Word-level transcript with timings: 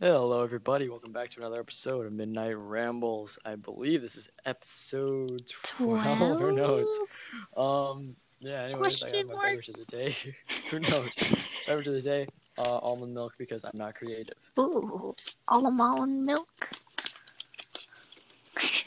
Hello, 0.00 0.42
everybody. 0.42 0.88
Welcome 0.88 1.12
back 1.12 1.30
to 1.30 1.40
another 1.40 1.58
episode 1.60 2.04
of 2.06 2.12
Midnight 2.12 2.58
Rambles. 2.58 3.38
I 3.46 3.54
believe 3.56 4.02
this 4.02 4.16
is 4.16 4.28
episode 4.44 5.52
12. 5.62 6.38
Who 6.40 6.52
knows? 6.52 7.00
Um, 7.56 8.14
yeah, 8.40 8.64
anyways, 8.64 9.02
I 9.02 9.10
got 9.10 9.26
my 9.26 9.32
mark? 9.32 9.44
beverage 9.46 9.68
of 9.70 9.76
the 9.76 9.84
day. 9.86 10.14
Who 10.70 10.80
knows? 10.80 11.14
beverage 11.66 11.88
of 11.88 11.94
the 11.94 12.00
day, 12.02 12.26
uh, 12.58 12.78
almond 12.78 13.14
milk 13.14 13.34
because 13.38 13.64
I'm 13.64 13.78
not 13.78 13.94
creative. 13.94 14.36
Ooh, 14.58 15.14
almond 15.48 16.26
milk. 16.26 16.68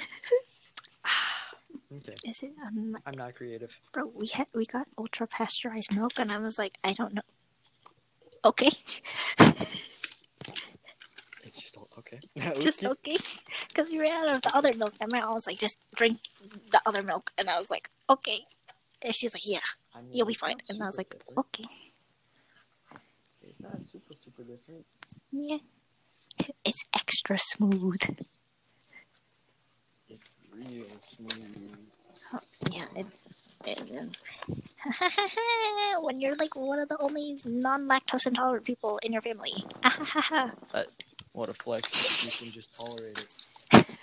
Okay, 1.92 2.14
Is 2.24 2.44
it? 2.44 2.52
Um, 2.64 2.96
I'm 3.08 3.16
not 3.16 3.34
creative. 3.34 3.76
bro, 3.92 4.12
we 4.14 4.28
had 4.28 4.46
we 4.54 4.64
got 4.68 4.86
ultra 4.96 5.26
pasteurized 5.26 5.92
milk, 5.92 6.20
and 6.20 6.32
I 6.32 6.38
was 6.38 6.60
like, 6.60 6.78
I 6.84 6.94
don't 6.94 7.16
know. 7.16 7.24
Okay, 8.46 8.68
It's 8.68 8.84
just 9.40 9.92
all, 9.96 9.99
okay. 12.14 12.54
just 12.62 12.84
okay, 12.84 13.16
because 13.68 13.90
we 13.90 14.00
ran 14.00 14.28
out 14.28 14.36
of 14.36 14.42
the 14.42 14.56
other 14.56 14.72
milk, 14.78 14.94
and 15.00 15.12
my 15.12 15.20
mom 15.22 15.34
was 15.36 15.48
like, 15.48 15.60
just 15.60 15.78
drink 15.96 16.20
the 16.72 16.82
other 16.86 17.04
milk, 17.04 17.32
and 17.38 17.50
I 17.50 17.58
was 17.58 17.70
like, 17.70 17.90
okay, 18.10 18.46
and 19.02 19.14
she's 19.16 19.34
like, 19.34 19.48
yeah, 19.48 19.60
I 19.96 20.02
mean, 20.02 20.14
you'll 20.14 20.28
be 20.28 20.34
fine, 20.34 20.58
and 20.70 20.82
I 20.82 20.86
was 20.86 20.98
like, 20.98 21.10
different. 21.10 21.38
okay, 21.40 21.66
It's 23.44 23.60
not 23.60 23.82
super, 23.82 24.16
super 24.16 24.44
different. 24.44 24.86
yeah, 25.32 25.58
it's 26.66 26.84
extra 26.94 27.38
smooth. 27.38 28.02
It's 30.10 30.32
real 30.52 30.86
smooth. 31.00 31.78
Yeah, 32.72 32.86
it, 32.96 33.06
it, 33.66 34.16
when 36.02 36.22
you're 36.22 36.36
like 36.36 36.56
one 36.56 36.80
of 36.80 36.88
the 36.88 36.98
only 37.00 37.38
non-lactose 37.46 38.28
intolerant 38.28 38.66
people 38.66 39.00
in 39.04 39.12
your 39.14 39.22
family. 39.22 39.66
What 41.40 41.48
a 41.48 41.54
flex. 41.54 42.26
You 42.26 42.32
can 42.32 42.52
just 42.52 42.76
tolerate 42.76 43.18
it. 43.72 43.98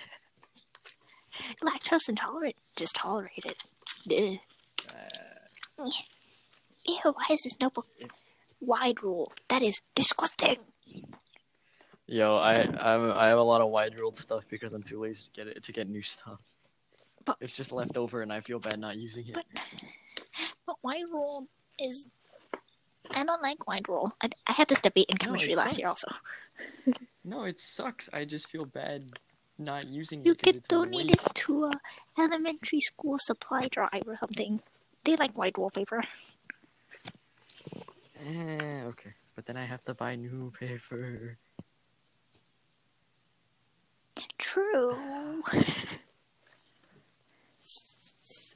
lactose 1.63 2.09
intolerant, 2.09 2.57
just 2.77 2.97
tolerate 2.97 3.45
it. 3.45 3.63
Ugh. 4.11 4.39
Uh, 5.79 5.91
Ew, 6.87 6.97
why 7.13 7.27
is 7.33 7.43
this 7.45 7.61
notebook 7.61 7.89
wide 8.63 9.03
rule? 9.03 9.35
That 9.49 9.61
is 9.61 9.79
disgusting. 9.95 10.57
Yo, 12.07 12.37
I 12.37 12.63
I'm, 12.63 13.13
I 13.13 13.29
have 13.29 13.37
a 13.39 13.43
lot 13.43 13.61
of 13.61 13.69
wide 13.69 13.95
ruled 13.97 14.17
stuff 14.17 14.45
because 14.49 14.73
I'm 14.73 14.83
too 14.83 15.03
lazy 15.03 15.27
to 15.27 15.31
get 15.45 15.47
it 15.55 15.63
to 15.65 15.73
get 15.73 15.91
new 15.91 16.01
stuff. 16.01 16.41
But- 17.27 17.37
it's 17.43 17.55
just 17.55 17.71
left 17.71 17.99
over, 17.99 18.23
and 18.23 18.33
I 18.33 18.41
feel 18.41 18.61
bad 18.61 18.81
not 18.81 18.97
using 18.97 19.27
it. 19.29 19.35
But 19.35 19.45
but 20.67 20.77
wide 20.83 21.05
rule 21.13 21.49
is. 21.79 22.09
I 23.15 23.25
don't 23.25 23.43
like 23.43 23.67
wide 23.67 23.89
rule. 23.89 24.13
I, 24.23 24.29
I 24.47 24.53
had 24.53 24.69
this 24.69 24.81
debate 24.81 25.07
in 25.09 25.17
chemistry 25.17 25.53
it 25.53 25.57
last 25.57 25.79
year 25.79 25.89
also. 25.89 26.09
no, 27.25 27.45
it 27.45 27.59
sucks. 27.61 28.09
I 28.13 28.25
just 28.25 28.49
feel 28.49 28.65
bad 28.65 29.11
not 29.59 29.87
using 29.89 30.25
You 30.25 30.33
it. 30.33 30.39
'cause 30.39 30.45
could 30.53 30.57
it's 30.57 30.69
donate 30.69 31.11
it 31.11 31.21
to 31.47 31.65
a 31.65 31.73
elementary 32.19 32.81
school 32.81 33.19
supply 33.19 33.69
drive 33.71 34.05
or 34.07 34.17
something. 34.17 34.61
They 35.05 35.17
like 35.17 35.37
white 35.37 35.57
wallpaper. 35.57 36.03
Eh, 38.27 38.83
okay, 38.85 39.15
but 39.35 39.47
then 39.47 39.57
I 39.57 39.63
have 39.63 39.85
to 39.85 39.95
buy 39.95 40.17
new 40.17 40.51
paper. 40.59 41.39
True. 44.39 45.43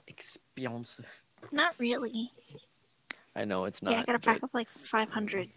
Expensive. 0.07 1.07
Not 1.53 1.75
really. 1.79 2.33
I 3.37 3.45
know 3.45 3.65
it's 3.65 3.83
not. 3.83 3.93
yeah, 3.93 4.01
I 4.01 4.05
got 4.05 4.17
a 4.17 4.19
but- 4.19 4.25
pack 4.25 4.43
of 4.43 4.51
like 4.53 4.69
500 4.71 5.49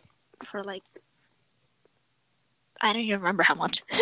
for 0.44 0.64
like. 0.64 0.84
I 2.82 2.92
don't 2.94 3.02
even 3.04 3.20
remember 3.20 3.44
how 3.44 3.56
much. 3.56 3.84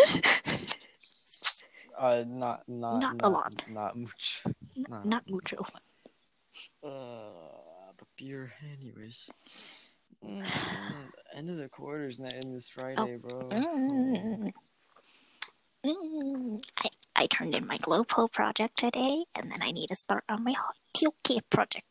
Uh, 1.99 2.23
not 2.27 2.63
not 2.67 2.99
Not 2.99 3.17
not, 3.17 3.25
a 3.25 3.29
lot. 3.29 3.53
Not 3.69 3.95
much. 3.95 4.41
Not. 4.89 5.05
Not 5.05 5.29
mucho. 5.29 5.63
Uh, 6.83 6.89
but 7.95 8.07
beer, 8.17 8.51
anyways. 8.73 9.29
Mm, 10.25 10.43
end 11.35 11.49
of 11.51 11.57
the 11.57 11.69
quarters 11.69 12.17
na- 12.17 12.29
in 12.43 12.53
this 12.53 12.67
Friday, 12.69 13.17
bro. 13.17 13.41
Mm. 13.41 14.51
Mm. 15.85 16.59
I, 16.83 16.89
I 17.15 17.27
turned 17.27 17.53
in 17.53 17.67
my 17.67 17.77
GlowPo 17.77 18.31
project 18.31 18.79
today, 18.79 19.25
and 19.35 19.51
then 19.51 19.59
I 19.61 19.69
need 19.71 19.89
to 19.89 19.95
start 19.95 20.23
on 20.27 20.43
my 20.43 20.55
QK 20.97 21.41
project. 21.51 21.85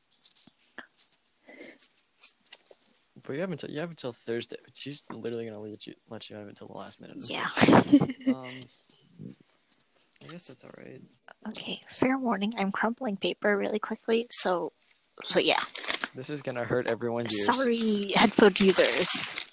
But 3.27 3.35
you 3.35 3.41
have 3.41 3.51
until 3.53 3.71
you 3.71 3.81
have 3.81 3.91
until 3.91 4.13
Thursday. 4.13 4.57
But 4.65 4.77
she's 4.77 5.05
literally 5.13 5.45
gonna 5.47 5.61
let 5.61 5.87
you 5.87 5.95
let 6.09 6.31
you 6.31 6.37
have 6.37 6.47
it 6.47 6.51
until 6.51 6.69
the 6.69 6.79
last 6.79 7.01
minute. 7.01 7.19
Yeah. 7.29 7.49
Um, 8.31 8.65
I 10.23 10.27
guess 10.33 10.47
that's 10.47 10.65
all 10.65 10.71
right. 10.77 11.01
okay, 11.49 11.81
fair 11.89 12.19
warning. 12.19 12.55
I'm 12.59 12.71
crumpling 12.71 13.17
paper 13.17 13.57
really 13.57 13.79
quickly, 13.79 14.27
so 14.31 14.73
so 15.25 15.41
yeah. 15.41 15.59
This 16.15 16.31
is 16.31 16.43
gonna 16.43 16.65
hurt 16.65 16.87
everyone's 16.87 17.37
ears. 17.37 17.57
Sorry, 17.57 18.13
headphone 18.15 18.53
users. 18.59 19.47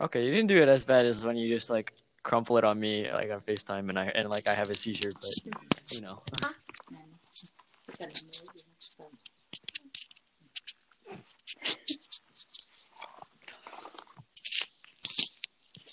Okay, 0.00 0.24
you 0.24 0.30
didn't 0.30 0.48
do 0.48 0.62
it 0.62 0.68
as 0.68 0.84
bad 0.84 1.06
as 1.06 1.24
when 1.24 1.36
you 1.36 1.52
just 1.52 1.70
like 1.70 1.92
crumple 2.22 2.58
it 2.58 2.64
on 2.64 2.78
me 2.78 3.10
like 3.10 3.30
on 3.30 3.40
Facetime 3.40 3.88
and 3.88 3.98
I 3.98 4.06
and 4.14 4.28
like 4.28 4.48
I 4.48 4.54
have 4.54 4.70
a 4.70 4.74
seizure, 4.74 5.12
but 5.20 5.30
you 5.90 6.00
know. 6.00 6.22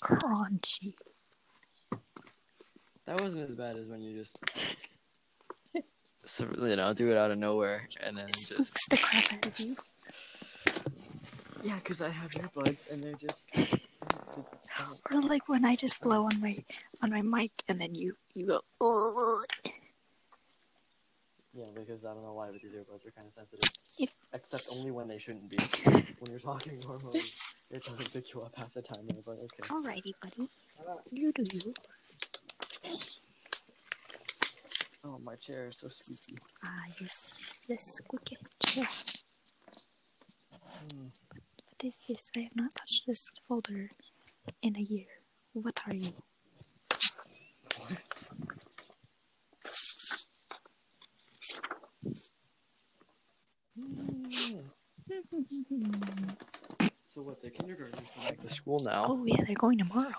Crunchy. 0.02 0.94
That 3.06 3.20
wasn't 3.20 3.48
as 3.50 3.56
bad 3.56 3.76
as 3.76 3.86
when 3.86 4.00
you 4.02 4.16
just 4.18 4.38
so, 6.24 6.46
you 6.58 6.76
know 6.76 6.92
do 6.92 7.10
it 7.10 7.16
out 7.16 7.30
of 7.30 7.38
nowhere 7.38 7.88
and 8.02 8.16
then 8.16 8.26
just 8.28 8.48
Spooks 8.48 8.88
the 8.88 8.96
crap 8.96 9.32
out 9.32 9.46
of 9.46 9.58
you. 9.60 9.76
yeah, 11.62 11.76
because 11.76 12.02
I 12.02 12.08
have 12.10 12.30
earbuds 12.32 12.90
and 12.90 13.02
they're 13.02 13.14
just 13.14 13.54
Or 15.12 15.20
like 15.22 15.48
when 15.48 15.64
I 15.64 15.76
just 15.76 16.00
blow 16.00 16.24
on 16.24 16.40
my 16.40 16.56
on 17.02 17.10
my 17.10 17.22
mic, 17.22 17.52
and 17.68 17.80
then 17.80 17.94
you 17.94 18.14
you 18.34 18.46
go. 18.46 18.60
Ugh. 18.80 19.72
Yeah 21.56 21.64
because 21.74 22.04
I 22.04 22.12
don't 22.14 22.22
know 22.22 22.34
why 22.34 22.48
but 22.50 22.60
these 22.62 22.74
earbuds 22.74 23.06
are 23.06 23.10
kind 23.10 23.26
of 23.28 23.32
sensitive. 23.32 23.70
If- 23.98 24.14
Except 24.32 24.66
only 24.72 24.90
when 24.90 25.08
they 25.08 25.18
shouldn't 25.18 25.48
be. 25.48 25.56
when 25.84 26.30
you're 26.30 26.40
talking 26.40 26.78
normally, 26.86 27.22
it 27.70 27.84
doesn't 27.84 28.12
pick 28.12 28.32
you 28.34 28.42
up 28.42 28.54
half 28.56 28.74
the 28.74 28.82
time 28.82 29.00
and 29.08 29.16
it's 29.16 29.28
like 29.28 29.38
okay. 29.38 29.62
Alrighty, 29.68 30.12
buddy. 30.22 30.48
You 31.10 31.32
do 31.32 31.44
you. 31.52 31.74
Oh 35.04 35.18
my 35.24 35.36
chair 35.36 35.68
is 35.68 35.78
so 35.78 35.88
squeaky. 35.88 36.36
Ah, 36.64 36.84
yes. 37.00 37.38
This 37.68 37.84
squeaky 37.84 38.36
chair. 38.60 38.88
Hmm. 40.52 41.06
What 41.70 41.84
is 41.84 42.02
this? 42.08 42.30
I 42.36 42.40
have 42.40 42.56
not 42.56 42.74
touched 42.74 43.06
this 43.06 43.32
folder 43.48 43.88
in 44.62 44.76
a 44.76 44.80
year. 44.80 45.06
What 45.52 45.80
are 45.86 45.94
you? 45.94 46.12
So 57.04 57.22
what? 57.22 57.40
The 57.40 57.50
kindergarten 57.50 57.94
is 57.94 58.30
back 58.30 58.40
to 58.40 58.48
school 58.48 58.80
now. 58.80 59.06
Oh 59.08 59.24
yeah, 59.24 59.42
they're 59.46 59.54
going 59.54 59.78
tomorrow. 59.78 60.12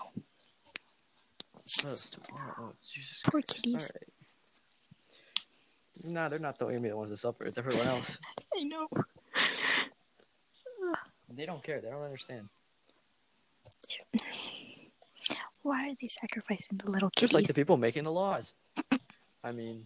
Oh, 1.84 1.90
it's 1.90 2.10
tomorrow. 2.10 2.54
Oh, 2.58 2.72
Jesus 2.92 3.20
Poor 3.24 3.42
Christ. 3.42 3.48
kitties. 3.48 3.74
Alright. 3.74 4.08
Nah, 6.04 6.28
they're 6.28 6.38
not 6.38 6.58
the 6.58 6.66
only 6.66 6.92
ones 6.92 7.10
that 7.10 7.18
suffer. 7.18 7.44
It's 7.44 7.58
everyone 7.58 7.86
else. 7.86 8.18
I 8.56 8.62
know. 8.62 8.88
they 11.34 11.46
don't 11.46 11.62
care. 11.62 11.80
They 11.80 11.90
don't 11.90 12.02
understand. 12.02 12.48
Why 15.62 15.90
are 15.90 15.94
they 16.00 16.08
sacrificing 16.08 16.78
the 16.78 16.90
little 16.90 17.10
kids? 17.10 17.32
Just 17.32 17.34
like 17.34 17.46
the 17.46 17.54
people 17.54 17.76
making 17.76 18.04
the 18.04 18.12
laws. 18.12 18.54
I 19.44 19.52
mean, 19.52 19.82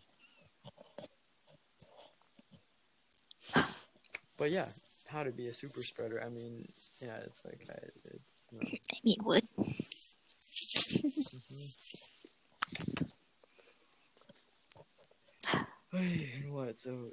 but 4.43 4.51
yeah, 4.51 4.67
how 5.09 5.23
to 5.23 5.31
be 5.31 5.47
a 5.47 5.55
super 5.55 5.83
spreader. 5.83 6.21
I 6.21 6.29
mean, 6.29 6.67
yeah, 7.01 7.15
it's 7.25 7.45
like 7.45 7.65
I, 7.71 7.75
it, 7.75 8.21
you 8.51 8.59
know, 8.59 8.67
I 8.67 8.99
mean, 9.05 9.17
wood. 9.23 9.47
Hey, 15.93 16.33
and 16.43 16.53
what? 16.53 16.77
So, 16.77 17.11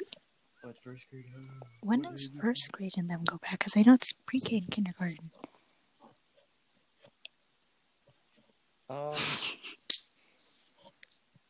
what 0.63 0.75
first 0.83 1.05
grade? 1.11 1.25
uh, 1.35 1.65
When 1.83 1.99
what 2.01 2.13
does 2.13 2.29
first 2.41 2.71
grade 2.71 2.93
and 2.97 3.07
them 3.07 3.25
go 3.25 3.37
back? 3.37 3.59
Because 3.59 3.77
I 3.77 3.83
know 3.83 3.93
it's 3.93 4.11
pre-K 4.25 4.57
and 4.57 4.71
kindergarten. 4.71 5.29
Um, 8.89 9.13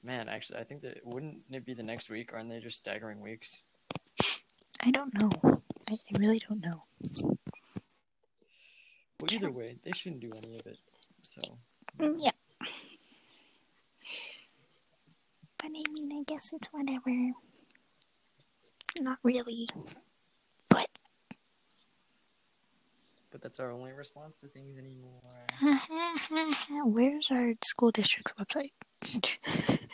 man, 0.03 0.27
actually, 0.27 0.59
I 0.59 0.65
think 0.65 0.81
that 0.81 0.99
wouldn't 1.05 1.37
it 1.51 1.65
be 1.65 1.73
the 1.73 1.83
next 1.83 2.09
week? 2.09 2.31
Aren't 2.33 2.49
they 2.49 2.59
just 2.59 2.75
staggering 2.77 3.21
weeks? 3.21 3.61
I 4.81 4.91
don't 4.91 5.13
know. 5.13 5.58
I, 5.89 5.93
I 5.93 6.19
really 6.19 6.39
don't 6.47 6.61
know. 6.61 6.83
Well, 9.19 9.31
either 9.31 9.49
way, 9.49 9.77
they 9.83 9.91
shouldn't 9.91 10.21
do 10.21 10.31
any 10.45 10.55
of 10.55 10.67
it. 10.67 10.77
So. 11.23 11.41
Mm, 11.99 12.15
yeah. 12.19 12.31
But 15.57 15.65
I 15.65 15.69
mean, 15.69 16.11
I 16.13 16.23
guess 16.31 16.51
it's 16.53 16.67
whatever. 16.71 17.31
Not 18.99 19.17
really. 19.23 19.67
But. 20.69 20.87
But 23.31 23.41
that's 23.41 23.59
our 23.59 23.71
only 23.71 23.91
response 23.91 24.37
to 24.41 24.47
things 24.47 24.77
anymore. 24.77 25.21
Where's 26.85 27.31
our 27.31 27.53
school 27.63 27.91
district's 27.91 28.33
website? 28.33 28.73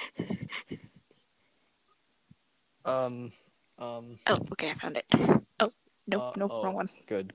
um. 2.85 3.31
Um. 3.79 4.19
Oh, 4.27 4.37
okay, 4.51 4.71
I 4.71 4.73
found 4.73 4.97
it. 4.97 5.41
Nope, 6.07 6.21
Uh, 6.21 6.31
nope, 6.37 6.51
oh. 6.53 6.63
wrong 6.63 6.75
one. 6.75 6.89
Good. 7.07 7.31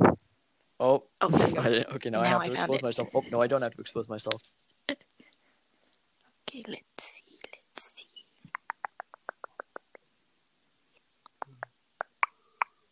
Oh. 0.78 1.04
Oh, 1.20 1.28
there. 1.28 1.60
I 1.64 1.68
didn't- 1.68 1.94
okay, 1.96 2.10
now, 2.10 2.20
I 2.20 2.26
have 2.26 2.40
I 2.40 2.46
to 2.48 2.52
found 2.52 2.62
expose 2.62 2.78
it. 2.78 2.82
myself. 2.84 3.08
Oh 3.14 3.24
no, 3.30 3.42
I 3.42 3.46
don't 3.46 3.62
have 3.62 3.74
to 3.74 3.80
expose 3.80 4.08
myself. 4.08 4.42
Okay, 4.88 6.64
let's 6.66 7.04
see, 7.04 7.36
let's 7.52 7.84
see. 7.84 8.06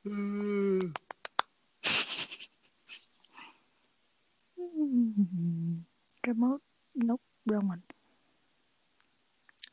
Hmm. 0.05 0.79
Remote? 6.27 6.63
Nope, 6.95 7.21
wrong 7.47 7.69
one. 7.69 7.83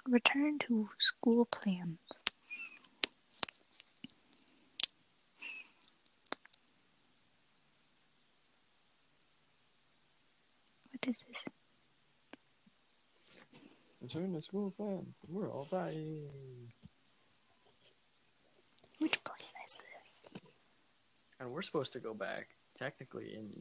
Return 0.08 0.60
to 0.60 0.90
school 1.00 1.46
plans. 1.46 1.98
What 11.06 11.12
is 11.12 11.24
this? 11.28 11.46
Return 14.02 14.34
to 14.34 14.42
school 14.42 14.72
plans. 14.76 15.22
We're 15.28 15.52
all 15.52 15.68
dying. 15.70 16.28
Which 18.98 19.24
plan 19.24 19.38
is 19.68 19.78
this? 20.34 20.42
And 21.40 21.52
we're 21.52 21.62
supposed 21.62 21.94
to 21.94 22.00
go 22.00 22.16
back 22.16 22.48
technically 22.76 23.36
in 23.36 23.52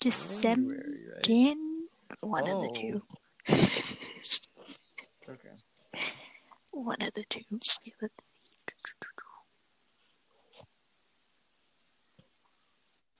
December. 0.00 0.74
January, 0.76 1.00
right? 1.12 1.24
Jan? 1.24 1.88
One 2.20 2.48
of 2.48 2.62
the 2.62 2.68
Oh. 2.68 2.72
two. 2.72 3.02
Okay. 5.26 5.48
One 6.72 7.00
of 7.00 7.14
the 7.14 7.24
two. 7.30 7.40
Okay, 7.54 7.94
let's 8.02 8.33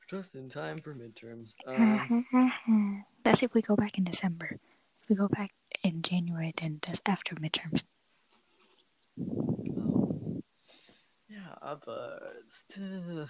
Just 0.09 0.35
in 0.35 0.51
time 0.51 0.77
for 0.79 0.95
midterms. 0.95 1.55
Um, 1.67 2.25
that's 3.25 3.43
if 3.43 3.55
we 3.55 3.63
go 3.63 3.75
back 3.77 3.97
in 3.99 4.05
December. 4.05 4.59
If 5.03 5.09
we 5.09 5.17
go 5.17 5.29
back 5.29 5.51
in 5.83 6.03
January, 6.03 6.53
then 6.61 6.79
that's 6.87 7.01
after 7.07 7.35
midterms. 7.37 7.85
um, 9.19 10.43
yeah, 11.29 11.75
but 11.85 12.21
still. 12.49 13.27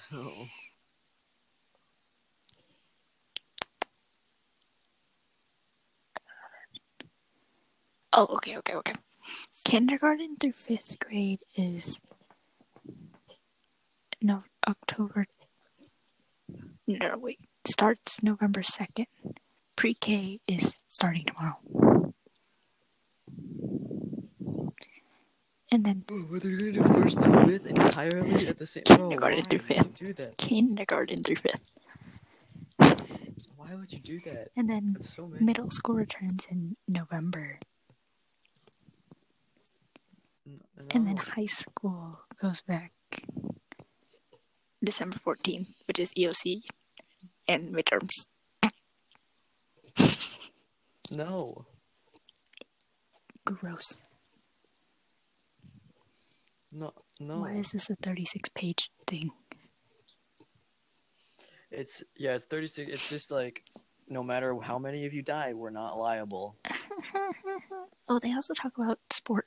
Oh, 8.12 8.27
okay, 8.37 8.56
okay, 8.59 8.75
okay. 8.75 8.94
Kindergarten 9.65 10.37
through 10.37 10.53
fifth 10.53 10.99
grade 10.99 11.41
is 11.56 12.00
no 14.20 14.44
October. 14.69 15.27
No, 16.87 17.17
wait. 17.19 17.39
Starts 17.67 18.23
November 18.23 18.63
second. 18.63 19.07
Pre-K 19.77 20.41
is 20.47 20.83
starting 20.89 21.25
tomorrow. 21.25 21.57
And 25.73 25.85
then 25.85 26.05
Oh, 26.11 26.25
but 26.31 26.43
they're 26.43 26.57
gonna 26.57 26.73
do 26.73 26.85
first 26.85 27.17
and 27.19 27.51
fifth 27.51 27.67
entirely 27.67 28.47
at 28.47 28.59
the 28.59 28.67
same. 28.67 28.85
Kindergarten 28.85 29.41
why 29.41 29.45
through 29.49 29.59
fifth. 29.61 29.97
do 29.99 30.13
that? 30.15 30.37
kindergarten 30.37 31.23
through 31.23 31.37
fifth. 31.37 31.61
Why 33.57 33.75
would 33.75 33.93
you 33.93 33.99
do 33.99 34.21
that? 34.27 34.51
And 34.57 34.69
then 34.71 34.97
so 35.01 35.27
middle 35.41 35.71
school 35.71 35.97
returns 35.97 36.47
in 36.51 36.77
November. 36.87 37.59
N- 40.47 40.61
And 40.91 41.07
then 41.09 41.17
high 41.17 41.47
school 41.47 42.21
goes 42.41 42.61
back 42.61 42.93
December 44.85 45.19
14th, 45.25 45.69
which 45.87 45.99
is 45.99 46.13
EOC 46.13 46.63
and 47.49 47.75
midterms. 47.75 48.27
No. 51.11 51.67
Gross. 53.45 54.05
No. 56.73 56.93
No. 57.21 57.41
Why 57.41 57.53
is 57.53 57.73
this 57.73 57.91
a 57.91 57.97
36 57.97 58.49
page 58.51 58.91
thing? 59.07 59.31
It's 61.71 62.05
yeah. 62.17 62.35
It's 62.35 62.45
thirty 62.47 62.69
six. 62.69 62.91
It's 62.93 63.09
just 63.09 63.31
like, 63.31 63.63
no 64.09 64.23
matter 64.23 64.57
how 64.61 64.79
many 64.79 65.07
of 65.07 65.13
you 65.13 65.23
die, 65.23 65.55
we're 65.55 65.71
not 65.71 65.99
liable. 65.99 66.57
oh, 68.09 68.19
they 68.23 68.33
also 68.33 68.55
talk 68.55 68.79
about 68.79 68.99
sports. 69.11 69.44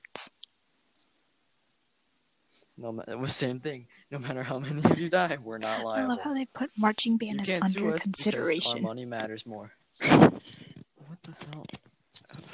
No, 2.77 2.91
was 3.17 3.35
same 3.35 3.59
thing. 3.59 3.87
No 4.11 4.19
matter 4.19 4.43
how 4.43 4.59
many 4.59 4.83
of 4.83 4.99
you 4.99 5.09
die, 5.09 5.37
we're 5.43 5.57
not 5.57 5.83
lying. 5.83 6.05
I 6.05 6.07
love 6.07 6.19
how 6.23 6.33
they 6.33 6.45
put 6.45 6.69
marching 6.77 7.17
band 7.17 7.41
as 7.41 7.49
under 7.49 7.67
because 7.67 7.91
our 7.91 7.97
consideration. 7.97 8.81
money 8.81 9.05
matters 9.05 9.45
more. 9.45 9.71
what 10.01 11.21
the 11.23 11.33
hell? 11.51 11.65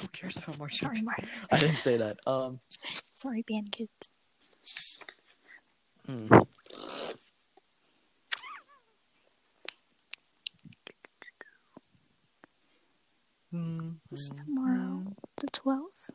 Who 0.00 0.08
cares 0.08 0.36
about 0.36 0.58
marching? 0.58 0.88
Sorry, 0.88 1.02
Mar- 1.02 1.16
I 1.50 1.58
didn't 1.58 1.76
say 1.76 1.96
that. 1.96 2.18
Um. 2.26 2.60
sorry, 3.12 3.42
band 3.42 3.72
kids. 3.72 4.08
hmm. 6.06 6.28
What's 14.08 14.30
tomorrow? 14.30 15.14
The 15.36 15.46
12th? 15.46 16.10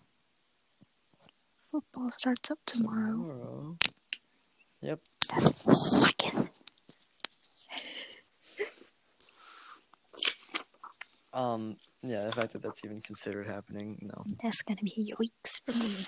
Football 1.72 2.12
starts 2.12 2.52
up 2.52 2.60
tomorrow. 2.66 3.12
Tomorrow. 3.12 3.78
Yep. 4.82 5.00
That's 5.30 5.52
oh, 5.68 6.04
I 6.06 6.12
guess. 6.18 6.50
Um. 11.34 11.76
Yeah. 12.02 12.26
The 12.26 12.32
fact 12.32 12.54
that 12.54 12.62
that's 12.62 12.84
even 12.86 13.02
considered 13.02 13.48
happening. 13.48 14.00
No. 14.02 14.24
That's 14.42 14.62
gonna 14.62 14.82
be 14.84 15.14
weeks 15.20 15.60
for 15.66 15.74
me. 15.74 16.06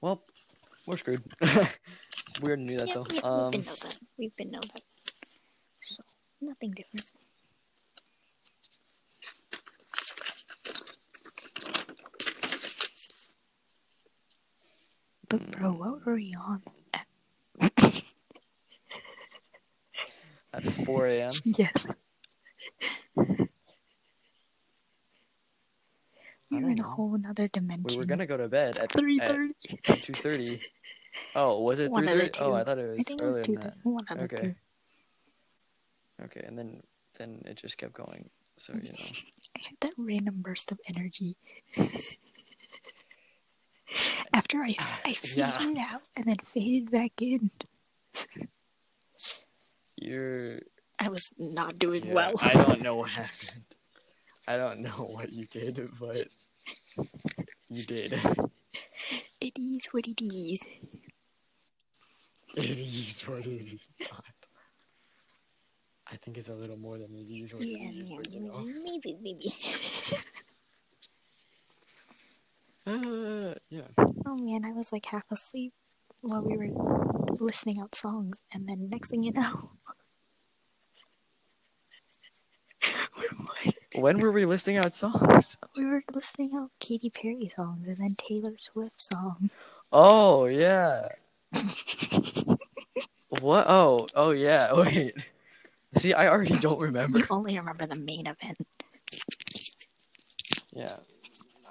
Well, 0.00 0.22
we're 0.86 0.96
screwed. 0.98 1.22
we 1.40 1.48
already 2.46 2.64
knew 2.64 2.76
that 2.78 2.88
Yeah, 2.88 2.94
though. 2.94 3.06
yeah, 3.12 3.20
um. 3.22 3.50
we've 3.50 3.56
been 3.56 3.64
know 3.64 3.74
that. 3.74 3.98
We've 4.18 4.36
been 4.36 4.50
know 4.50 4.60
that. 4.60 4.82
So 5.82 6.02
nothing 6.42 6.72
different. 6.72 7.06
Bro, 15.56 15.72
what 15.72 16.06
were 16.06 16.14
we 16.14 16.34
on? 16.34 16.62
At 20.52 20.64
4 20.64 21.06
a.m. 21.08 21.32
Yes. 21.44 21.86
We 26.50 26.62
were 26.62 26.70
in 26.70 26.78
a 26.78 26.82
know. 26.82 26.88
whole 26.88 27.16
nother 27.18 27.48
dimension. 27.48 27.84
We 27.84 27.96
were 27.96 28.04
gonna 28.04 28.26
go 28.26 28.36
to 28.36 28.48
bed 28.48 28.78
at 28.78 28.90
3.30. 28.90 29.50
At 29.88 29.98
2.30. 29.98 30.60
Oh, 31.34 31.60
was 31.60 31.80
it 31.80 31.90
of 31.90 32.04
3:30? 32.04 32.36
Oh, 32.38 32.50
two. 32.50 32.54
I 32.54 32.64
thought 32.64 32.78
it 32.78 32.94
was 32.94 33.06
think 33.06 33.20
it 33.20 33.24
was 33.24 33.36
than 33.36 33.54
that. 33.56 33.74
Okay. 34.22 34.40
two. 34.40 34.54
Okay, 36.24 36.44
and 36.46 36.56
then 36.56 36.82
then 37.18 37.42
it 37.44 37.56
just 37.56 37.76
kept 37.76 37.92
going. 37.92 38.30
So 38.56 38.72
you 38.74 38.82
know. 38.82 38.88
I 39.56 39.60
had 39.68 39.76
that 39.80 39.92
random 39.98 40.42
burst 40.42 40.70
of 40.70 40.78
energy. 40.94 41.36
After 44.32 44.58
I 44.62 44.74
ah, 44.78 45.00
I 45.04 45.08
Yeah. 45.34 45.58
faded 45.58 45.78
out 45.78 46.02
and 46.16 46.24
then 46.26 46.36
faded 46.44 46.90
back 46.90 47.12
in. 47.20 47.50
You're 49.96 50.60
I 50.98 51.08
was 51.08 51.30
not 51.38 51.78
doing 51.78 52.06
yeah, 52.06 52.14
well. 52.14 52.32
I 52.40 52.54
don't 52.54 52.80
know 52.80 52.96
what 53.02 53.10
happened. 53.10 53.64
I 54.46 54.56
don't 54.56 54.80
know 54.80 54.90
what 54.90 55.32
you 55.32 55.46
did, 55.46 55.90
but 56.00 56.28
you 57.68 57.84
did. 57.84 58.12
It 59.40 59.58
is 59.58 59.86
what 59.92 60.06
it 60.06 60.20
is. 60.22 60.62
It 62.56 62.78
is 62.78 63.20
what 63.26 63.46
it 63.46 63.50
is. 63.50 63.80
God. 64.08 64.22
I 66.10 66.16
think 66.16 66.36
it's 66.38 66.48
a 66.50 66.54
little 66.54 66.76
more 66.76 66.98
than 66.98 67.14
it 67.14 67.22
is 67.26 67.52
what 67.54 67.62
Yeah, 67.66 67.88
it 67.88 68.00
is, 68.00 68.10
yeah, 68.10 68.16
but 68.18 68.30
you 68.32 68.40
know. 68.40 68.64
maybe, 68.84 69.16
maybe. 69.20 69.52
Uh, 72.86 73.54
yeah. 73.70 73.88
Oh 74.26 74.36
man, 74.36 74.64
I 74.64 74.72
was 74.72 74.92
like 74.92 75.06
half 75.06 75.24
asleep 75.30 75.72
while 76.20 76.42
we 76.42 76.56
were 76.56 76.68
listening 77.40 77.80
out 77.80 77.94
songs, 77.94 78.42
and 78.52 78.68
then 78.68 78.88
next 78.88 79.08
thing 79.10 79.22
you 79.22 79.32
know, 79.32 79.70
When 83.94 84.18
were 84.18 84.32
we 84.32 84.44
listing 84.44 84.76
out 84.76 84.92
songs? 84.92 85.56
we 85.76 85.86
were 85.86 86.02
listening 86.12 86.52
out 86.54 86.70
Katy 86.80 87.10
Perry 87.10 87.48
songs 87.54 87.86
and 87.86 87.96
then 87.98 88.16
Taylor 88.16 88.54
Swift 88.58 89.00
song. 89.00 89.50
Oh 89.92 90.46
yeah. 90.46 91.08
what? 93.40 93.66
Oh, 93.68 94.06
oh 94.14 94.30
yeah. 94.30 94.72
Wait. 94.74 95.14
See, 95.96 96.12
I 96.12 96.26
already 96.28 96.56
don't 96.58 96.80
remember. 96.80 97.20
You 97.20 97.26
only 97.30 97.56
remember 97.56 97.86
the 97.86 98.02
main 98.02 98.26
event. 98.26 98.58
Yeah. 100.72 100.96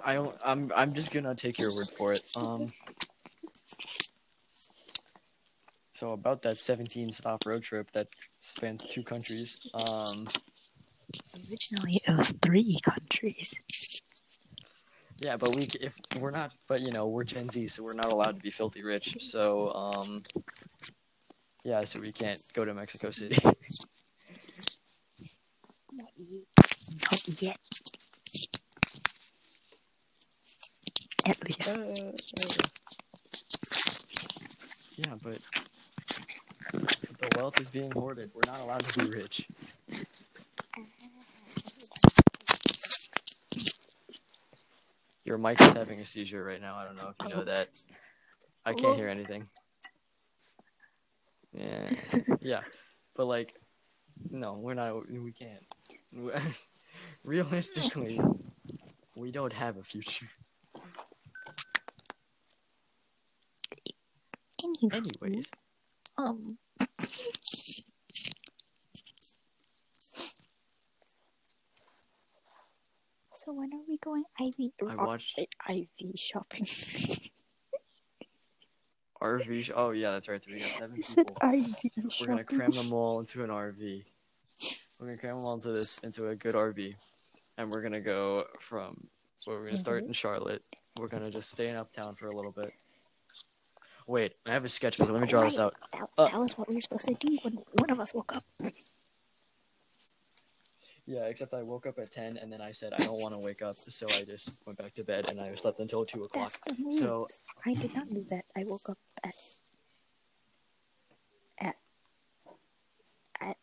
I 0.04 0.14
don't, 0.14 0.36
I'm 0.44 0.70
I'm 0.76 0.92
just 0.92 1.10
gonna 1.12 1.34
take 1.34 1.58
your 1.58 1.74
word 1.74 1.88
for 1.88 2.12
it. 2.12 2.22
Um. 2.36 2.72
So 5.94 6.12
about 6.12 6.42
that 6.42 6.58
17 6.58 7.10
stop 7.12 7.46
road 7.46 7.62
trip 7.62 7.90
that 7.92 8.08
spans 8.38 8.84
two 8.84 9.02
countries. 9.02 9.58
Um. 9.72 10.28
Originally, 11.50 12.02
it 12.06 12.16
was 12.16 12.32
three 12.42 12.78
countries. 12.82 13.54
Yeah, 15.20 15.36
but 15.36 15.54
we 15.54 15.68
if 15.80 15.94
we're 16.18 16.32
not, 16.32 16.52
but 16.68 16.80
you 16.82 16.90
know 16.90 17.06
we're 17.06 17.24
Gen 17.24 17.48
Z, 17.48 17.68
so 17.68 17.82
we're 17.82 17.94
not 17.94 18.12
allowed 18.12 18.36
to 18.36 18.42
be 18.42 18.50
filthy 18.50 18.82
rich. 18.82 19.16
So 19.20 19.72
um. 19.72 20.22
Yeah, 21.64 21.82
so 21.84 21.98
we 21.98 22.12
can't 22.12 22.42
go 22.52 22.66
to 22.66 22.74
Mexico 22.74 23.10
City. 23.10 23.38
Not 27.10 27.42
yet. 27.42 27.58
At 31.26 31.44
least. 31.44 31.78
Mm, 31.78 31.86
mm, 31.96 32.16
mm. 32.36 32.68
yeah, 34.96 35.14
but 35.22 35.38
the 37.18 37.38
wealth 37.38 37.60
is 37.60 37.70
being 37.70 37.90
hoarded. 37.90 38.30
We're 38.34 38.50
not 38.50 38.60
allowed 38.60 38.84
to 38.84 39.04
be 39.04 39.10
rich. 39.10 39.48
Your 45.24 45.38
mic 45.38 45.60
is 45.60 45.72
having 45.74 46.00
a 46.00 46.04
seizure 46.04 46.44
right 46.44 46.60
now. 46.60 46.76
I 46.76 46.84
don't 46.84 46.96
know 46.96 47.08
if 47.08 47.26
you 47.26 47.34
know 47.34 47.44
that. 47.44 47.68
I 48.66 48.74
can't 48.74 48.96
hear 48.96 49.08
anything. 49.08 49.46
Yeah, 51.54 51.90
yeah, 52.40 52.60
but 53.14 53.26
like, 53.26 53.54
no, 54.30 54.54
we're 54.54 54.74
not. 54.74 55.08
We 55.08 55.32
can't. 55.32 55.64
Realistically, 57.24 58.20
we 59.16 59.30
don't 59.30 59.52
have 59.52 59.76
a 59.78 59.82
future. 59.82 60.26
Anywho, 64.64 64.94
Anyways, 64.94 65.50
um. 66.16 66.58
So 73.34 73.52
when 73.52 73.74
are 73.74 73.80
we 73.86 73.98
going 73.98 74.24
IV? 74.40 74.72
I 74.88 74.94
watched 74.94 75.38
IV 75.38 75.88
shopping. 76.16 76.64
RV. 79.20 79.72
Oh 79.74 79.90
yeah, 79.90 80.12
that's 80.12 80.28
right. 80.28 80.42
So 80.42 80.52
we 80.52 80.60
got 80.60 80.68
seven 80.78 81.02
people. 81.02 81.34
We're 82.20 82.26
gonna 82.26 82.44
cram 82.44 82.70
them 82.70 82.92
all 82.92 83.20
into 83.20 83.42
an 83.42 83.50
RV. 83.50 84.04
We're 84.98 85.06
gonna 85.06 85.18
cram 85.18 85.36
them 85.36 85.46
all 85.46 85.54
into 85.54 85.72
this 85.72 85.98
into 85.98 86.28
a 86.28 86.36
good 86.36 86.54
RV, 86.54 86.94
and 87.58 87.70
we're 87.70 87.82
gonna 87.82 88.00
go 88.00 88.44
from. 88.60 89.08
Well, 89.46 89.56
we're 89.56 89.64
gonna 89.64 89.78
start 89.78 90.04
in 90.04 90.12
Charlotte. 90.12 90.62
We're 90.98 91.08
gonna 91.08 91.30
just 91.30 91.50
stay 91.50 91.68
in 91.68 91.76
Uptown 91.76 92.14
for 92.14 92.28
a 92.28 92.36
little 92.36 92.52
bit. 92.52 92.72
Wait, 94.06 94.34
I 94.46 94.52
have 94.52 94.64
a 94.64 94.68
sketchbook. 94.68 95.08
Let 95.08 95.20
me 95.20 95.26
draw 95.26 95.44
this 95.44 95.58
out. 95.58 95.74
That, 95.92 96.08
Uh. 96.18 96.28
that 96.28 96.38
was 96.38 96.58
what 96.58 96.68
we 96.68 96.74
were 96.74 96.80
supposed 96.80 97.06
to 97.08 97.14
do 97.14 97.38
when 97.42 97.54
one 97.78 97.90
of 97.90 97.98
us 98.00 98.12
woke 98.12 98.36
up. 98.36 98.44
Yeah, 101.06 101.24
except 101.26 101.52
I 101.52 101.62
woke 101.62 101.86
up 101.86 101.98
at 101.98 102.10
ten, 102.10 102.36
and 102.38 102.50
then 102.52 102.60
I 102.62 102.72
said 102.72 102.92
I 102.94 102.98
don't 103.04 103.20
want 103.20 103.34
to 103.34 103.38
wake 103.38 103.60
up, 103.62 103.76
so 103.88 104.06
I 104.12 104.22
just 104.22 104.50
went 104.66 104.78
back 104.78 104.94
to 104.94 105.04
bed, 105.04 105.30
and 105.30 105.40
I 105.40 105.54
slept 105.54 105.78
until 105.80 106.04
two 106.04 106.24
o'clock. 106.24 106.50
That's 106.64 106.76
the 106.78 106.82
moves. 106.82 106.98
So- 106.98 107.28
I 107.66 107.72
did 107.74 107.94
not 107.94 108.08
do 108.08 108.22
that. 108.30 108.44
I 108.56 108.64
woke 108.64 108.88
up 108.88 108.98
at 109.22 109.34
at 111.58 111.76
at. 113.40 113.56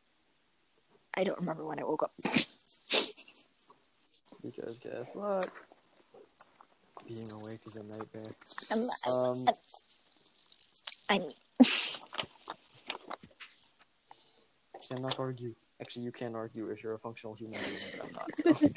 I 1.16 1.24
don't 1.24 1.40
remember 1.40 1.66
when 1.66 1.80
I 1.80 1.84
woke 1.84 2.04
up. 2.04 2.12
Because 4.44 4.80
guess 4.80 5.12
what? 5.14 5.48
Being 7.08 7.32
awake 7.32 7.62
is 7.66 7.76
a 7.76 7.84
nightmare. 7.84 8.32
I'm, 8.72 8.90
Um, 9.12 9.48
I 11.12 11.20
mean, 11.20 11.34
cannot 14.88 15.20
argue. 15.20 15.54
Actually, 15.82 16.04
you 16.04 16.12
can 16.14 16.36
argue 16.36 16.70
if 16.70 16.82
you're 16.82 16.94
a 16.94 17.00
functional 17.00 17.36
human 17.36 17.60
being, 17.60 17.78
but 17.98 18.06
I'm 18.08 18.14
not. 18.14 18.30
So. 18.62 18.70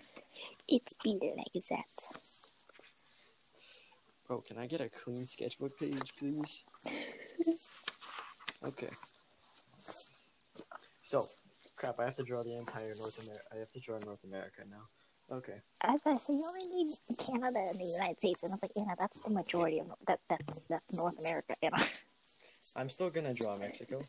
it's 0.66 0.94
be 1.04 1.18
like 1.36 1.64
that. 1.70 1.84
Oh, 4.30 4.38
can 4.38 4.58
I 4.58 4.66
get 4.66 4.80
a 4.80 4.88
clean 4.88 5.26
sketchbook 5.26 5.78
page, 5.78 6.12
please? 6.18 6.64
Okay. 8.64 8.88
So, 11.02 11.28
crap, 11.76 12.00
I 12.00 12.04
have 12.04 12.16
to 12.16 12.22
draw 12.22 12.42
the 12.42 12.56
entire 12.56 12.94
North 12.98 13.22
America. 13.22 13.44
I 13.54 13.58
have 13.58 13.70
to 13.72 13.80
draw 13.80 13.98
North 14.06 14.24
America 14.24 14.62
now. 14.70 15.36
Okay. 15.36 15.60
I 15.82 15.92
was 15.92 16.00
gonna 16.00 16.18
you 16.28 16.44
only 16.46 16.66
need 16.66 16.94
Canada 17.18 17.58
and 17.58 17.78
the 17.78 17.84
United 17.84 18.18
States, 18.18 18.42
and 18.42 18.52
I 18.52 18.54
was 18.54 18.62
like, 18.62 18.72
yeah, 18.74 18.94
that's 18.98 19.18
the 19.20 19.30
majority 19.30 19.80
of 19.80 19.88
that. 20.06 20.20
That's 20.30 20.62
that's 20.68 20.94
North 20.94 21.18
America. 21.18 21.54
You 21.62 21.70
know, 21.70 21.76
I'm 22.76 22.88
still 22.88 23.10
gonna 23.10 23.34
draw 23.34 23.56
Mexico. 23.56 24.02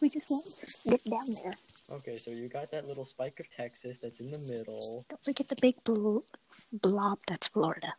we 0.00 0.08
just 0.10 0.28
won't 0.30 0.46
get 0.88 1.04
down 1.08 1.34
there. 1.34 1.54
Okay, 1.90 2.18
so 2.18 2.30
you 2.30 2.48
got 2.48 2.70
that 2.70 2.86
little 2.86 3.04
spike 3.04 3.40
of 3.40 3.48
Texas 3.50 3.98
that's 3.98 4.20
in 4.20 4.30
the 4.30 4.38
middle. 4.38 5.04
Don't 5.08 5.24
forget 5.24 5.48
the 5.48 5.56
big 5.60 5.82
bl- 5.84 6.18
blob 6.72 7.18
that's 7.26 7.48
Florida. 7.48 7.94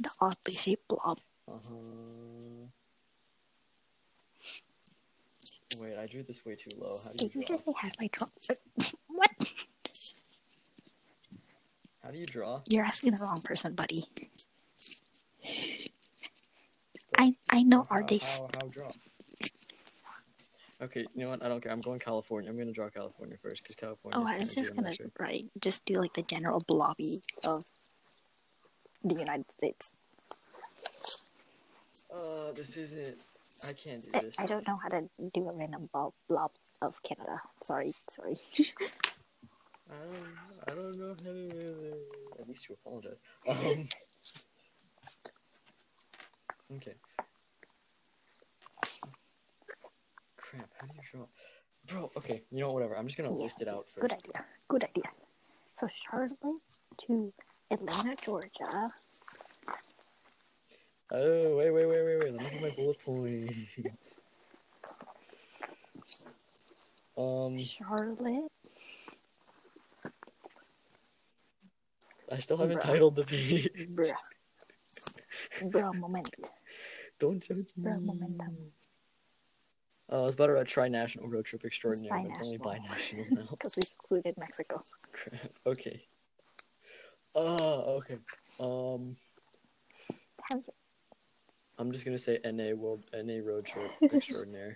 The 0.00 0.10
oddly 0.20 0.54
shaped 0.54 0.88
blob. 0.88 1.18
Uh 1.48 1.52
huh. 1.68 2.66
Wait, 5.78 5.96
I 5.98 6.06
drew 6.06 6.22
this 6.22 6.44
way 6.44 6.54
too 6.54 6.70
low. 6.78 7.00
How 7.04 7.10
do 7.10 7.24
you 7.24 7.28
Did 7.30 7.34
you 7.34 7.44
draw? 7.46 7.56
just 7.56 7.64
say 7.66 7.72
have 7.78 7.92
I 8.00 8.08
drawn? 8.12 8.30
What? 9.08 9.30
How 12.02 12.10
do 12.10 12.18
you 12.18 12.26
draw? 12.26 12.60
You're 12.68 12.84
asking 12.84 13.12
the 13.12 13.22
wrong 13.22 13.42
person, 13.42 13.74
buddy. 13.74 14.04
I 17.16 17.34
I 17.50 17.62
know 17.62 17.84
How, 17.88 17.96
our 17.96 18.02
how, 18.02 18.48
how 18.58 18.68
draw? 18.68 18.88
Okay, 20.82 21.06
you 21.14 21.24
know 21.24 21.30
what? 21.30 21.44
I 21.44 21.48
don't 21.48 21.62
care. 21.62 21.70
I'm 21.70 21.80
going 21.80 22.00
California. 22.00 22.50
I'm 22.50 22.58
gonna 22.58 22.72
draw 22.72 22.88
California 22.90 23.36
first 23.40 23.62
because 23.62 23.76
California. 23.76 24.18
Oh, 24.18 24.26
I 24.26 24.38
was 24.38 24.54
just 24.54 24.74
gonna 24.74 24.92
right, 25.18 25.46
just 25.60 25.84
do 25.84 25.94
like 25.94 26.14
the 26.14 26.22
general 26.22 26.60
blobby 26.60 27.22
of 27.44 27.64
the 29.04 29.14
United 29.14 29.50
States. 29.52 29.94
Uh, 32.12 32.52
this 32.54 32.76
isn't. 32.76 33.16
I 33.64 33.72
can't 33.72 34.02
do 34.02 34.10
I, 34.12 34.20
this. 34.22 34.34
I 34.38 34.46
don't 34.46 34.66
know 34.66 34.76
how 34.76 34.88
to 34.88 35.08
do 35.32 35.48
a 35.48 35.52
random 35.52 35.88
blob, 35.92 36.14
blob 36.28 36.50
of 36.80 37.00
Canada. 37.04 37.40
Sorry, 37.62 37.94
sorry. 38.10 38.34
I 39.88 39.94
don't, 39.94 40.68
I 40.68 40.74
don't 40.74 40.98
know 40.98 41.14
how 41.24 41.32
to. 41.32 41.94
At 42.40 42.48
least 42.48 42.68
you 42.68 42.76
apologize. 42.84 43.18
Um. 43.46 43.88
Okay. 46.76 46.94
Crap, 50.36 50.68
how 50.80 50.86
do 50.86 50.92
you 50.94 51.00
draw? 51.10 51.26
Bro, 51.86 52.10
okay, 52.16 52.42
you 52.50 52.60
know 52.60 52.72
whatever. 52.72 52.96
I'm 52.96 53.06
just 53.06 53.18
gonna 53.18 53.30
Yeah, 53.36 53.42
list 53.44 53.60
it 53.62 53.68
out 53.68 53.86
first. 53.88 54.00
Good 54.00 54.12
idea. 54.12 54.44
Good 54.68 54.84
idea. 54.84 55.04
So 55.74 55.88
Charlotte 55.88 56.38
to 57.06 57.32
Atlanta, 57.70 58.16
Georgia. 58.22 58.92
Oh, 61.10 61.56
wait, 61.56 61.70
wait, 61.70 61.86
wait, 61.86 62.04
wait, 62.04 62.22
wait. 62.24 62.32
Let 62.32 62.42
me 62.42 62.50
do 62.58 62.60
my 62.66 62.70
bullet 62.74 62.98
points. 63.04 64.22
Um, 67.14 67.62
Charlotte. 67.62 68.48
I 72.32 72.38
still 72.40 72.56
haven't 72.56 72.78
Bruh. 72.78 72.86
titled 72.86 73.16
the 73.16 73.22
page. 73.26 73.68
Bruh. 73.94 74.14
Bruh 75.64 75.94
moment. 76.00 76.30
Don't 77.22 77.40
judge 77.40 77.68
me. 77.76 77.84
Momentum. 77.84 78.72
Uh, 80.10 80.22
I 80.22 80.24
was 80.24 80.34
about 80.34 80.48
to 80.48 80.54
write 80.54 80.66
tri-national 80.66 81.28
road 81.28 81.44
trip 81.44 81.64
extraordinary, 81.64 82.20
but 82.20 82.32
it's 82.32 82.40
only 82.42 82.58
binational. 82.58 83.30
binational 83.30 83.36
now. 83.36 83.46
Because 83.52 83.76
we 83.76 83.82
included 83.92 84.34
Mexico. 84.38 84.82
Crap. 85.12 85.40
Okay. 85.66 86.02
Oh, 87.36 88.02
okay. 88.02 88.18
Um, 88.58 89.16
How's 90.42 90.66
it? 90.66 90.74
I'm 91.78 91.92
just 91.92 92.04
gonna 92.04 92.18
say 92.18 92.40
NA 92.44 92.72
world 92.74 93.04
NA 93.14 93.38
road 93.44 93.66
trip 93.66 93.92
extraordinary. 94.02 94.74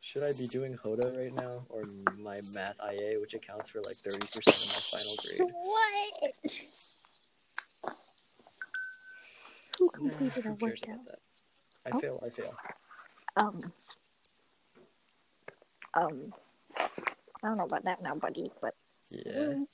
Should 0.00 0.22
I 0.22 0.32
be 0.38 0.46
doing 0.46 0.76
Hoda 0.76 1.16
right 1.18 1.34
now 1.34 1.66
or 1.70 1.82
my 2.20 2.40
math 2.52 2.76
IA, 2.80 3.18
which 3.18 3.34
accounts 3.34 3.70
for 3.70 3.80
like 3.80 3.96
30% 3.96 4.14
of 4.14 4.36
my 4.36 5.00
final 5.00 5.16
grade? 5.16 5.50
What? 5.52 6.34
Who 9.82 9.90
completed 9.90 10.44
who 10.44 10.50
a 10.50 10.54
workout? 10.54 10.82
about 10.84 11.04
that? 11.06 11.18
I 11.86 11.90
Oh. 11.90 11.98
fail, 11.98 12.22
I 12.24 12.30
fail. 12.30 12.54
Um. 13.36 13.72
Um. 15.94 16.22
I 17.42 17.48
don't 17.48 17.56
know 17.56 17.64
about 17.64 17.82
that 17.84 18.00
now, 18.00 18.14
buddy, 18.14 18.52
but 18.60 18.76
Yeah. 19.10 19.32
mm, 19.32 19.66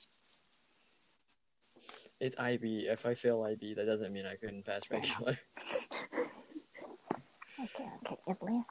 It's 2.19 2.35
IB. 2.39 2.87
If 2.87 3.05
I 3.05 3.13
fail 3.13 3.43
IB, 3.43 3.75
that 3.75 3.85
doesn't 3.85 4.11
mean 4.11 4.25
I 4.25 4.35
couldn't 4.35 4.63
pass 4.65 4.89
regular. 4.89 5.37
okay, 7.63 7.87
okay, 8.03 8.17
Atlanta. 8.27 8.65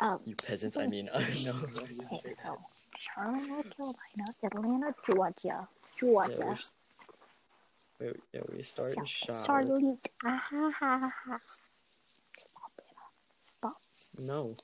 Um, 0.00 0.20
You 0.24 0.36
peasants, 0.36 0.76
I 0.76 0.86
mean, 0.86 1.08
I 1.12 1.18
know. 1.44 1.56
I 1.58 1.86
didn't 1.86 2.04
okay, 2.04 2.16
say 2.16 2.34
that. 2.36 2.44
so 2.44 2.60
Charlotte, 2.96 3.48
North 3.48 3.76
Carolina, 3.76 4.34
Atlanta, 4.44 4.94
Georgia, 5.04 5.34
Yeah, 5.42 5.64
Georgia, 5.98 6.50
s- 6.52 6.70
wait, 8.00 8.16
yeah, 8.32 8.40
we 8.50 8.62
start 8.62 8.96
in 8.96 9.04
Charlotte. 9.04 9.46
Charlotte. 9.46 10.10
Ah, 10.24 10.42
ha, 10.50 10.70
ha, 10.78 11.12
ha. 11.26 11.38
Stop 12.34 12.72
it. 12.78 12.84
Stop. 13.44 13.80
No, 14.18 14.56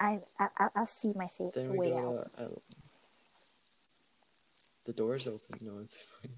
I, 0.00 0.20
I, 0.38 0.68
I'll 0.74 0.86
see 0.86 1.12
my 1.14 1.26
safe 1.26 1.52
then 1.54 1.70
we 1.70 1.78
way 1.78 1.90
go 1.90 2.18
out. 2.18 2.30
Uh, 2.38 2.48
the 4.86 4.92
door's 4.92 5.26
open. 5.26 5.58
No, 5.60 5.78
it's 5.82 5.98
fine. 5.98 6.32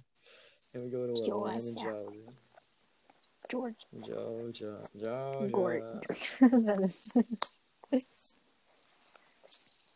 Then 0.73 0.85
we 0.85 0.91
go 0.91 1.07
to 1.07 1.13
Atlanta, 1.13 2.07
Georgia. 3.49 3.77
Georgia. 3.77 3.77
Georgia. 4.07 4.75
Georgia, 4.95 5.51
Georgia. 5.51 5.51
Gort. 5.53 5.85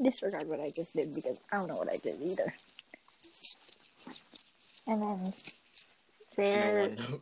Disregard 0.03 0.47
what 0.49 0.61
I 0.61 0.71
just 0.71 0.95
did 0.95 1.15
because 1.15 1.41
I 1.51 1.57
don't 1.57 1.69
know 1.69 1.77
what 1.77 1.91
I 1.91 1.97
did 1.97 2.21
either. 2.21 2.55
And 4.87 5.03
then 5.03 5.33
No 6.39 6.45
there, 6.45 6.81
one 6.83 6.95
know. 6.97 7.21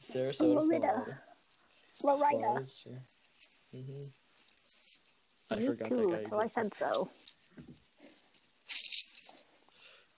Sarasota, 0.00 0.36
Florida. 0.38 1.18
Florida. 2.00 2.26
Florida. 2.30 3.00
Mm-hmm. 3.74 4.02
I 5.50 5.56
Me 5.56 5.66
forgot 5.66 5.88
too. 5.88 6.10
that 6.10 6.30
guy 6.30 6.38
I 6.38 6.46
said 6.46 6.74
so. 6.74 7.08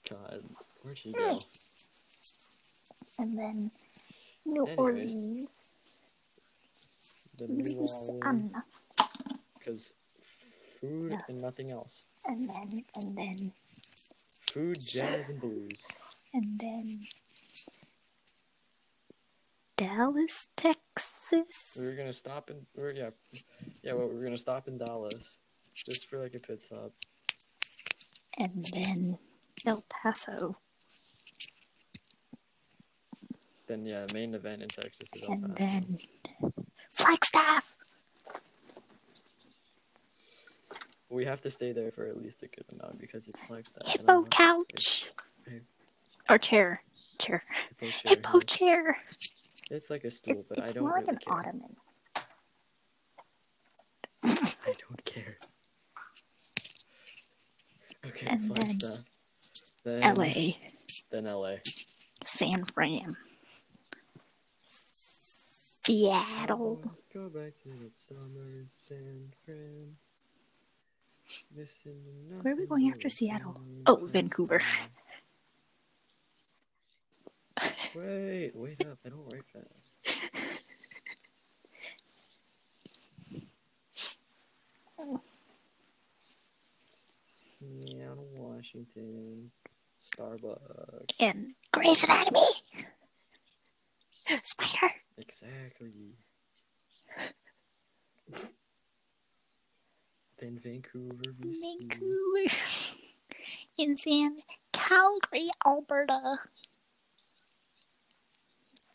God, 0.08 0.42
where'd 0.82 0.97
she 0.99 1.12
go? 1.12 1.38
And 3.18 3.38
then 3.38 3.70
New 4.47 4.62
Anyways. 4.66 4.78
Orleans, 4.78 5.49
The 7.37 7.47
New 7.49 7.87
Orleans. 8.23 8.54
Because 9.58 9.92
food 10.80 11.12
Yes. 11.12 11.23
and 11.28 11.42
nothing 11.42 11.70
else. 11.70 12.04
and 12.25 12.49
then 12.49 12.85
and 12.94 13.16
then 13.18 13.52
Food, 14.50 14.80
jazz, 14.80 15.28
and 15.28 15.38
blues. 15.40 15.87
And 16.38 16.59
then 16.61 17.00
Dallas, 19.76 20.49
Texas. 20.57 21.76
We 21.80 21.87
were 21.87 21.92
gonna 21.97 22.12
stop 22.12 22.50
in. 22.50 22.64
We're 22.76 22.92
yeah, 22.92 23.11
yeah. 23.83 23.92
Well, 23.95 24.09
we 24.09 24.14
were 24.16 24.23
gonna 24.25 24.38
stop 24.38 24.68
in 24.68 24.78
Dallas, 24.78 25.38
just 25.75 26.07
for 26.09 26.18
like 26.23 26.35
a 26.35 26.38
pit 26.38 26.62
stop. 26.62 26.92
and 28.38 28.68
then 28.73 29.18
El 29.66 29.85
Paso, 29.88 30.57
Then 33.66 33.85
yeah, 33.85 34.07
main 34.14 34.35
event 34.35 34.62
in 34.62 34.68
Texas 34.68 35.11
is 35.14 35.23
El 35.25 35.33
and 35.33 35.42
Paso. 35.42 35.54
then 35.59 35.99
Flagstaff. 36.92 37.75
We 41.11 41.25
have 41.25 41.40
to 41.42 41.50
stay 41.50 41.73
there 41.73 41.90
for 41.90 42.07
at 42.07 42.21
least 42.21 42.42
a 42.42 42.49
good 42.49 42.66
amount 42.73 42.99
because 43.00 43.28
it's 43.28 43.40
Flagstaff. 43.40 43.83
and 43.85 43.92
Hippo 43.92 44.07
don't 44.07 44.16
want 44.16 44.30
to 44.30 44.37
couch. 44.37 45.11
Hey. 45.47 45.61
Or 46.28 46.38
chair. 46.38 46.82
Chair. 47.18 47.42
Hippo 47.78 47.90
chair. 47.90 48.11
Hippo 48.11 48.40
chair. 48.40 48.99
It's 49.70 49.90
like 49.90 50.04
a 50.04 50.11
stool, 50.11 50.38
It's, 50.40 50.49
but 50.49 50.61
I 50.62 50.68
don't 50.70 50.82
more 50.85 50.92
like 50.92 51.00
really 51.06 51.12
an 51.12 51.18
care. 51.18 51.35
ottoman. 51.35 51.76
I 54.22 54.74
don't 54.88 55.05
care. 55.05 55.37
Okay, 58.07 58.26
And 58.26 58.42
then 58.44 58.57
Flagstaff. 58.57 58.98
Then 59.85 60.14
LA. 60.14 60.52
Then 61.11 61.24
LA. 61.24 61.57
San 62.24 62.64
Fran. 62.66 63.16
Seattle. 65.85 66.83
Oh, 66.85 66.90
Go 67.14 67.29
back 67.29 67.55
to 67.57 67.68
that 67.83 67.94
summer 67.96 68.50
in 68.55 68.64
San 68.68 69.33
Fran. 69.44 69.96
Where 72.42 72.52
are 72.52 72.57
we 72.57 72.66
going 72.66 72.90
after 72.90 73.09
Seattle? 73.11 73.61
Oh, 73.87 74.07
Vancouver. 74.11 74.61
Wait, 77.98 78.52
wait 78.54 78.80
up. 78.87 78.98
I 79.04 79.08
don't 79.08 79.24
write 79.32 79.42
fast. 79.52 79.98
Seattle, 87.26 88.28
Washington. 88.34 89.50
Starbucks. 89.98 91.16
And 91.18 91.54
Grey's 91.72 92.04
Anatomy. 92.04 92.40
Spider. 94.44 94.94
Exactly. 95.16 95.90
then 100.38 100.61
Vancouver, 100.62 101.32
BC. 101.40 101.80
Vancouver. 101.80 102.54
In 103.76 103.96
San 103.96 104.37
Calgary, 104.72 105.48
Alberta. 105.66 106.38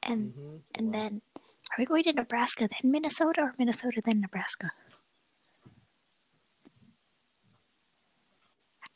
And 0.05 0.33
Mhm. 0.33 0.61
and 0.75 0.87
Wow. 0.87 0.91
then 0.93 1.21
are 1.71 1.75
we 1.79 1.85
going 1.85 2.03
to 2.03 2.13
Nebraska 2.13 2.67
then 2.67 2.91
Minnesota 2.91 3.41
or 3.41 3.55
Minnesota 3.57 4.01
then 4.05 4.19
Nebraska? 4.21 4.71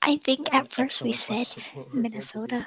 I 0.01 0.17
think 0.17 0.53
at 0.53 0.71
first 0.71 1.01
we 1.01 1.13
said 1.13 1.45
question. 1.47 1.63
What- 1.73 1.75
what 1.75 1.85
did 1.85 1.93
we 1.95 2.01
Minnesota. 2.01 2.65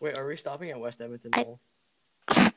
Wait, 0.00 0.18
are 0.18 0.26
we 0.26 0.36
stopping 0.36 0.70
at 0.70 0.80
West 0.80 1.00
Edmonton 1.00 1.30
I- 1.32 1.44
Mall? 1.44 1.60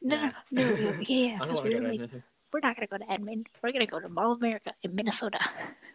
no, 0.00 0.16
no, 0.16 0.32
no, 0.50 0.74
no, 0.76 1.00
yeah, 1.00 1.38
I 1.40 1.44
don't 1.46 1.54
want 1.54 1.64
we 1.64 1.70
to 1.70 1.76
were 1.76 1.80
go 1.82 1.86
to 1.88 1.94
Edmonton. 1.94 2.22
we're 2.52 2.60
not 2.60 2.76
gonna 2.76 2.86
go 2.86 2.98
to 2.98 3.10
Edmonton. 3.10 3.46
We're 3.62 3.72
gonna 3.72 3.86
go 3.86 4.00
to 4.00 4.08
Mall 4.08 4.32
America 4.32 4.74
in 4.82 4.94
Minnesota. 4.94 5.38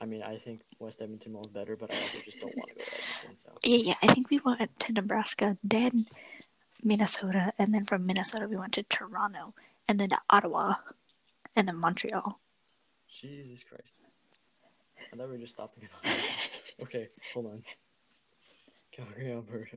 I 0.00 0.04
mean, 0.06 0.22
I 0.22 0.36
think 0.36 0.62
West 0.78 1.00
Edmonton 1.00 1.32
Mall 1.32 1.44
is 1.44 1.50
better, 1.50 1.76
but 1.76 1.92
I 1.92 2.00
also 2.00 2.20
just 2.20 2.38
don't 2.40 2.54
want 2.56 2.68
to 2.70 2.74
go 2.74 2.82
to 2.82 2.90
Edmonton. 2.90 3.34
So 3.34 3.52
Yeah, 3.62 3.78
yeah. 3.78 3.94
I 4.02 4.12
think 4.12 4.30
we 4.30 4.40
went 4.44 4.78
to 4.80 4.92
Nebraska, 4.92 5.56
then 5.64 6.06
Minnesota, 6.82 7.52
and 7.58 7.72
then 7.72 7.84
from 7.84 8.06
Minnesota 8.06 8.46
we 8.48 8.56
went 8.56 8.72
to 8.74 8.82
Toronto, 8.82 9.54
and 9.88 9.98
then 9.98 10.10
to 10.10 10.18
Ottawa, 10.30 10.74
and 11.54 11.68
then 11.68 11.76
Montreal. 11.76 12.38
Jesus 13.08 13.62
Christ, 13.62 14.02
I 15.12 15.16
thought 15.16 15.26
we 15.26 15.32
were 15.32 15.38
just 15.38 15.54
stopping 15.54 15.84
at 15.84 16.50
okay, 16.82 17.08
hold 17.32 17.46
on. 17.46 17.62
Calgary, 18.92 19.32
Alberta. 19.32 19.76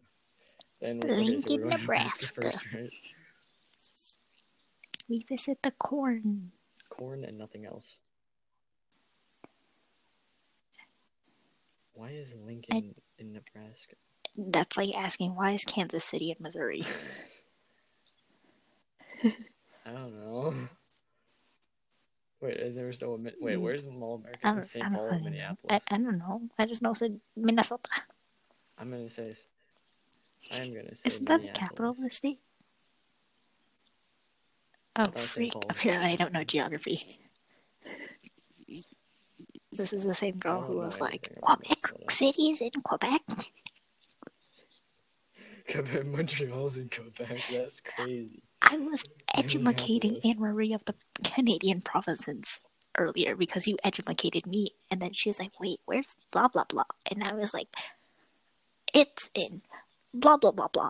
Then 0.81 0.99
okay, 1.03 1.39
so 1.39 1.55
we're 1.55 1.63
going 1.63 1.71
to 1.71 1.77
Nebraska. 1.77 2.27
first, 2.27 2.65
right? 2.73 2.89
We 5.09 5.19
visit 5.27 5.61
the 5.61 5.71
corn. 5.71 6.51
Corn 6.89 7.23
and 7.23 7.37
nothing 7.37 7.65
else. 7.65 7.97
Why 11.99 12.11
is 12.11 12.33
Lincoln 12.45 12.95
in 13.17 13.33
Nebraska? 13.33 13.95
That's 14.37 14.77
like 14.77 14.95
asking 14.95 15.35
why 15.35 15.51
is 15.51 15.65
Kansas 15.65 16.05
City 16.05 16.31
in 16.31 16.37
Missouri? 16.39 16.83
I 19.85 19.91
don't 19.91 20.17
know. 20.17 20.53
Wait, 22.39 22.55
is 22.55 22.77
there 22.77 22.93
still 22.93 23.15
a 23.15 23.17
wait? 23.17 23.35
Hmm. 23.57 23.61
Where's 23.61 23.85
Mall 23.85 24.15
of 24.15 24.21
America? 24.21 24.47
In 24.47 24.61
St. 24.61 24.93
Paul 24.93 25.03
or. 25.03 25.19
Minneapolis. 25.19 25.83
I, 25.91 25.95
I 25.95 25.97
don't 25.97 26.19
know. 26.19 26.41
I 26.57 26.65
just 26.67 26.81
know 26.81 26.91
it's 26.91 27.01
in 27.01 27.19
Minnesota. 27.35 27.89
I'm 28.77 28.91
gonna 28.91 29.09
say. 29.09 29.23
s- 29.23 29.47
I 30.53 30.59
am 30.59 30.73
gonna 30.73 30.95
say. 30.95 31.09
Isn't 31.09 31.27
that 31.27 31.41
the 31.41 31.49
capital 31.49 31.91
of 31.91 31.97
the 31.97 32.09
state? 32.11 32.39
Oh, 34.95 35.03
freak. 35.17 35.53
Apparently, 35.69 36.11
I 36.13 36.15
don't 36.15 36.31
know 36.31 36.45
geography. 36.45 37.19
This 39.71 39.93
is 39.93 40.03
the 40.03 40.15
same 40.15 40.37
girl 40.37 40.61
who 40.61 40.77
was 40.77 40.97
oh 40.99 41.03
like, 41.03 41.31
Quebec 41.41 41.77
is 42.39 42.61
in 42.61 42.71
Quebec. 42.83 43.21
Quebec, 45.69 46.05
Montreal's 46.05 46.77
in 46.77 46.89
Quebec. 46.89 47.39
That's 47.51 47.79
crazy. 47.81 48.41
I 48.61 48.77
was 48.77 49.03
educating 49.35 50.19
Anne 50.23 50.39
Marie 50.39 50.73
of 50.73 50.83
the 50.85 50.95
Canadian 51.23 51.81
provinces 51.81 52.59
earlier 52.97 53.35
because 53.35 53.67
you 53.67 53.77
educated 53.83 54.47
me, 54.47 54.71
and 54.89 55.01
then 55.01 55.13
she 55.13 55.29
was 55.29 55.39
like, 55.39 55.59
"Wait, 55.59 55.79
where's 55.85 56.15
blah 56.31 56.47
blah 56.47 56.65
blah?" 56.65 56.83
And 57.05 57.23
I 57.23 57.33
was 57.33 57.53
like, 57.53 57.67
"It's 58.93 59.29
in 59.35 59.61
blah 60.13 60.37
blah 60.37 60.51
blah 60.51 60.67
blah." 60.67 60.89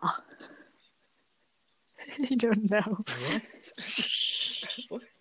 I 2.32 2.36
don't 2.36 2.72
know. 2.72 3.04
What? 3.06 3.42
what? 4.90 5.02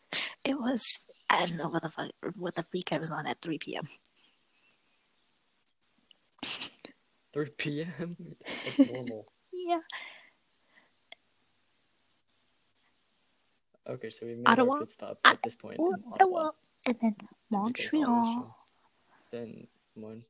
It 0.43 0.59
was 0.59 1.05
I 1.31 1.47
don't 1.47 1.57
know 1.57 1.69
what 1.69 1.83
the 1.83 1.91
fuck 1.91 2.11
what 2.37 2.55
the 2.55 2.65
freak 2.71 2.93
I 2.93 2.99
was 2.99 3.11
on 3.11 3.27
at 3.27 3.41
3 3.43 3.59
p.m. 3.59 3.89
3 7.35 7.47
p.m. 7.59 8.17
That's 8.65 8.79
normal. 8.93 9.27
Yeah. 9.53 9.81
Okay, 13.89 14.11
so 14.11 14.27
we 14.27 14.35
made 14.35 14.45
Ottawa? 14.49 14.75
our 14.75 14.81
pit 14.81 14.91
stop 14.91 15.19
at 15.25 15.39
this 15.43 15.55
point 15.55 15.79
in 15.79 15.95
Ottawa. 16.13 16.51
And 16.87 16.97
then 17.01 17.17
Montreal, 17.51 18.55
Then 19.31 19.67
one. 19.95 20.25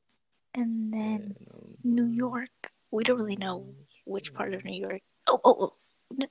and 0.55 0.93
then 0.93 1.01
and, 1.39 1.47
um, 1.55 1.75
New 1.85 2.07
York. 2.07 2.73
We 2.91 3.05
don't 3.05 3.19
really 3.19 3.37
know 3.37 3.67
which 4.07 4.33
part 4.33 4.55
of 4.55 4.65
New 4.65 4.79
York. 4.81 5.03
Oh, 5.27 5.41
oh, 5.45 5.57
oh. 5.61 5.73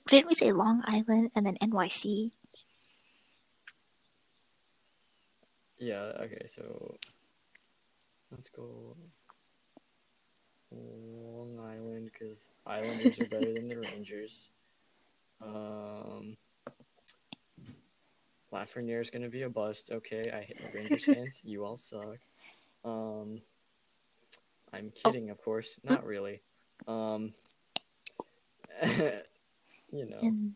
Didn't 0.08 0.27
we 0.27 0.34
say 0.34 0.51
Long 0.51 0.82
Island 0.88 1.32
and 1.36 1.45
then 1.45 1.56
NYC? 1.62 2.32
Yeah. 5.77 6.11
Okay. 6.21 6.47
So 6.47 6.97
let's 8.31 8.49
go 8.49 8.95
Long 10.71 11.59
Island 11.59 12.09
because 12.11 12.51
Islanders 12.65 13.19
are 13.19 13.27
better 13.27 13.53
than 13.53 13.67
the 13.67 13.79
Rangers. 13.93 14.49
Um, 15.41 16.35
Lafreniere 18.51 19.01
is 19.01 19.09
gonna 19.09 19.29
be 19.29 19.43
a 19.43 19.49
bust. 19.49 19.91
Okay, 19.91 20.21
I 20.33 20.41
hit 20.41 20.57
the 20.57 20.77
Rangers 20.77 21.05
fans. 21.13 21.41
You 21.43 21.65
all 21.65 21.77
suck. 21.77 22.17
Um, 22.83 23.41
I'm 24.73 24.91
kidding, 24.91 25.29
of 25.29 25.41
course. 25.41 25.79
Not 25.83 26.05
really. 26.05 26.41
Um, 26.87 27.33
you 29.91 30.05
know, 30.05 30.51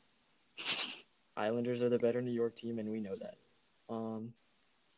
Islanders 1.36 1.82
are 1.82 1.90
the 1.90 2.00
better 2.00 2.22
New 2.22 2.32
York 2.32 2.56
team, 2.56 2.80
and 2.80 2.90
we 2.90 3.00
know 3.02 3.16
that. 3.16 3.36
Um, 3.90 4.34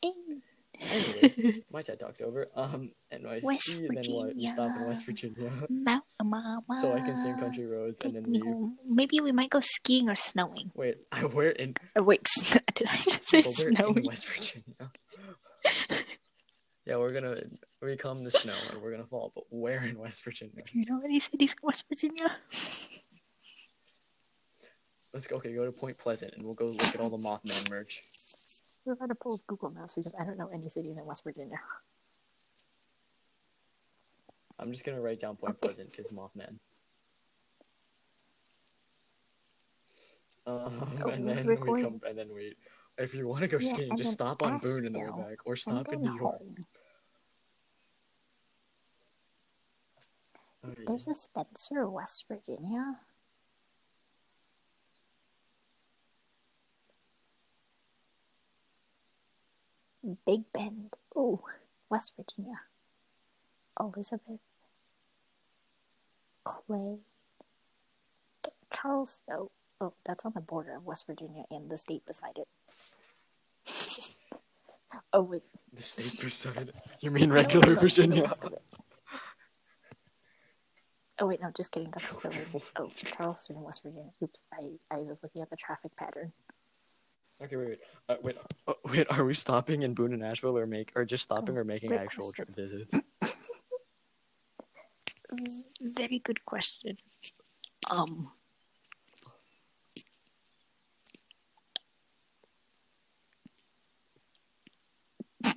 anyways, 0.04 1.62
my 1.72 1.82
TED 1.82 2.00
talk's 2.00 2.22
over. 2.22 2.48
Um, 2.56 2.92
NYC, 3.14 3.44
West 3.44 3.82
then 3.90 4.04
what? 4.10 4.36
We 4.36 4.48
stop 4.50 4.76
in 4.78 4.88
West 4.88 5.06
Virginia, 5.06 5.50
Mount 5.70 6.04
Mama. 6.24 6.62
so 6.82 6.94
I 6.94 7.00
can 7.00 7.16
sing 7.16 7.36
country 7.38 7.66
roads 7.66 8.02
and 8.04 8.14
then 8.16 8.24
leave. 8.28 8.44
home. 8.44 8.78
Maybe 8.86 9.20
we 9.20 9.32
might 9.32 9.50
go 9.50 9.60
skiing 9.62 10.10
or 10.10 10.16
snowing. 10.16 10.72
Wait, 10.76 11.06
I 11.12 11.26
we're 11.26 11.50
in, 11.50 11.76
Oh, 11.96 12.04
wait, 12.04 12.28
did 12.76 12.88
I 12.88 12.96
just 12.98 13.28
say 13.28 13.44
we're 13.58 13.70
in 13.70 13.76
snowing? 13.76 14.06
West 14.06 14.28
Virginia. 14.28 14.92
yeah, 16.86 16.98
we're 16.98 17.14
gonna 17.14 17.38
become 17.82 18.24
the 18.24 18.32
snow 18.32 18.54
and 18.72 18.82
we're 18.82 18.92
gonna 18.92 19.06
fall, 19.06 19.32
but 19.36 19.44
where 19.50 19.84
in 19.84 19.98
West 19.98 20.24
Virginia? 20.24 20.64
Do 20.66 20.80
you 20.80 20.86
know 20.86 21.02
any 21.04 21.20
cities 21.20 21.54
in 21.54 21.60
West 21.68 21.86
Virginia? 21.90 22.36
Let's 25.14 25.28
go. 25.28 25.36
Okay, 25.36 25.54
go 25.54 25.64
to 25.64 25.72
Point 25.72 25.98
Pleasant 26.00 26.34
and 26.36 26.44
we'll 26.44 26.56
go 26.56 26.66
look 26.70 26.82
at 26.88 27.00
all 27.00 27.10
the 27.12 27.18
Mothman 27.20 27.70
merch. 27.70 28.02
We're 28.86 28.96
going 28.96 29.10
to 29.10 29.16
pull 29.16 29.36
up 29.36 29.42
Google 29.48 29.72
Maps 29.72 29.96
because 29.96 30.14
I 30.20 30.26
don't 30.26 30.38
know 30.38 30.50
any 30.54 30.70
cities 30.70 30.98
in 30.98 31.06
West 31.06 31.24
Virginia. 31.24 31.60
I'm 34.60 34.72
just 34.72 34.86
gonna 34.86 35.02
write 35.02 35.20
down 35.20 35.36
Point. 35.36 35.60
Pleasant 35.60 35.92
because 35.92 36.14
Mothman. 36.14 36.56
Um, 40.46 40.82
Oh, 41.06 41.10
and 41.10 41.28
then 41.28 41.48
we 41.48 41.82
come, 41.82 42.02
and 42.08 42.18
then 42.18 42.34
we. 42.34 42.56
If 42.98 43.16
you 43.16 43.28
want 43.28 43.42
to 43.42 43.48
go 43.48 43.58
Yeah, 43.58 43.74
skiing, 43.74 43.98
just 43.98 44.14
stop 44.14 44.44
on 44.44 44.60
Boone 44.60 44.86
in 44.86 44.94
the 44.94 45.00
way 45.00 45.08
back, 45.08 45.40
or 45.46 45.56
stop 45.56 45.92
in 45.92 46.02
New 46.02 46.16
York. 46.16 46.42
There's 50.86 51.08
a 51.08 51.16
Spencer, 51.16 51.90
West 51.90 52.26
Virginia. 52.28 53.00
Big 60.26 60.44
Bend. 60.54 60.94
Oh, 61.16 61.42
West 61.90 62.14
Virginia. 62.16 62.60
Elizabeth. 63.80 64.40
Clay. 66.44 66.98
Charleston. 68.74 69.48
Oh, 69.80 69.94
that's 70.06 70.26
on 70.26 70.34
the 70.36 70.42
border 70.42 70.76
of 70.76 70.86
West 70.86 71.08
Virginia 71.08 71.44
and 71.52 71.70
the 71.70 71.78
state 71.78 72.06
beside 72.06 72.38
it. 72.38 72.48
oh, 75.14 75.22
wait. 75.24 75.44
The 75.74 75.84
state 75.84 76.22
beside 76.24 76.70
it. 76.70 76.76
You 77.02 77.12
mean 77.12 77.32
regular 77.32 77.68
no, 77.68 77.74
no, 77.74 77.82
it's 77.82 77.96
to 77.96 78.02
the 78.04 78.08
Virginia? 78.10 78.24
west 78.24 78.44
of 78.44 78.54
it. 78.54 78.62
Oh 81.20 81.28
wait, 81.28 81.42
no, 81.42 81.52
just 81.56 81.72
kidding. 81.72 81.92
That's 81.92 82.12
still 82.12 82.32
in 82.32 82.62
oh 82.78 82.90
Charleston, 82.96 83.56
in 83.58 83.62
West 83.62 83.84
Virginia. 83.84 84.12
Oops, 84.22 84.42
I 84.52 84.72
I 84.92 84.98
was 85.00 85.20
looking 85.22 85.42
at 85.42 85.50
the 85.50 85.56
traffic 85.56 85.96
pattern. 85.96 86.34
Okay, 87.44 87.58
wait, 87.58 87.68
wait, 87.68 87.80
uh, 88.08 88.16
wait, 88.24 88.38
uh, 88.70 88.74
wait. 88.86 89.08
Are 89.10 89.26
we 89.26 89.34
stopping 89.34 89.82
in 89.82 89.94
Boone 89.94 90.14
and 90.14 90.24
Asheville, 90.24 90.58
or 90.58 90.66
make, 90.66 90.94
or 90.96 91.04
just 91.04 91.24
stopping, 91.24 91.58
or 91.58 91.66
making 91.66 91.90
great 91.90 92.00
actual 92.00 92.32
question. 92.32 92.46
trip 92.46 92.56
visits? 92.56 92.94
Very 95.82 96.20
good 96.20 96.46
question. 96.46 96.96
Um, 97.90 98.32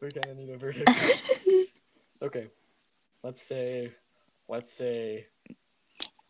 we 0.00 0.12
kind 0.12 0.26
of 0.30 0.36
need 0.36 0.50
a 0.50 0.56
verdict. 0.56 0.88
okay, 2.22 2.46
let's 3.24 3.42
say, 3.42 3.90
let's 4.48 4.70
say. 4.70 5.26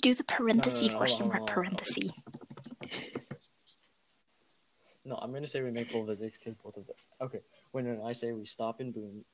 do 0.00 0.14
the 0.14 0.24
parenthesis 0.24 0.80
no, 0.80 0.88
no, 0.88 0.96
question 0.96 1.26
hold 1.26 1.32
on, 1.34 1.40
mark 1.40 1.50
hold 1.50 1.50
on, 1.50 1.56
hold 1.56 1.72
on. 1.72 1.76
parenthesis. 1.76 2.10
No, 5.04 5.16
I'm 5.20 5.32
gonna 5.32 5.46
say 5.46 5.62
we 5.62 5.70
make 5.70 5.90
full 5.90 6.04
visits 6.04 6.38
because 6.38 6.54
both 6.54 6.76
of 6.76 6.86
them. 6.86 6.96
Okay, 7.20 7.40
when, 7.72 8.00
I 8.04 8.12
say 8.12 8.32
we 8.32 8.46
stop 8.46 8.80
in 8.80 8.90
Boone, 8.92 9.24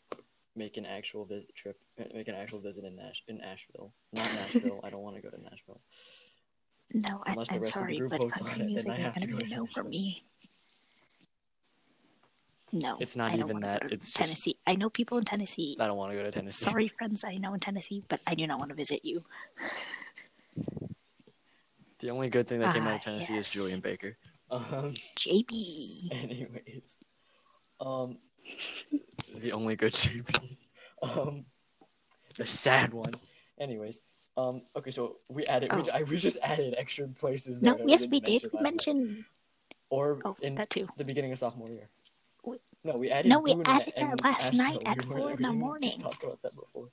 make 0.57 0.77
an 0.77 0.85
actual 0.87 1.25
visit 1.25 1.55
trip, 1.55 1.79
uh, 2.01 2.05
make 2.13 2.27
an 2.29 2.35
actual 2.35 2.61
visit 2.61 2.85
in 2.85 2.97
Nash 2.97 3.23
in 3.29 3.41
Asheville, 3.41 3.93
not 4.13 4.27
Nashville. 4.35 4.81
I 4.83 4.91
don't 4.91 5.03
want 5.03 5.17
to 5.17 5.23
go 5.23 5.31
to 5.31 5.41
Nashville. 5.41 5.81
No, 6.93 7.23
I, 7.25 7.33
Unless 7.33 7.49
the 7.51 7.55
I'm 7.55 7.61
rest 7.61 7.77
of 7.77 7.87
the 7.87 7.95
sorry, 7.95 8.01
but 8.09 8.19
country 8.33 8.53
then 8.59 8.67
music 8.67 8.91
I 8.91 8.97
is 8.97 9.05
have 9.05 9.15
to 9.15 9.21
gonna 9.21 9.33
go 9.33 9.39
be 9.39 9.51
to 9.51 9.57
no 9.57 9.67
for 9.67 9.85
me. 9.85 10.25
No, 12.73 12.97
It's 13.01 13.17
not 13.17 13.35
even 13.37 13.61
that, 13.61 13.83
it's 13.93 14.07
just- 14.07 14.17
Tennessee. 14.17 14.57
I 14.67 14.75
know 14.77 14.91
people 14.91 15.19
in 15.19 15.25
Tennessee. 15.25 15.77
I 15.81 15.87
don't 15.89 15.97
want 15.97 16.13
to 16.13 16.17
go 16.19 16.23
to 16.25 16.31
Tennessee. 16.31 16.65
Sorry, 16.65 16.87
friends, 16.89 17.25
I 17.25 17.37
know 17.37 17.53
in 17.55 17.59
Tennessee, 17.61 18.03
but 18.09 18.21
I 18.29 18.35
do 18.37 18.47
not 18.47 18.59
want 18.61 18.71
to 18.71 18.77
visit 18.77 19.05
you. 19.05 19.25
The 21.99 22.11
only 22.11 22.29
good 22.31 22.47
thing 22.49 22.61
that 22.61 22.73
came 22.73 22.85
out 22.85 22.93
Ah, 22.93 22.97
of 22.97 23.01
Tennessee 23.03 23.35
yes. 23.35 23.47
is 23.47 23.53
Julien 23.53 23.81
Baker. 23.81 24.17
Um, 24.51 24.95
JB. 25.19 26.13
anyways, 26.23 26.99
um, 27.81 28.19
the 29.39 29.53
only 29.53 29.77
good 29.77 29.93
GP. 29.95 30.57
Um, 31.03 31.47
the 32.37 32.45
sad 32.45 32.93
one. 32.93 33.15
Anyways, 33.59 34.03
um, 34.37 34.61
okay, 34.77 34.91
so 34.91 35.17
we 35.29 35.47
added, 35.47 35.73
we, 35.73 35.79
Oh. 35.79 35.83
ju- 35.83 35.91
I, 35.95 36.03
we 36.03 36.19
just 36.19 36.37
added 36.43 36.75
extra 36.77 37.09
places. 37.09 37.63
No, 37.63 37.79
yes, 37.87 38.05
we 38.07 38.21
did 38.21 38.45
mention 38.61 38.99
night. 38.99 39.25
Or 39.89 40.21
Oh, 40.27 40.37
in 40.43 40.57
that 40.57 40.69
too. 40.69 40.87
the 40.99 41.05
beginning 41.05 41.33
of 41.33 41.39
sophomore 41.39 41.71
year. 41.71 41.89
We- 42.45 42.59
No, 42.85 42.99
we 42.99 43.11
added. 43.11 43.31
No, 43.31 43.39
we 43.41 43.55
Boone 43.55 43.63
added 43.65 43.95
and, 43.97 44.11
that 44.11 44.23
last 44.23 44.53
night 44.53 44.77
at 44.85 44.99
We 45.09 45.17
four 45.17 45.31
in 45.31 45.41
the 45.43 45.53
morning. 45.55 45.99
Talk 46.01 46.23
about 46.23 46.43
that 46.43 46.55
before. 46.55 46.89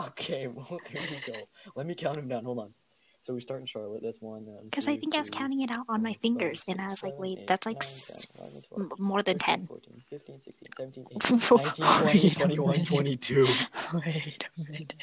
Okay, 0.00 0.46
well 0.54 0.78
there 0.92 1.02
you 1.02 1.18
go. 1.26 1.40
Let 1.74 1.86
me 1.86 1.96
count 1.96 2.14
them 2.16 2.28
down. 2.28 2.44
Hold 2.44 2.60
on. 2.60 2.74
So 3.22 3.34
we 3.34 3.40
start 3.40 3.60
in 3.60 3.66
Charlotte. 3.66 4.02
That's 4.02 4.20
one. 4.22 4.46
um, 4.48 4.64
Because 4.64 4.88
I 4.88 4.94
two, 4.94 5.00
think 5.00 5.14
I 5.14 5.18
was 5.18 5.30
counting 5.30 5.60
it 5.60 5.70
out 5.70 5.84
on 5.88 6.02
my 6.02 6.14
fingers, 6.22 6.62
five, 6.62 6.74
and 6.76 6.80
I 6.80 6.90
six, 6.90 7.02
was 7.02 7.10
like, 7.10 7.18
wait, 7.18 7.38
eight, 7.40 7.46
that's 7.46 7.66
like 7.66 7.76
nine, 7.76 7.82
s- 7.82 8.26
10, 8.36 8.42
11, 8.44 8.62
12, 8.88 8.98
more 9.00 9.22
than 9.22 9.38
13, 9.38 9.56
10. 9.58 9.66
14, 9.66 10.02
15, 10.08 10.40
16, 10.40 10.68
17, 10.76 11.06
18, 11.12 11.38
19, 11.38 11.84
20, 11.84 12.06
Wait 12.06 12.32
a 12.32 12.34
21, 12.34 12.70
minute. 12.72 12.86
22. 12.88 13.46
Wait 13.94 14.48
a 14.56 14.62
minute. 14.62 14.94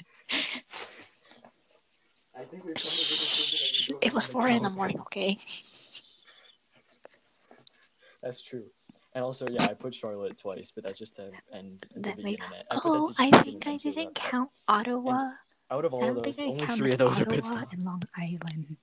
I 2.37 2.43
think 2.43 2.65
we've 2.65 2.75
come 2.75 2.91
to 2.91 2.97
the 2.97 3.03
decision 3.03 3.87
that 3.95 4.01
we 4.01 4.07
It 4.07 4.13
was 4.13 4.25
four 4.25 4.47
in 4.47 4.63
the 4.63 4.69
morning, 4.69 4.99
okay? 5.01 5.37
That's 8.23 8.41
true. 8.41 8.63
And 9.13 9.23
also, 9.23 9.47
yeah, 9.49 9.63
I 9.63 9.73
put 9.73 9.93
Charlotte 9.95 10.37
twice, 10.37 10.71
but 10.73 10.83
that's 10.83 10.99
just 10.99 11.15
to 11.17 11.31
end 11.53 11.83
at 11.83 11.89
the 11.93 11.99
That 12.01 12.15
beginning. 12.17 12.39
may- 12.49 12.55
and 12.55 12.65
I 12.71 12.79
Oh, 12.83 13.07
that 13.09 13.15
I 13.19 13.41
think 13.43 13.67
I 13.67 13.77
didn't 13.77 14.15
count 14.15 14.49
Ottawa. 14.67 15.31
Out 15.71 15.83
of 15.85 15.93
all 15.93 16.17
of 16.17 16.23
those, 16.23 16.37
only 16.39 16.65
three 16.67 16.91
of 16.91 16.97
those 16.99 17.19
are 17.19 17.25
pit 17.25 17.43
stops. 17.43 17.73
and 17.73 17.83
Long 17.83 18.03
Island. 18.15 18.77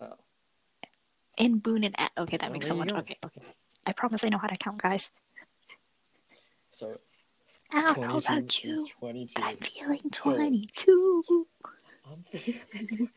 Oh. 0.00 0.14
And 1.38 1.62
Boone 1.62 1.84
and 1.84 1.94
At. 1.98 2.10
Okay, 2.18 2.36
that 2.36 2.50
makes 2.52 2.66
so 2.66 2.74
much. 2.74 2.88
go. 2.88 2.96
Okay, 2.96 3.16
okay. 3.24 3.40
I 3.86 3.92
promise 3.92 4.24
I 4.24 4.28
know 4.28 4.38
how 4.38 4.48
to 4.48 4.56
count, 4.56 4.82
guys. 4.82 5.10
So 6.70 6.98
I 7.72 7.82
don't 7.82 8.00
know 8.00 8.20
22 8.20 8.26
about 8.26 8.64
you, 8.64 8.88
22. 8.98 9.34
but 9.40 9.44
I'm 9.44 9.56
feeling 9.56 10.00
So- 10.12 10.34
22. 10.34 11.46
I'm 12.10 12.24
feeling. 12.40 13.10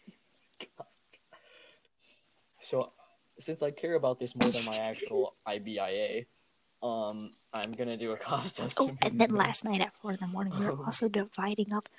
So, 2.61 2.91
since 3.39 3.63
I 3.63 3.71
care 3.71 3.95
about 3.95 4.19
this 4.19 4.35
more 4.35 4.49
than 4.51 4.63
my 4.65 4.77
actual 4.77 5.35
IBIA, 5.47 6.25
um, 6.81 7.31
I'm 7.53 7.71
gonna 7.71 7.97
do 7.97 8.11
a 8.11 8.17
cost 8.29 8.59
Oh, 8.61 8.65
estimate. 8.65 8.97
and 9.01 9.19
then 9.19 9.31
last 9.31 9.65
night 9.65 9.81
at 9.81 9.93
4 9.95 10.11
in 10.11 10.17
the 10.21 10.27
morning, 10.27 10.53
we 10.57 10.65
were 10.65 10.71
Oh. 10.73 10.83
also 10.85 11.07
dividing 11.07 11.73
up 11.73 11.89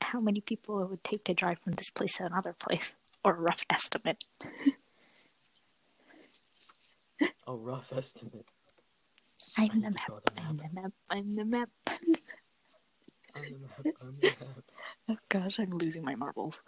how 0.00 0.20
many 0.20 0.40
people 0.40 0.82
it 0.82 0.88
would 0.90 1.02
take 1.04 1.24
to 1.24 1.34
drive 1.34 1.58
from 1.60 1.72
this 1.74 1.90
place 1.90 2.16
to 2.18 2.26
another 2.26 2.52
place, 2.52 2.92
or 3.24 3.32
a 3.36 3.40
rough 3.40 3.64
estimate. 3.70 4.24
A 7.46 7.54
rough 7.54 7.92
estimate. 7.92 8.46
I'm 9.56 9.64
I 9.64 9.74
the 9.74 9.80
map. 9.90 10.06
draw 10.06 10.18
the 10.24 10.32
I'm 10.40 10.56
map. 10.56 10.66
the 10.74 10.80
map. 10.82 10.92
I'm 11.10 11.30
the 11.34 11.44
map. 11.44 11.68
I'm 13.34 13.52
the 13.52 13.58
map. 13.58 13.86
I'm 14.02 14.16
the 14.20 14.26
map. 14.26 14.64
Oh 15.08 15.16
gosh, 15.28 15.58
I'm 15.60 15.70
losing 15.78 16.02
my 16.04 16.14
marbles. 16.16 16.62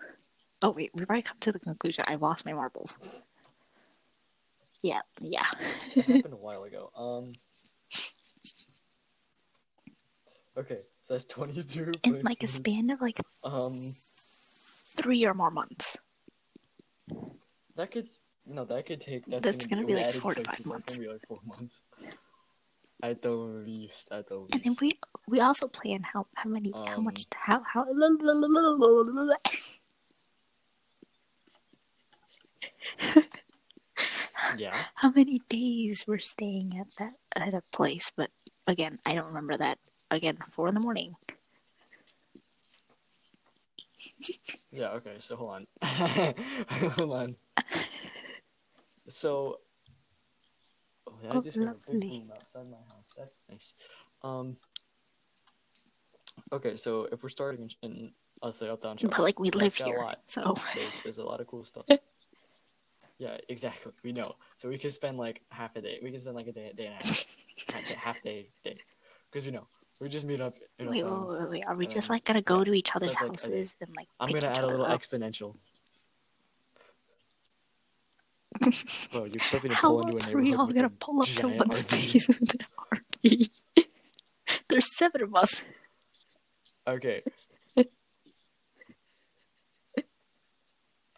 Oh 0.63 0.71
wait, 0.71 0.91
we've 0.95 1.09
already 1.09 1.23
come 1.23 1.39
to 1.41 1.53
the 1.53 1.59
conclusion. 1.59 2.05
I've 2.07 2.23
lost 2.23 2.47
my 2.47 2.53
marbles. 2.53 2.97
Yeah, 4.83 5.01
yeah. 5.21 5.47
That 5.97 6.05
happened 6.07 6.35
a 6.35 6.37
while 6.37 6.65
ago. 6.65 6.91
Um. 6.97 7.33
Okay, 10.57 10.81
so 11.03 11.15
that's 11.15 11.25
22 11.27 11.93
In 12.03 12.23
like 12.23 12.43
a 12.43 12.49
span 12.49 12.91
of 12.91 13.01
like 13.01 13.21
Um, 13.45 13.95
three 14.97 15.25
or 15.25 15.35
more 15.35 15.51
months. 15.51 15.97
that 17.77 17.93
could 17.93 18.09
no, 18.47 18.65
that 18.65 18.87
could 18.87 19.01
take. 19.01 19.27
That's, 19.27 19.45
That's 19.45 19.67
gonna 19.67 19.85
be 19.85 19.95
like 19.95 20.15
four 20.15 20.35
to 20.35 20.41
five 20.43 20.47
places, 20.47 20.67
months. 20.67 20.85
That's 20.87 20.97
gonna 20.97 21.09
be 21.09 21.13
like 21.13 21.27
four 21.29 21.41
months. 21.45 21.81
At 23.03 23.23
the 23.23 23.31
least, 23.31 24.11
at 24.11 24.27
the 24.27 24.37
least. 24.37 24.55
And 24.55 24.63
then 24.65 24.77
we 24.81 24.99
we 25.29 25.41
also 25.41 25.69
plan 25.69 26.03
how 26.03 26.27
how 26.35 26.51
many 26.51 26.73
how 26.73 26.97
Um, 26.97 27.05
much 27.05 27.27
how 27.35 27.63
how 27.63 27.85
yeah. 34.57 34.77
how 34.97 35.11
many 35.11 35.41
days 35.49 36.05
we're 36.07 36.19
staying 36.19 36.79
at 36.79 36.87
that 36.99 37.15
at 37.37 37.55
a 37.55 37.63
place. 37.73 38.11
But 38.17 38.31
again, 38.67 38.99
I 39.05 39.15
don't 39.15 39.27
remember 39.27 39.57
that. 39.57 39.79
Again, 40.11 40.39
four 40.53 40.69
in 40.69 40.75
the 40.75 40.81
morning. 40.81 41.17
Yeah, 44.71 44.91
okay, 44.91 45.17
so 45.21 45.37
hold 45.37 45.51
on. 45.51 45.67
hold 46.69 47.13
on. 47.13 47.37
So 49.09 49.59
oh, 51.09 51.13
I 51.31 51.37
Oh, 51.37 51.43
just 51.43 51.57
heard 51.57 51.67
a 51.67 51.75
big 51.91 51.95
lovely. 51.95 52.09
boom 52.09 52.31
outside 52.33 52.71
my 52.71 52.77
house. 52.77 53.07
That's 53.17 53.41
nice. 53.51 53.75
Um 54.23 54.57
Okay, 56.53 56.77
so 56.77 57.09
if 57.11 57.23
we're 57.23 57.29
starting 57.29 57.71
in, 57.83 57.91
in 57.93 58.13
let's 58.43 58.59
say 58.59 58.69
uptown 58.69 58.97
But 59.03 59.19
like 59.21 59.39
we 59.41 59.51
live 59.51 59.75
here, 59.75 59.99
lot. 59.99 60.21
so 60.27 60.57
There's 60.75 61.01
there's 61.03 61.19
a 61.19 61.25
lot 61.25 61.41
of 61.41 61.47
cool 61.47 61.65
stuff. 61.65 61.87
yeah, 63.19 63.37
exactly. 63.49 63.93
We 64.03 64.13
know. 64.13 64.35
So 64.57 64.69
we 64.69 64.79
could 64.79 64.93
spend 64.93 65.19
like 65.19 65.43
half 65.51 65.77
a 65.77 65.81
day. 65.81 65.99
We 66.03 66.11
could 66.11 66.21
spend 66.21 66.37
like 66.37 66.47
a 66.47 66.53
day, 66.53 66.73
day 66.77 66.87
and 66.87 66.95
a 66.95 66.99
half, 66.99 67.25
half 67.69 67.89
day, 67.89 67.95
half 67.95 68.23
day, 68.23 68.49
day, 68.65 68.79
because 69.31 69.45
we 69.45 69.51
know. 69.51 69.67
We 70.01 70.09
just 70.09 70.27
meet 70.27 70.41
up. 70.41 70.57
In 70.79 70.89
wait, 70.89 71.03
wait, 71.05 71.13
wait, 71.13 71.51
wait, 71.51 71.65
are 71.67 71.75
we 71.75 71.89
just 71.89 72.09
um, 72.09 72.15
like 72.15 72.25
gonna 72.25 72.41
go 72.41 72.63
to 72.63 72.73
each 72.73 72.89
So 72.89 72.93
other's 72.97 73.15
like, 73.15 73.23
okay, 73.25 73.31
houses 73.31 73.75
and 73.81 73.91
like? 73.97 74.07
I'm 74.21 74.31
gonna 74.31 74.47
add 74.47 74.63
a 74.63 74.69
little 74.69 74.87
up? 74.87 75.03
exponential. 75.03 75.57
Bro, 79.13 79.25
you're 79.25 79.41
flipping 79.41 79.73
to 79.73 79.77
How 79.77 79.89
pull 79.89 80.01
into 80.07 80.29
a 80.29 80.33
are 80.33 80.41
we 80.41 80.55
all 80.55 80.69
gonna 80.69 80.89
pull 80.89 81.21
up 81.21 81.29
to 81.29 81.49
one 81.49 81.69
RV. 81.69 81.77
space 81.77 82.29
with 82.29 82.41
an 82.41 82.61
RV? 83.27 83.51
There's 84.69 84.97
seven 84.97 85.23
of 85.23 85.35
us. 85.35 85.61
Okay. 86.87 87.23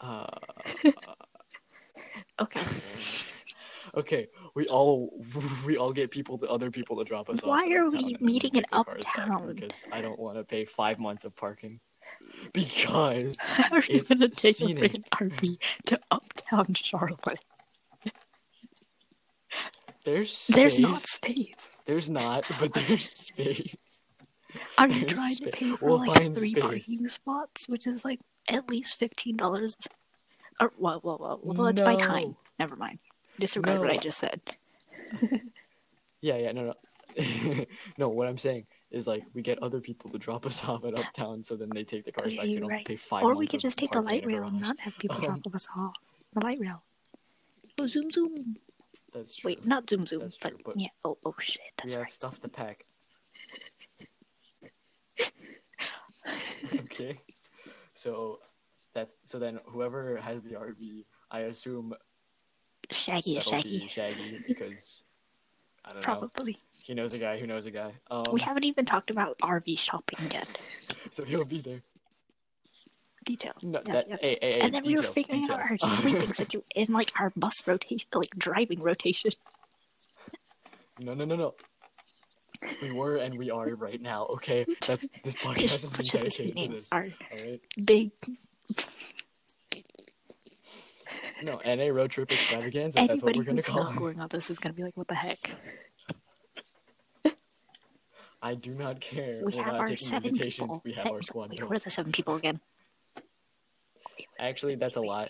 Uh, 0.02 0.24
Okay. 2.40 2.60
okay, 3.96 4.28
we 4.54 4.66
all 4.68 5.22
we 5.66 5.76
all 5.76 5.92
get 5.92 6.10
people 6.10 6.38
to 6.38 6.48
other 6.48 6.70
people 6.70 6.96
to 6.98 7.04
drop 7.04 7.28
us 7.28 7.40
off. 7.42 7.48
Why 7.48 7.70
are 7.72 7.88
we 7.90 8.16
meeting 8.20 8.54
in 8.54 8.62
take 8.62 8.70
their 8.70 8.84
cars 8.84 9.04
back 9.04 9.18
uptown? 9.30 9.54
Because 9.54 9.84
I 9.92 10.00
don't 10.00 10.18
want 10.18 10.36
to 10.38 10.44
pay 10.44 10.64
five 10.64 10.98
months 10.98 11.24
of 11.24 11.34
parking. 11.36 11.80
Because 12.52 13.38
How 13.40 13.76
are 13.76 13.82
you 13.88 14.02
gonna 14.02 14.28
take 14.28 14.52
a 14.52 14.54
scenic. 14.54 14.92
freaking 14.92 15.04
RV 15.14 15.58
to 15.86 16.00
Uptown 16.10 16.74
Charlotte? 16.74 17.38
there's 20.04 20.32
space. 20.36 20.56
There's 20.56 20.78
not 20.78 21.00
space. 21.00 21.70
There's 21.84 22.10
not, 22.10 22.44
but 22.58 22.72
there's 22.74 23.08
space. 23.08 24.04
Are 24.78 24.88
you 24.88 25.00
There's 25.06 25.12
trying 25.12 25.34
spa- 25.34 25.44
to 25.44 25.50
pay 25.50 25.76
for 25.76 25.86
we'll 25.86 25.98
like 25.98 26.34
three 26.34 26.48
space. 26.48 26.60
parking 26.60 27.08
spots, 27.08 27.68
which 27.68 27.86
is 27.86 28.04
like 28.04 28.20
at 28.48 28.68
least 28.68 28.96
fifteen 28.96 29.36
dollars? 29.36 29.76
Or 30.60 30.72
well, 30.78 31.00
well, 31.02 31.18
well, 31.20 31.40
well, 31.42 31.66
it's 31.68 31.80
by 31.80 31.96
time. 31.96 32.36
Never 32.58 32.76
mind. 32.76 32.98
Disregard 33.38 33.78
what 33.80 33.88
No. 33.88 33.94
I 33.94 33.96
just 33.96 34.18
said. 34.18 34.40
Yeah, 36.22 36.36
yeah, 36.36 36.52
no, 36.52 36.74
no. 37.16 37.64
no, 37.96 38.08
what 38.10 38.28
I'm 38.28 38.36
saying 38.36 38.66
is 38.90 39.06
like 39.06 39.24
we 39.32 39.40
get 39.40 39.58
other 39.62 39.80
people 39.80 40.10
to 40.10 40.18
drop 40.18 40.44
us 40.44 40.62
off 40.68 40.84
at 40.84 40.98
Uptown, 40.98 41.42
so 41.42 41.56
then 41.56 41.70
they 41.72 41.82
take 41.82 42.04
the 42.04 42.12
cars 42.12 42.34
back, 42.34 42.42
so 42.44 42.48
you 42.50 42.60
don't 42.60 42.68
have 42.70 42.80
to 42.80 42.84
pay 42.84 42.96
five. 42.96 43.22
Or 43.24 43.30
we 43.30 43.36
months 43.36 43.52
could 43.52 43.58
of 43.60 43.62
just 43.62 43.78
take 43.78 43.90
the 43.92 44.02
parking 44.02 44.16
light 44.18 44.24
in 44.24 44.30
a 44.30 44.34
rail 44.34 44.48
and 44.48 44.58
garage. 44.58 44.68
not 44.68 44.80
have 44.80 44.98
people 44.98 45.16
Um, 45.16 45.40
drop 45.40 45.54
us 45.54 45.66
off. 45.74 45.94
The 46.34 46.44
light 46.44 46.60
rail. 46.60 46.82
Oh, 47.78 47.86
zoom, 47.86 48.10
zoom. 48.10 48.56
That's 49.14 49.34
true. 49.34 49.48
Wait, 49.48 49.64
not 49.64 49.88
zoom, 49.88 50.04
zoom, 50.06 50.20
That's 50.20 50.36
but, 50.36 50.50
true, 50.50 50.58
but 50.62 50.78
yeah. 50.78 50.88
Oh, 51.02 51.16
oh 51.24 51.34
shit, 51.40 51.62
we 51.62 51.72
that's 51.78 51.92
have 51.94 52.02
right. 52.02 52.12
stuff 52.12 52.38
to 52.42 52.48
pack. 52.48 52.84
okay, 56.80 57.18
so 57.94 58.40
that's 58.94 59.16
so 59.24 59.38
then 59.38 59.60
whoever 59.66 60.16
has 60.16 60.42
the 60.42 60.50
RV, 60.50 61.04
I 61.30 61.40
assume 61.40 61.94
Shaggy 62.90 63.36
is 63.36 63.44
Shaggy. 63.44 63.86
Shaggy 63.88 64.42
because 64.46 65.04
I 65.84 65.90
don't 65.90 65.98
know. 65.98 66.04
Probably. 66.04 66.58
He 66.84 66.94
knows 66.94 67.14
a 67.14 67.18
guy 67.18 67.38
who 67.38 67.46
knows 67.46 67.66
a 67.66 67.70
guy. 67.70 67.92
Um, 68.10 68.24
We 68.32 68.40
haven't 68.40 68.64
even 68.64 68.84
talked 68.84 69.10
about 69.10 69.38
RV 69.38 69.78
shopping 69.78 70.18
yet. 70.32 70.60
so 71.10 71.24
he'll 71.24 71.44
be 71.44 71.60
there. 71.60 71.82
Details. 73.24 73.56
No, 73.62 73.82
yes, 73.84 73.96
that, 73.96 74.10
yes. 74.10 74.20
Hey, 74.20 74.38
hey, 74.40 74.60
and 74.60 74.74
then 74.74 74.82
we 74.82 74.92
were 74.92 74.96
details, 74.96 75.14
figuring 75.14 75.50
out 75.50 75.60
our 75.60 75.78
sleeping 75.82 76.32
situation 76.32 76.64
in 76.74 76.92
like 76.92 77.12
our 77.20 77.30
bus 77.36 77.62
rotation, 77.66 78.08
like 78.14 78.30
driving 78.36 78.80
rotation. 78.80 79.30
No, 80.98 81.14
no, 81.14 81.24
no, 81.24 81.36
no. 81.36 81.54
We 82.82 82.92
were 82.92 83.16
and 83.16 83.38
we 83.38 83.50
are 83.50 83.74
right 83.74 84.00
now. 84.00 84.24
Okay, 84.26 84.66
that's 84.86 85.06
this 85.22 85.36
podcast 85.36 85.56
Just 85.58 85.82
has 85.82 85.92
been 85.92 86.06
put 86.06 86.22
this 86.22 86.34
dedicated 86.36 86.56
to 86.56 86.68
this. 86.68 86.92
Our 86.92 87.02
All 87.02 87.38
right. 87.46 87.60
big 87.84 88.10
No, 91.42 91.60
NA 91.64 91.86
road 91.88 92.10
trip 92.10 92.32
extravaganza. 92.32 92.98
That's 93.06 93.22
what 93.22 93.34
anybody 93.34 93.38
we're 93.38 93.44
gonna 93.44 93.62
who's 93.62 93.66
call 93.66 93.82
not 93.84 93.94
it. 93.94 93.98
going 93.98 94.20
on 94.20 94.28
this 94.30 94.50
is 94.50 94.58
gonna 94.58 94.74
be 94.74 94.82
like, 94.82 94.96
what 94.96 95.08
the 95.08 95.14
heck? 95.14 95.50
I 98.42 98.54
do 98.54 98.72
not 98.74 99.00
care. 99.00 99.42
We 99.44 99.52
are 99.54 99.64
have 99.64 99.74
not 99.74 99.80
our 99.80 99.86
taking 99.86 100.08
seven 100.08 100.26
invitations. 100.28 100.68
people. 100.70 100.82
We 100.84 100.92
have 100.92 101.04
Se- 101.04 101.10
our 101.10 101.22
squad. 101.22 101.50
Wait, 101.50 101.62
what 101.68 101.76
are 101.76 101.80
the 101.80 101.90
seven 101.90 102.12
people 102.12 102.36
again? 102.36 102.60
Actually, 104.38 104.76
that's 104.76 104.96
a 104.96 105.02
lie. 105.02 105.28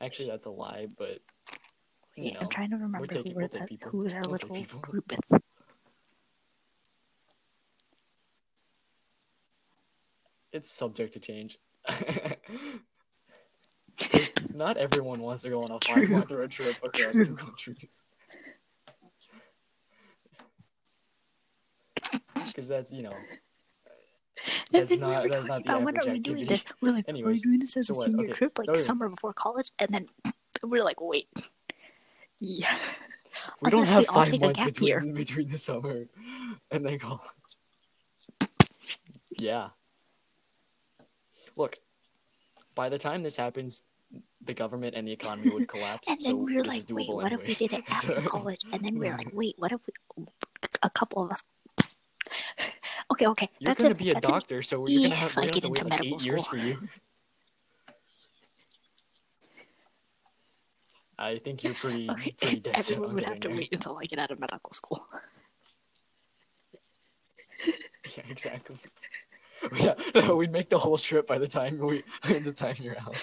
Actually, 0.00 0.30
that's 0.30 0.46
a 0.46 0.50
lie. 0.50 0.86
But 0.96 1.18
you 2.16 2.24
Yeah, 2.24 2.34
know, 2.34 2.40
I'm 2.42 2.48
trying 2.48 2.70
to 2.70 2.76
remember 2.76 3.06
take 3.06 3.28
who 3.28 3.34
were 3.34 3.48
the 3.48 3.62
people. 3.62 3.90
who 3.90 3.98
was 3.98 4.14
our 4.14 4.22
We'll 4.22 4.32
little 4.32 4.50
people. 4.50 4.80
group. 4.80 5.12
it's 10.52 10.70
subject 10.70 11.14
to 11.14 11.20
change. 11.20 11.58
not 14.54 14.76
everyone 14.76 15.20
wants 15.20 15.42
to 15.42 15.48
go 15.50 15.64
on 15.64 15.70
a 15.70 15.78
True. 15.78 16.02
five-month 16.02 16.30
road 16.30 16.50
trip 16.50 16.76
across 16.82 17.14
True. 17.14 17.24
two 17.24 17.36
countries. 17.36 18.02
Because 22.46 22.68
that's 22.72 22.92
you 22.92 23.02
know, 23.02 23.14
And 24.72 24.72
That's 24.72 24.90
we 24.92 24.96
not- 24.98 25.22
were 25.24 25.28
that's 25.28 25.46
talking 25.46 25.48
not 25.48 25.64
the 25.64 25.72
about 25.72 25.82
when 25.84 25.96
are 25.98 26.12
we 26.12 26.18
doing 26.18 26.46
this? 26.46 26.64
We're 26.80 26.92
like, 26.92 27.08
are 27.08 27.12
we 27.12 27.20
Anyways, 27.20 27.42
doing 27.42 27.58
this 27.60 27.76
as 27.76 27.86
so 27.88 28.00
a 28.00 28.04
senior 28.04 28.24
Okay. 28.26 28.32
trip, 28.32 28.58
like 28.58 28.74
summer 28.76 29.08
before 29.08 29.32
college? 29.32 29.70
And 29.78 29.90
then 29.90 30.06
we're 30.62 30.82
like, 30.82 31.00
wait, 31.00 31.28
yeah. 32.40 32.76
we 33.60 33.70
don't 33.70 33.88
have 33.88 34.00
we 34.00 34.04
five 34.06 34.40
months 34.40 34.80
year. 34.80 35.00
between 35.00 35.14
between 35.24 35.48
the 35.48 35.58
summer 35.58 36.04
and 36.70 36.84
then 36.84 36.98
college. 36.98 37.20
Yeah. 39.38 39.68
Look, 41.56 41.78
by 42.74 42.88
the 42.88 42.98
time 42.98 43.22
this 43.22 43.36
happens, 43.36 43.82
the 44.44 44.54
government 44.54 44.94
and 44.94 45.06
the 45.06 45.12
economy 45.12 45.50
would 45.50 45.68
collapse. 45.74 46.08
And 46.10 46.18
then 46.20 46.32
so 46.32 46.36
we're 46.36 46.64
like, 46.64 46.82
wait, 46.90 47.08
what 47.08 47.32
if 47.32 47.38
we 47.38 47.44
anyways. 47.44 47.58
did 47.58 47.72
it 47.72 47.84
after 47.88 48.06
So- 48.22 48.28
college? 48.28 48.60
And 48.72 48.84
then 48.84 48.98
we're 48.98 49.16
like, 49.16 49.30
wait, 49.32 49.54
what 49.58 49.72
if 49.72 49.80
we, 50.16 50.24
a 50.82 50.90
couple 50.90 51.22
of 51.24 51.30
us. 51.32 51.42
Okay, 53.10 53.26
okay. 53.26 53.48
You're 53.58 53.66
that's 53.66 53.82
gonna 53.82 53.92
a, 53.92 53.94
be 53.94 54.10
a 54.10 54.14
an 54.14 54.22
doctor, 54.22 54.62
so 54.62 54.86
you're 54.88 55.02
gonna 55.02 55.14
have, 55.14 55.36
we're 55.36 55.42
gonna 55.48 55.52
have 55.52 55.60
to 55.62 55.68
wait 55.68 55.82
like 55.84 55.90
medical 55.90 56.14
eight 56.16 56.24
years 56.24 56.46
school. 56.46 56.60
for 56.60 56.66
you. 56.66 56.88
I 61.18 61.38
think 61.38 61.62
you're 61.62 61.74
pretty 61.74 62.08
Okay, 62.10 62.30
pretty 62.32 62.60
dead 62.60 62.74
everyone 62.78 63.10
on 63.10 63.14
would 63.16 63.24
have 63.24 63.40
to 63.40 63.48
there. 63.48 63.56
wait 63.58 63.68
until 63.70 63.98
I 63.98 64.04
get 64.04 64.18
out 64.18 64.30
of 64.30 64.40
medical 64.40 64.72
school. 64.72 65.06
Yeah, 68.16 68.22
exactly. 68.30 68.76
Yeah, 69.76 69.94
no, 70.14 70.36
we'd 70.36 70.52
make 70.52 70.68
the 70.70 70.78
whole 70.78 70.98
trip 70.98 71.26
by 71.26 71.38
the 71.38 71.46
time 71.48 71.78
we 71.78 72.02
the 72.24 72.52
time 72.52 72.74
you're 72.80 72.98
out. 72.98 73.16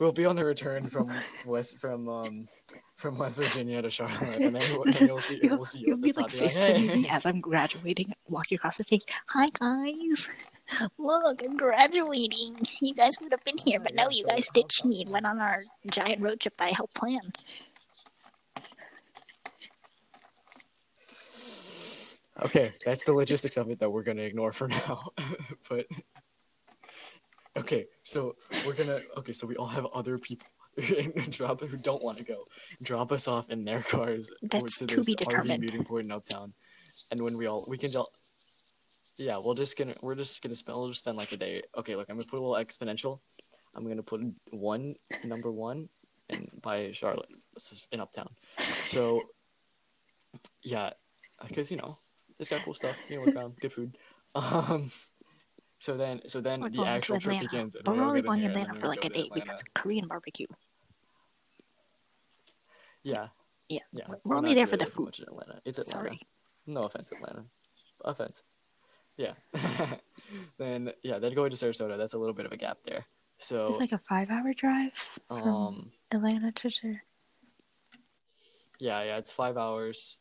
We'll 0.00 0.12
be 0.12 0.26
on 0.26 0.36
the 0.36 0.44
return 0.44 0.88
from 0.88 1.10
West 1.44 1.78
from 1.78 2.08
um 2.08 2.48
from 2.96 3.18
West 3.18 3.38
Virginia 3.38 3.80
to 3.82 3.90
Charlotte, 3.90 4.40
and 4.40 4.54
then, 4.54 4.62
we'll- 4.72 4.82
and 4.84 5.00
you'll 5.00 5.20
see 5.20 5.40
You'll, 5.42 5.56
we'll 5.56 5.64
see 5.64 5.78
you 5.78 5.86
you'll 5.88 5.98
be 5.98 6.12
like. 6.12 6.30
Be 6.30 6.38
like, 6.40 6.50
FaceTiming 6.50 7.02
me 7.02 7.08
as 7.10 7.26
I'm 7.26 7.40
graduating, 7.40 8.12
walking 8.28 8.56
across 8.56 8.76
the 8.76 8.84
stage. 8.84 9.02
Hi, 9.28 9.48
guys. 9.58 10.26
Look, 10.98 11.42
I'm 11.44 11.56
graduating. 11.56 12.56
You 12.80 12.94
guys 12.94 13.14
would 13.20 13.32
have 13.32 13.42
been 13.44 13.56
here, 13.58 13.80
but 13.80 13.94
no, 13.94 14.08
you 14.10 14.26
guys 14.26 14.50
ditched 14.52 14.84
me 14.84 15.02
and 15.02 15.10
went 15.10 15.26
on 15.26 15.38
our 15.40 15.64
giant 15.90 16.20
road 16.20 16.40
trip 16.40 16.56
that 16.58 16.68
I 16.68 16.72
helped 16.72 16.94
plan. 16.94 17.32
Okay, 22.40 22.72
that's 22.84 23.04
the 23.04 23.12
logistics 23.12 23.56
of 23.56 23.70
it 23.70 23.80
that 23.80 23.90
we're 23.90 24.04
gonna 24.04 24.22
ignore 24.22 24.52
for 24.52 24.68
now. 24.68 25.10
but 25.68 25.86
okay, 27.56 27.86
so 28.04 28.36
we're 28.64 28.74
gonna 28.74 29.00
okay, 29.16 29.32
so 29.32 29.46
we 29.46 29.56
all 29.56 29.66
have 29.66 29.86
other 29.86 30.18
people 30.18 30.46
drop 31.30 31.60
who 31.60 31.76
don't 31.76 32.02
want 32.02 32.18
to 32.18 32.24
go. 32.24 32.44
Drop 32.82 33.10
us 33.10 33.26
off 33.26 33.50
in 33.50 33.64
their 33.64 33.82
cars 33.82 34.30
That's 34.42 34.78
to 34.78 34.86
to 34.86 34.96
this 34.96 35.06
be 35.06 35.14
RV 35.16 35.58
meeting 35.58 35.84
point 35.84 36.06
in 36.06 36.12
Uptown. 36.12 36.52
And 37.10 37.20
when 37.20 37.36
we 37.36 37.46
all 37.46 37.64
we 37.68 37.76
can 37.76 37.90
just 37.90 38.08
yeah, 39.16 39.38
we're 39.38 39.54
just 39.54 39.76
gonna 39.76 39.94
we're 40.00 40.14
just 40.14 40.40
gonna 40.40 40.54
spend 40.54 40.78
we'll 40.78 40.88
just 40.88 41.00
spend 41.00 41.16
like 41.16 41.32
a 41.32 41.36
day. 41.36 41.62
Okay, 41.76 41.96
look, 41.96 42.08
I'm 42.08 42.16
gonna 42.16 42.28
put 42.28 42.38
a 42.38 42.42
little 42.44 42.64
exponential. 42.64 43.18
I'm 43.74 43.86
gonna 43.88 44.02
put 44.02 44.20
one 44.50 44.94
number 45.24 45.50
one 45.50 45.88
and 46.30 46.48
by 46.62 46.92
Charlotte. 46.92 47.28
This 47.54 47.72
is 47.72 47.86
in 47.90 48.00
Uptown. 48.00 48.28
So 48.84 49.22
yeah, 50.62 50.90
because 51.46 51.70
you 51.72 51.78
know 51.78 51.98
it's 52.38 52.48
got 52.48 52.64
cool 52.64 52.74
stuff. 52.74 52.96
You 53.08 53.16
know, 53.16 53.26
work 53.26 53.36
around, 53.36 53.58
good 53.60 53.72
food. 53.72 53.96
Um, 54.34 54.90
so 55.80 55.96
then, 55.96 56.20
so 56.28 56.40
then 56.40 56.60
We're 56.60 56.70
the 56.70 56.76
going 56.76 56.86
to 56.88 56.92
actual 56.92 57.20
trip 57.20 57.36
Atlanta. 57.36 57.48
begins. 57.50 57.74
and 57.76 57.84
But 57.84 57.92
we 57.94 58.00
we're 58.00 58.06
only 58.06 58.20
going 58.22 58.40
to 58.40 58.46
and 58.46 58.56
Atlanta 58.56 58.72
then 58.72 58.80
for 58.80 58.86
we 58.86 58.88
like 58.88 59.00
go 59.02 59.06
a 59.06 59.10
to 59.10 59.20
Atlanta. 59.20 59.44
because 59.44 59.62
Korean 59.74 60.06
barbecue. 60.08 60.46
Yeah, 63.04 63.28
Yeah, 63.68 63.80
yeah. 63.92 64.04
we're 64.24 64.36
only 64.36 64.50
not 64.50 64.54
there 64.56 64.66
for 64.66 64.72
really 64.76 64.84
the 64.84 64.90
food. 64.90 65.04
much 65.06 65.18
in 65.20 65.24
Atlanta. 65.28 65.60
It's 65.64 65.78
Atlanta. 65.78 66.08
Sorry. 66.08 66.20
No 66.66 66.82
offense, 66.84 67.12
Atlanta. 67.12 67.44
Offense. 68.04 68.42
Yeah. 69.16 69.32
then 70.58 70.92
yeah, 71.02 71.18
then 71.18 71.34
going 71.34 71.50
to 71.50 71.56
Sarasota. 71.56 71.96
That's 71.96 72.12
a 72.14 72.18
little 72.18 72.34
bit 72.34 72.46
of 72.46 72.52
a 72.52 72.56
gap 72.56 72.78
there. 72.84 73.06
So 73.38 73.68
It's 73.68 73.78
like 73.78 73.92
a 73.92 73.98
five-hour 74.08 74.52
drive 74.54 74.92
from 75.28 75.48
um, 75.48 75.92
Atlanta 76.10 76.52
to. 76.52 76.70
Sar- 76.70 77.02
yeah, 78.80 79.02
yeah, 79.04 79.16
it's 79.16 79.32
five 79.32 79.56
hours 79.56 80.18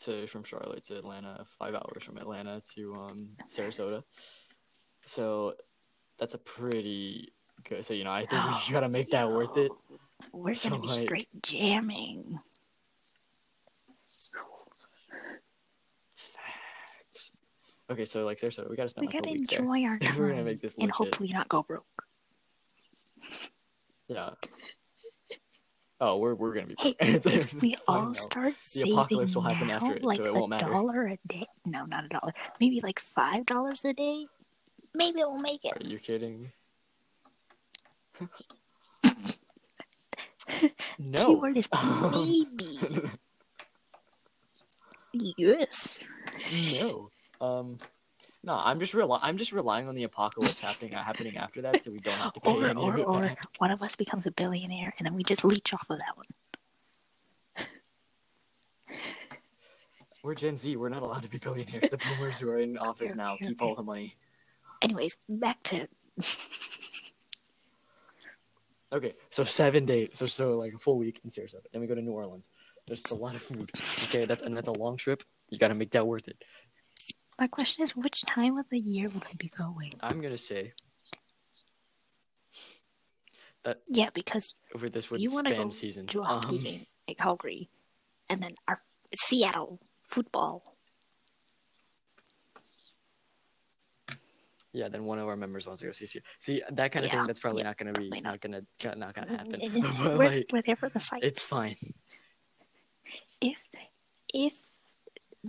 to 0.00 0.26
from 0.28 0.44
Charlotte 0.44 0.84
to 0.84 0.96
Atlanta, 0.98 1.44
five 1.58 1.74
hours 1.74 2.02
from 2.04 2.18
Atlanta 2.18 2.62
to 2.74 2.94
um 2.94 3.28
Sarasota. 3.48 4.02
So 5.06 5.54
that's 6.18 6.34
a 6.34 6.38
pretty 6.38 7.32
good. 7.64 7.84
So 7.84 7.94
you 7.94 8.04
know, 8.04 8.12
I 8.12 8.26
think 8.26 8.42
we 8.66 8.72
gotta 8.72 8.88
make 8.88 9.10
that 9.10 9.30
worth 9.30 9.56
it. 9.56 9.72
We're 10.32 10.54
So, 10.54 10.70
gonna 10.70 10.82
be 10.82 10.88
like- 10.88 11.04
straight 11.06 11.28
jamming. 11.42 12.38
Facts. 16.16 17.32
Okay, 17.90 18.04
so 18.04 18.24
like 18.24 18.38
Sarasota, 18.38 18.68
we 18.68 18.76
gotta 18.76 18.88
spend 18.88 19.02
We 19.02 19.06
like 19.08 19.14
gotta 19.24 19.30
a 19.30 19.32
week 19.38 19.48
there. 19.48 19.58
enjoy 19.60 19.82
our 19.84 19.98
If 20.00 20.16
we're 20.18 20.28
gonna 20.28 20.36
time 20.36 20.44
make 20.46 20.60
this 20.60 20.74
and 20.74 20.82
legit. 20.82 20.94
hopefully 20.96 21.30
not 21.32 21.48
go 21.48 21.62
broke. 21.62 21.84
Yeah. 24.08 24.30
Oh, 26.00 26.18
we're 26.18 26.34
we're 26.34 26.52
gonna 26.54 26.66
be. 26.66 26.74
Hey, 26.78 26.94
if 27.00 27.54
we 27.62 27.74
all 27.88 28.12
start 28.12 28.54
The 28.58 28.68
saving 28.80 28.92
apocalypse 28.92 29.34
will 29.34 29.42
happen 29.42 29.68
now, 29.68 29.76
after 29.76 29.94
it, 29.94 30.02
so 30.02 30.06
like 30.06 30.20
it 30.20 30.28
a 30.28 30.32
won't 30.32 30.50
matter. 30.50 30.66
dollar 30.70 31.06
a 31.06 31.18
day. 31.26 31.46
No, 31.64 31.86
not 31.86 32.04
a 32.04 32.08
dollar. 32.08 32.34
Maybe 32.60 32.80
like 32.82 32.98
five 33.00 33.46
dollars 33.46 33.84
a 33.84 33.94
day. 33.94 34.26
Maybe 34.94 35.16
we'll 35.18 35.38
make 35.38 35.64
it. 35.64 35.72
Are 35.82 35.86
you 35.86 35.98
kidding? 35.98 36.52
no. 40.98 41.26
Keyword 41.26 41.56
is 41.56 41.68
maybe. 42.12 42.78
yes. 45.38 45.98
no. 46.80 47.10
Um. 47.40 47.78
No, 48.46 48.54
I'm 48.54 48.78
just 48.78 48.94
rely- 48.94 49.18
I'm 49.22 49.36
just 49.38 49.50
relying 49.52 49.88
on 49.88 49.96
the 49.96 50.04
apocalypse 50.04 50.60
happening 50.60 50.94
uh, 50.94 51.02
happening 51.02 51.36
after 51.36 51.60
that, 51.62 51.82
so 51.82 51.90
we 51.90 51.98
don't 51.98 52.14
have 52.16 52.32
to 52.34 52.40
pay 52.40 52.52
Or 52.52 52.66
any 52.68 52.80
or 52.80 52.92
of 52.94 52.98
it 53.00 53.02
or 53.02 53.20
back. 53.22 53.42
one 53.58 53.72
of 53.72 53.82
us 53.82 53.96
becomes 53.96 54.24
a 54.24 54.30
billionaire 54.30 54.94
and 54.98 55.04
then 55.04 55.14
we 55.14 55.24
just 55.24 55.44
leech 55.44 55.74
off 55.74 55.90
of 55.90 55.98
that 55.98 56.16
one. 56.16 57.66
We're 60.22 60.34
Gen 60.36 60.56
Z. 60.56 60.76
We're 60.76 60.88
not 60.90 61.02
allowed 61.02 61.24
to 61.24 61.28
be 61.28 61.38
billionaires. 61.38 61.90
The 61.90 61.98
boomers 61.98 62.38
who 62.38 62.48
are 62.50 62.60
in 62.60 62.78
office 62.90 63.16
now 63.16 63.36
keep 63.36 63.60
all 63.60 63.74
the 63.74 63.82
money. 63.82 64.14
Anyways, 64.80 65.16
back 65.28 65.60
to 65.64 65.88
Okay, 68.92 69.14
so 69.30 69.42
seven 69.42 69.84
days, 69.84 70.10
so 70.12 70.26
so 70.26 70.56
like 70.56 70.72
a 70.72 70.78
full 70.78 70.98
week 70.98 71.20
in 71.24 71.30
Sarasota. 71.30 71.66
Then 71.72 71.80
we 71.80 71.88
go 71.88 71.96
to 71.96 72.00
New 72.02 72.12
Orleans. 72.12 72.48
There's 72.86 73.10
a 73.10 73.16
lot 73.16 73.34
of 73.34 73.42
food. 73.42 73.68
Okay, 74.04 74.24
that's 74.24 74.42
and 74.42 74.56
that's 74.56 74.68
a 74.68 74.72
long 74.78 74.96
trip. 74.96 75.24
You 75.50 75.58
got 75.58 75.68
to 75.68 75.74
make 75.74 75.90
that 75.90 76.06
worth 76.06 76.28
it. 76.28 76.40
My 77.38 77.46
question 77.46 77.82
is 77.84 77.94
which 77.96 78.22
time 78.22 78.56
of 78.58 78.66
the 78.70 78.78
year 78.78 79.08
would 79.08 79.24
we 79.24 79.34
be 79.38 79.48
going? 79.48 79.94
I'm 80.00 80.20
gonna 80.20 80.38
say 80.38 80.72
that 83.64 83.78
Yeah, 83.88 84.10
because 84.14 84.54
over 84.74 84.88
this 84.88 85.10
would 85.10 85.20
you 85.20 85.28
want 85.32 85.46
to 85.46 85.52
span 85.54 85.66
go 85.66 85.70
seasons. 85.70 86.12
to 86.12 86.20
a 86.20 86.24
hockey 86.24 86.56
Um, 86.58 86.62
game 86.62 86.86
at 87.08 87.18
Calgary, 87.18 87.68
and 88.28 88.42
then 88.42 88.54
our 88.68 88.82
Seattle 89.14 89.80
football. 90.04 90.76
yeah, 94.72 94.88
then 94.88 95.04
one 95.04 95.18
of 95.18 95.26
our 95.26 95.36
members 95.36 95.66
wants 95.66 95.80
to 95.80 95.86
go 95.86 95.92
see 95.92 96.04
see, 96.06 96.20
see 96.38 96.62
that 96.72 96.92
kind 96.92 97.04
of 97.04 97.10
Yeah, 97.10 97.18
thing. 97.18 97.26
That's 97.26 97.40
probably 97.40 97.62
yeah, 97.62 97.68
not 97.68 97.78
gonna 97.78 97.92
be 97.92 98.20
not 98.20 98.40
gonna 98.40 98.60
not 98.96 99.14
gonna 99.14 99.30
happen. 99.30 99.54
And 99.62 99.82
but 99.82 100.18
we're, 100.18 100.28
like, 100.28 100.46
we're 100.52 100.62
there 100.62 100.76
for 100.76 100.88
the 100.90 101.00
sights. 101.00 101.24
it's 101.24 101.42
fine. 101.42 101.76
if 103.40 103.62
if 104.34 104.52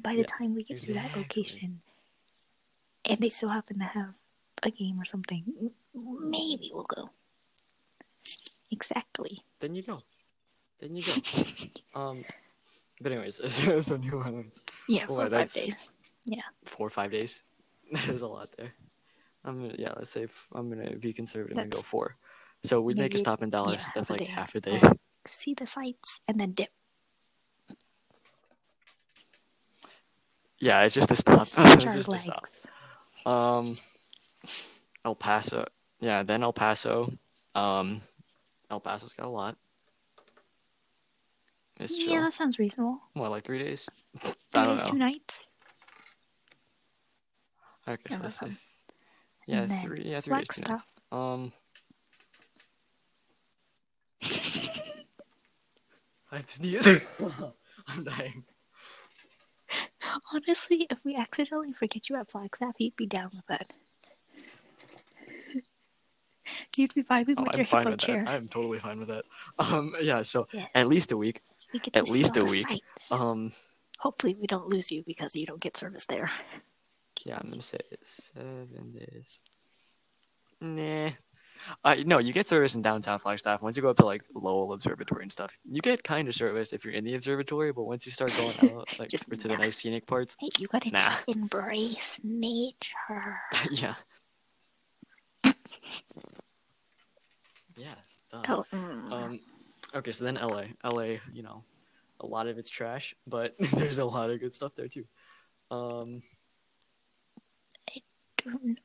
by 0.02 0.14
the 0.14 0.20
Yeah, 0.22 0.38
time 0.38 0.56
we 0.56 0.64
get 0.64 0.78
to 0.80 0.94
that 0.94 1.16
location, 1.16 1.82
and 3.06 3.20
they 3.20 3.30
still 3.30 3.50
happen 3.50 3.80
to 3.80 3.86
have 3.86 4.14
a 4.64 4.72
game 4.72 5.00
or 5.00 5.06
something, 5.06 5.72
maybe 5.94 6.72
we'll 6.74 6.84
go. 6.84 7.10
Exactly. 8.72 9.40
Then 9.60 9.76
you 9.76 9.82
go. 9.84 10.02
Then 10.80 10.96
you 10.96 11.04
go. 11.04 12.00
um, 12.00 12.26
but 13.02 13.12
anyways, 13.12 13.42
so, 13.86 13.98
New 13.98 14.14
Orleans, 14.14 14.62
Yeah, 14.88 15.06
Boy, 15.06 15.16
for 15.16 15.22
five 15.24 15.32
that's- 15.32 15.54
days. 15.54 15.92
four 16.66 16.88
or 16.88 16.90
five 16.90 17.12
days. 17.12 17.44
There's 18.06 18.22
a 18.22 18.28
lot 18.28 18.50
there. 18.58 18.74
I'm 19.46 19.62
gonna 19.62 19.76
yeah, 19.80 19.94
let's 19.96 20.12
say 20.12 20.28
I'm 20.54 20.68
gonna 20.70 20.98
be 20.98 21.14
conservative 21.14 21.58
and 21.58 21.72
go 21.72 21.80
four. 21.82 22.18
So 22.64 22.82
we'd 22.82 22.98
make 22.98 23.14
a 23.14 23.18
stop 23.18 23.42
in 23.44 23.50
Dallas. 23.50 23.82
yeah, 23.82 23.92
that's 23.96 24.10
like 24.10 24.20
day. 24.20 24.26
half 24.26 24.56
a 24.56 24.60
day. 24.60 24.80
Oh. 24.84 24.92
See 25.26 25.54
the 25.54 25.66
sights 25.68 26.20
and 26.28 26.38
then 26.40 26.52
dip. 26.52 26.70
Yeah, 30.60 30.82
it's 30.84 30.96
just 30.96 31.12
a 31.12 31.16
stop. 31.24 31.42
It's 31.44 31.58
our 31.58 31.76
just 31.78 32.08
a 32.08 32.12
legs. 32.12 32.24
stop. 32.24 32.46
Um, 33.26 33.78
El 35.06 35.16
Paso. 35.16 35.66
Yeah, 36.00 36.24
then 36.24 36.44
El 36.44 36.54
Paso. 36.54 37.12
Um, 37.56 38.02
El 38.70 38.80
Paso's 38.80 39.14
got 39.14 39.26
a 39.26 39.30
lot. 39.30 39.56
It's 41.80 41.96
chill. 41.96 42.10
Yeah, 42.14 42.22
that 42.22 42.34
sounds 42.34 42.58
reasonable. 42.58 43.00
What, 43.14 43.30
like 43.32 43.44
three 43.44 43.60
days? 43.60 43.88
I 44.24 44.30
Three 44.30 44.36
don't 44.54 44.68
days, 44.78 44.84
know. 44.84 44.90
two 44.92 44.98
nights. 44.98 45.46
Okay, 47.88 48.02
Yeah, 48.10 48.18
so 48.18 48.24
let's 48.24 48.40
that's 48.40 48.40
say. 48.40 48.46
fine. 48.48 48.58
Yeah, 49.70 49.82
three. 49.84 50.02
Yeah, 50.04 50.22
three 50.22 50.38
days, 50.40 50.48
two 50.50 50.62
nights. 50.70 50.86
Um. 51.12 51.52
I 56.32 56.36
have 56.38 56.46
to 56.48 56.52
sneeze. 56.54 56.88
I'm 57.88 58.04
dying. 58.04 58.44
Honestly, 60.34 60.88
if 60.90 61.04
we 61.04 61.16
accidentally 61.16 61.74
forget 61.74 62.10
you 62.10 62.16
at 62.16 62.32
Flagstaff, 62.32 62.76
you'd 62.80 62.96
be 62.96 63.06
down 63.06 63.32
with 63.36 63.46
that. 63.48 63.74
You'd 66.78 66.94
be 66.94 67.04
vibing 67.04 67.36
Oh, 67.38 67.42
with 67.44 67.50
I'm 67.54 67.58
your 67.58 67.66
fine 67.66 67.86
with 67.90 68.00
chair. 68.00 68.24
that. 68.24 68.30
I'm 68.34 68.48
totally 68.48 68.80
fine 68.80 69.00
with 69.00 69.10
that. 69.10 69.26
Um, 69.60 69.94
yeah. 70.02 70.22
So 70.22 70.48
Yes. 70.54 70.70
at 70.76 70.88
least 70.88 71.12
a 71.12 71.18
week. 71.18 71.42
We 71.74 71.82
at 71.94 72.10
least 72.10 72.38
a 72.38 72.46
week. 72.46 72.68
Um, 73.12 73.52
Hopefully, 74.00 74.36
we 74.40 74.48
don't 74.48 74.70
lose 74.70 74.90
you 74.92 75.04
because 75.06 75.36
you 75.36 75.46
don't 75.46 75.60
get 75.60 75.76
service 75.76 76.06
there. 76.06 76.32
yeah, 77.26 77.38
I'm 77.42 77.50
gonna 77.50 77.62
say 77.62 77.80
seven 78.04 78.94
days. 78.94 79.40
Nah. 80.62 81.10
Uh, 81.84 81.96
no, 82.06 82.20
you 82.20 82.34
get 82.34 82.48
service 82.48 82.76
in 82.76 82.82
downtown 82.82 83.20
Flagstaff. 83.20 83.62
Once 83.62 83.76
you 83.76 83.82
go 83.82 83.90
up 83.90 83.98
to 83.98 84.06
like 84.06 84.24
Lowell 84.34 84.74
Observatory 84.74 85.24
and 85.24 85.32
stuff, 85.32 85.58
you 85.70 85.82
get 85.82 86.04
kind 86.04 86.28
of 86.28 86.36
service 86.36 86.74
if 86.74 86.84
you're 86.86 86.94
in 86.94 87.04
the 87.04 87.16
observatory. 87.16 87.72
But 87.72 87.84
once 87.84 88.06
you 88.06 88.12
start 88.12 88.32
going 88.38 88.74
out, 88.78 88.88
like 89.00 89.10
Just 89.10 89.30
to 89.30 89.48
the 89.48 89.56
nice 89.56 89.78
scenic 89.78 90.06
parts, 90.08 90.36
Hey, 90.40 90.50
you 90.58 90.68
gotta 90.68 90.90
Nah. 90.92 91.14
embrace 91.28 92.20
nature. 92.24 93.40
yeah, 93.72 93.96
yeah. 97.76 97.94
duh. 98.32 98.42
Oh, 98.50 98.66
mm. 98.74 99.12
Um, 99.12 99.40
okay, 99.96 100.12
so 100.12 100.26
then 100.26 100.36
LA. 100.36 100.64
LA, 100.84 101.18
you 101.34 101.44
know, 101.44 101.64
a 102.22 102.26
lot 102.26 102.48
of 102.48 102.58
it's 102.58 102.70
trash, 102.70 103.14
but 103.28 103.56
there's 103.74 104.00
a 104.00 104.06
lot 104.06 104.30
of 104.30 104.40
good 104.40 104.54
stuff 104.54 104.74
there 104.76 104.88
too. 104.88 105.06
Um, 105.72 106.22
I 107.90 108.02
Don't- 108.44 108.80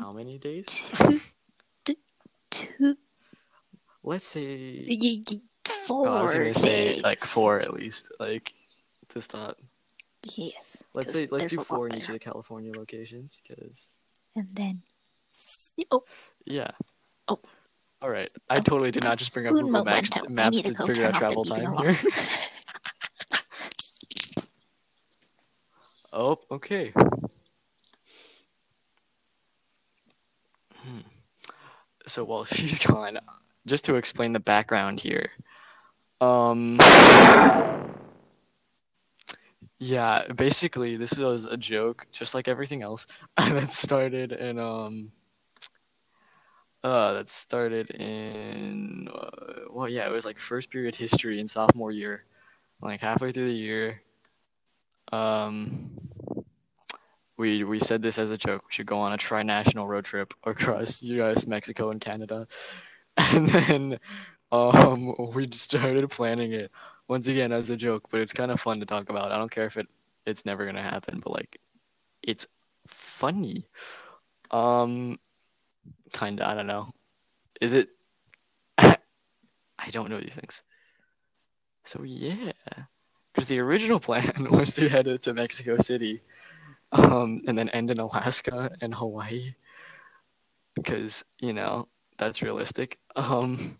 how 0.00 0.12
many 0.12 0.38
days? 0.38 0.66
Two, 2.52 2.96
Let's 4.04 4.24
say. 4.24 4.86
four 5.86 6.08
Oh, 6.08 6.12
I 6.14 6.22
was 6.22 6.32
gonna 6.34 6.54
say 6.54 6.94
days. 6.94 7.02
like 7.02 7.18
four 7.18 7.58
at 7.58 7.72
least, 7.74 8.08
like 8.20 8.52
to 9.10 9.20
stop. 9.20 9.58
Yes. 10.36 10.82
Let's 10.94 11.12
say 11.14 11.26
let's 11.30 11.48
do 11.48 11.62
four 11.64 11.88
in 11.88 11.96
each 11.98 12.08
of 12.08 12.12
the 12.14 12.18
California 12.18 12.72
locations 12.72 13.40
because 13.42 13.88
and 14.36 14.48
then 14.52 14.80
oh, 15.90 16.04
Yeah. 16.44 16.70
Oh. 17.28 17.40
All 18.00 18.10
right. 18.10 18.30
I 18.50 18.56
Oh. 18.58 18.60
totally 18.60 18.90
did 18.90 19.04
not 19.04 19.18
just 19.18 19.32
bring 19.32 19.46
up 19.46 19.54
Google 19.54 19.84
Maps, 19.84 20.10
maps 20.28 20.62
to 20.62 20.74
to 20.74 20.86
figure 20.86 21.06
out 21.06 21.14
travel 21.14 21.44
time 21.44 21.76
here. 21.78 21.98
oh, 26.12 26.38
okay. 26.50 26.92
So 32.06 32.24
while 32.24 32.44
she's 32.46 32.78
gone, 32.78 33.18
just 33.66 33.84
to 33.86 33.96
explain 33.96 34.32
the 34.32 34.40
background 34.40 35.00
here. 35.00 35.30
Um 36.20 36.78
Yeah, 39.78 40.26
basically 40.32 40.96
this 40.96 41.12
was 41.14 41.44
a 41.44 41.56
joke, 41.56 42.06
just 42.12 42.34
like 42.34 42.48
everything 42.48 42.82
else, 42.82 43.06
that 43.36 43.70
started 43.70 44.32
in 44.32 44.58
um 44.58 45.12
uh 46.84 47.12
that 47.14 47.30
started 47.30 47.90
in 47.90 49.08
uh, 49.14 49.30
well 49.70 49.88
yeah, 49.88 50.06
it 50.06 50.12
was 50.12 50.24
like 50.24 50.38
first 50.38 50.70
period 50.70 50.94
history 50.94 51.38
in 51.40 51.46
sophomore 51.48 51.92
year. 51.92 52.24
Like 52.80 53.00
halfway 53.00 53.32
through 53.32 53.46
the 53.48 53.54
year. 53.58 54.02
Um 55.12 55.90
we 57.42 57.64
we 57.64 57.80
said 57.80 58.02
this 58.02 58.18
as 58.18 58.30
a 58.30 58.38
joke. 58.38 58.62
We 58.66 58.72
should 58.72 58.86
go 58.86 58.98
on 59.00 59.12
a 59.12 59.18
tri-national 59.18 59.86
road 59.88 60.04
trip 60.04 60.32
across 60.44 61.02
US, 61.02 61.46
Mexico, 61.46 61.90
and 61.90 62.00
Canada. 62.00 62.46
And 63.18 63.48
then 63.48 63.98
um 64.52 65.14
we 65.34 65.48
started 65.52 66.08
planning 66.10 66.52
it 66.52 66.70
once 67.08 67.26
again 67.26 67.52
as 67.52 67.70
a 67.70 67.76
joke, 67.76 68.04
but 68.10 68.20
it's 68.20 68.32
kind 68.32 68.50
of 68.50 68.60
fun 68.60 68.80
to 68.80 68.86
talk 68.86 69.10
about. 69.10 69.32
I 69.32 69.36
don't 69.38 69.50
care 69.50 69.66
if 69.66 69.76
it 69.76 69.88
it's 70.26 70.46
never 70.46 70.64
gonna 70.66 70.82
happen, 70.82 71.20
but 71.20 71.32
like 71.32 71.58
it's 72.22 72.46
funny. 72.88 73.66
Um 74.50 75.18
kinda, 76.14 76.48
I 76.48 76.54
don't 76.54 76.68
know. 76.68 76.92
Is 77.60 77.72
it 77.74 77.90
I 78.78 78.98
don't 79.90 80.10
know 80.10 80.20
these 80.20 80.34
things. 80.34 80.62
So 81.84 82.02
yeah. 82.02 82.52
Because 83.32 83.48
the 83.48 83.60
original 83.60 84.00
plan 84.08 84.48
was 84.50 84.74
to 84.74 84.88
head 84.88 85.06
to 85.22 85.34
Mexico 85.34 85.76
City 85.78 86.22
um, 86.92 87.42
and 87.46 87.56
then 87.58 87.68
end 87.70 87.90
in 87.90 87.98
Alaska 87.98 88.70
and 88.80 88.94
Hawaii 88.94 89.54
because 90.74 91.24
you 91.40 91.52
know 91.52 91.88
that's 92.18 92.42
realistic. 92.42 92.98
Um, 93.16 93.78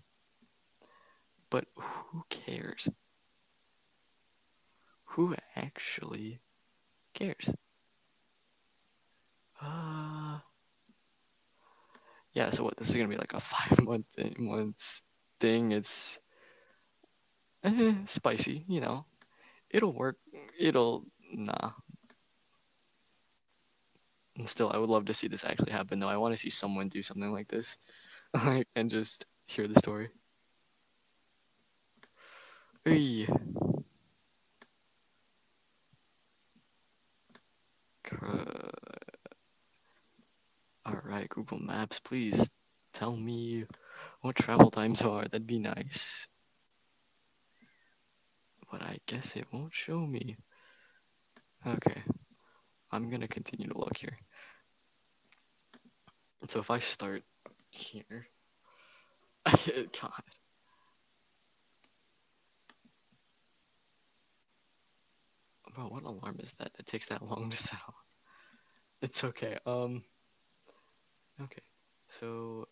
but 1.50 1.66
who 1.76 2.24
cares? 2.30 2.88
Who 5.04 5.36
actually 5.54 6.40
cares? 7.14 7.50
Uh, 9.62 10.40
yeah. 12.32 12.50
So 12.50 12.64
what? 12.64 12.76
This 12.76 12.88
is 12.88 12.96
gonna 12.96 13.08
be 13.08 13.16
like 13.16 13.34
a 13.34 13.40
five 13.40 13.80
month 13.82 14.06
thing, 14.16 14.34
months 14.38 15.02
thing. 15.40 15.72
It's 15.72 16.18
eh, 17.64 17.94
spicy, 18.06 18.64
you 18.68 18.80
know. 18.80 19.04
It'll 19.70 19.92
work. 19.94 20.18
It'll 20.58 21.04
nah. 21.32 21.72
And 24.36 24.48
still, 24.48 24.70
I 24.72 24.78
would 24.78 24.88
love 24.90 25.06
to 25.06 25.14
see 25.14 25.28
this 25.28 25.44
actually 25.44 25.72
happen, 25.72 25.98
though. 26.00 26.08
I 26.08 26.16
want 26.16 26.34
to 26.34 26.40
see 26.40 26.50
someone 26.50 26.88
do 26.88 27.02
something 27.02 27.32
like 27.32 27.48
this, 27.48 27.76
like, 28.34 28.66
and 28.74 28.90
just 28.90 29.26
hear 29.46 29.68
the 29.68 29.78
story. 29.78 30.08
Hey. 32.84 33.26
All 40.84 41.00
right, 41.04 41.28
Google 41.28 41.58
Maps, 41.58 42.00
please 42.00 42.50
tell 42.92 43.16
me 43.16 43.64
what 44.22 44.36
travel 44.36 44.70
times 44.70 45.02
are. 45.02 45.22
That'd 45.22 45.46
be 45.46 45.58
nice. 45.58 46.26
But 48.70 48.82
I 48.82 48.98
guess 49.06 49.36
it 49.36 49.46
won't 49.52 49.72
show 49.72 50.00
me. 50.00 50.36
Okay. 51.66 52.02
I'm 52.92 53.08
gonna 53.08 53.26
continue 53.26 53.68
to 53.68 53.78
look 53.78 53.96
here. 53.96 54.18
So 56.48 56.60
if 56.60 56.70
I 56.70 56.80
start 56.80 57.22
here, 57.70 58.26
God. 59.46 60.22
Bro, 65.74 65.84
what 65.84 66.02
alarm 66.02 66.38
is 66.40 66.52
that? 66.58 66.72
It 66.78 66.86
takes 66.86 67.06
that 67.06 67.22
long 67.22 67.50
to 67.50 67.56
set 67.56 67.78
off. 67.88 67.94
It's 69.00 69.24
okay. 69.24 69.58
Um. 69.66 70.04
Okay. 71.42 71.62
So. 72.20 72.68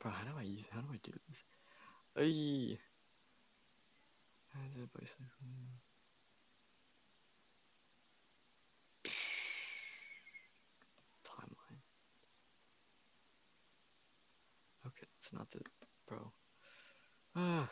Bro, 0.00 0.10
how 0.10 0.24
do 0.24 0.36
I 0.36 0.42
use? 0.42 0.64
How 0.72 0.80
do 0.80 0.88
I 0.92 0.98
do 1.00 1.12
this? 1.28 1.44
Ay. 2.18 2.78
How's 4.52 4.82
it 4.82 4.88
bicycle? 4.92 5.26
timeline. 11.42 11.80
Okay, 14.86 15.06
not 15.32 15.50
the 15.50 15.60
bro. 16.06 16.32
Ah. 17.34 17.68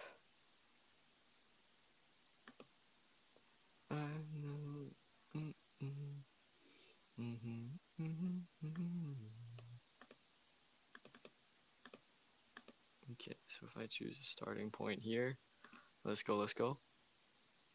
I 3.90 3.94
know. 4.32 4.90
Mm, 5.36 5.54
mm, 5.82 6.22
mhm, 7.18 7.78
mhm, 7.98 8.46
mhm. 8.62 9.16
Okay, 13.12 13.36
so 13.48 13.66
if 13.66 13.76
I 13.76 13.86
choose 13.86 14.16
a 14.18 14.24
starting 14.24 14.70
point 14.70 15.00
here, 15.02 15.36
let's 16.04 16.22
go, 16.22 16.36
let's 16.36 16.54
go. 16.54 16.78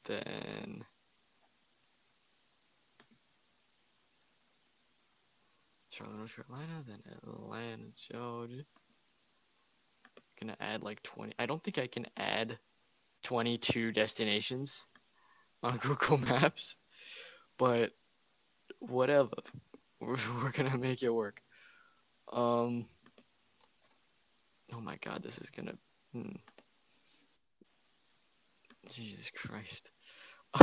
Then 0.06 0.86
Charlotte, 5.90 6.18
North 6.18 6.36
Carolina, 6.36 6.84
then 6.86 7.02
Atlanta, 7.12 7.92
Georgia. 8.12 8.66
Gonna 10.40 10.58
add 10.60 10.84
like 10.84 11.02
20. 11.04 11.34
I 11.40 11.46
don't 11.46 11.64
think 11.64 11.78
I 11.78 11.88
can 11.88 12.08
add 12.18 12.58
22 13.24 13.92
destinations 13.92 14.86
on 15.64 15.78
Google 15.84 16.18
Maps, 16.18 16.78
but 17.58 17.92
whatever. 18.80 19.32
We're, 20.00 20.52
gonna 20.52 20.78
make 20.78 21.02
it 21.02 21.10
work. 21.10 21.42
Um. 22.32 22.86
Oh 24.74 24.82
my 24.82 24.98
God, 24.98 25.24
this 25.24 25.38
is 25.38 25.50
gonna. 25.50 25.74
Hmm. 26.14 26.36
Jesus 28.90 29.32
Christ. 29.32 29.90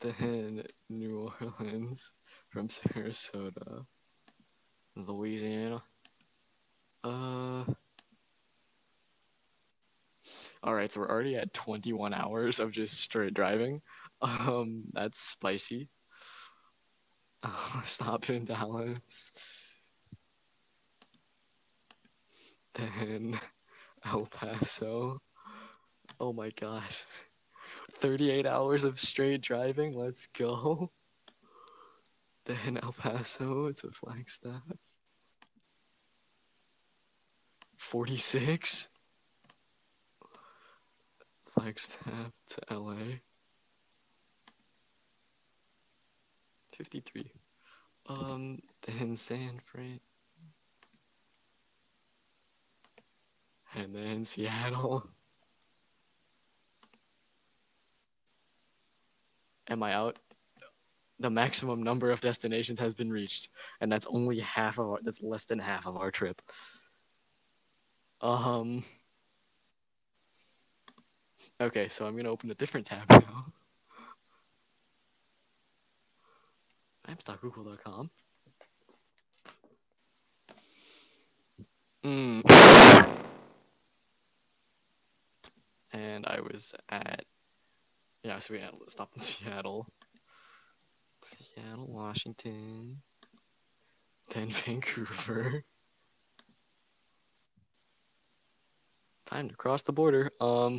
then 0.00 0.64
New 0.90 1.32
Orleans 1.40 2.12
from 2.50 2.68
Sarasota, 2.68 3.86
Louisiana. 4.96 5.82
Uh. 7.02 7.64
All 10.64 10.74
right, 10.74 10.90
so 10.90 11.00
we're 11.00 11.10
already 11.10 11.36
at 11.36 11.52
21 11.52 12.14
hours 12.14 12.58
of 12.58 12.70
just 12.72 12.98
straight 12.98 13.34
driving. 13.34 13.82
Um, 14.22 14.84
that's 14.94 15.20
spicy. 15.20 15.90
Uh, 17.42 17.82
stop 17.84 18.30
in 18.30 18.46
Dallas. 18.46 19.32
Then 22.72 23.38
El 24.06 24.24
Paso. 24.24 25.20
Oh 26.18 26.32
my 26.32 26.48
god. 26.58 26.82
38 27.98 28.46
hours 28.46 28.84
of 28.84 28.98
straight 28.98 29.42
driving. 29.42 29.94
Let's 29.94 30.28
go. 30.28 30.90
Then 32.46 32.78
El 32.82 32.94
Paso 32.94 33.70
to 33.70 33.90
Flagstaff. 33.90 34.62
46. 37.76 38.88
Flagstaff 41.54 42.32
to 42.48 42.76
LA. 42.76 42.94
53. 46.76 47.30
Um, 48.08 48.58
then 48.86 49.16
San 49.16 49.60
Fran. 49.64 50.00
And 53.76 53.94
then 53.94 54.24
Seattle. 54.24 55.06
Am 59.68 59.82
I 59.82 59.94
out? 59.94 60.18
The 61.20 61.30
maximum 61.30 61.82
number 61.82 62.10
of 62.10 62.20
destinations 62.20 62.80
has 62.80 62.94
been 62.94 63.10
reached, 63.10 63.48
and 63.80 63.90
that's 63.90 64.06
only 64.08 64.40
half 64.40 64.78
of 64.78 64.86
our, 64.88 64.98
that's 65.02 65.22
less 65.22 65.44
than 65.44 65.58
half 65.60 65.86
of 65.86 65.96
our 65.96 66.10
trip. 66.10 66.42
Um. 68.20 68.84
Okay, 71.60 71.88
so 71.88 72.06
I'm 72.06 72.16
gonna 72.16 72.30
open 72.30 72.50
a 72.50 72.54
different 72.54 72.86
tab 72.86 73.08
now. 73.08 73.46
Amps.google.com. 77.06 78.10
Mm. 82.04 83.20
And 85.92 86.26
I 86.26 86.40
was 86.40 86.74
at 86.88 87.24
yeah, 88.24 88.38
so 88.38 88.54
we 88.54 88.60
had 88.60 88.70
stopped 88.88 89.14
in 89.14 89.20
Seattle, 89.20 89.86
Seattle, 91.22 91.86
Washington, 91.86 93.02
then 94.32 94.48
Vancouver. 94.66 95.62
Time 99.26 99.48
to 99.48 99.54
cross 99.54 99.82
the 99.82 99.92
border. 99.92 100.32
Um 100.40 100.78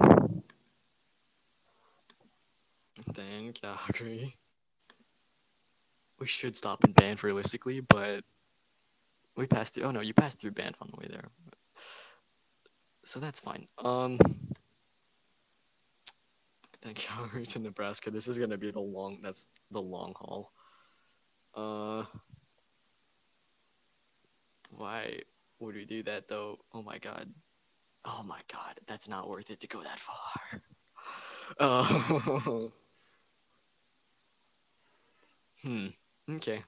then 3.13 3.53
Calgary. 3.53 4.37
We 6.19 6.27
should 6.27 6.55
stop 6.55 6.83
in 6.85 6.93
Banff 6.93 7.23
realistically, 7.23 7.81
but 7.81 8.23
we 9.35 9.47
passed 9.47 9.73
through. 9.73 9.83
Oh 9.83 9.91
no, 9.91 10.01
you 10.01 10.13
passed 10.13 10.39
through 10.39 10.51
Banff 10.51 10.77
on 10.81 10.89
the 10.91 10.97
way 10.97 11.07
there, 11.09 11.25
so 13.03 13.19
that's 13.19 13.39
fine. 13.39 13.67
Um, 13.79 14.17
then 16.81 16.93
Calgary 16.95 17.45
to 17.47 17.59
Nebraska. 17.59 18.11
This 18.11 18.27
is 18.27 18.37
gonna 18.37 18.57
be 18.57 18.71
the 18.71 18.79
long. 18.79 19.19
That's 19.21 19.47
the 19.71 19.81
long 19.81 20.13
haul. 20.15 20.51
Uh, 21.53 22.05
why 24.69 25.19
would 25.59 25.75
we 25.75 25.85
do 25.85 26.03
that 26.03 26.27
though? 26.29 26.59
Oh 26.73 26.81
my 26.81 26.97
god. 26.97 27.29
Oh 28.05 28.23
my 28.23 28.39
god, 28.51 28.79
that's 28.87 29.09
not 29.09 29.29
worth 29.29 29.49
it 29.49 29.59
to 29.61 29.67
go 29.67 29.81
that 29.81 29.99
far. 29.99 30.61
Oh. 31.59 32.71
hmm. 35.65 35.87
Okay. 36.29 36.63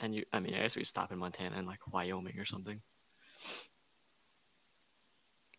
And 0.00 0.14
you, 0.14 0.24
I 0.32 0.40
mean, 0.40 0.54
I 0.54 0.62
guess 0.62 0.76
we 0.76 0.84
stop 0.84 1.12
in 1.12 1.18
Montana 1.18 1.56
and 1.56 1.66
like 1.66 1.92
Wyoming 1.92 2.38
or 2.38 2.44
something. 2.44 2.80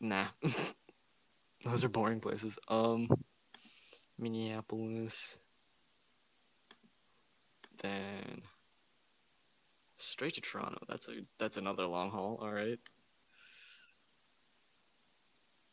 Nah. 0.01 0.27
Those 1.65 1.83
are 1.83 1.89
boring 1.89 2.21
places. 2.21 2.57
Um, 2.67 3.07
Minneapolis. 4.17 5.37
Then 7.81 8.43
straight 9.97 10.33
to 10.35 10.41
Toronto. 10.41 10.79
That's 10.87 11.07
a 11.09 11.13
that's 11.37 11.57
another 11.57 11.85
long 11.85 12.11
haul. 12.11 12.39
All 12.41 12.51
right. 12.51 12.79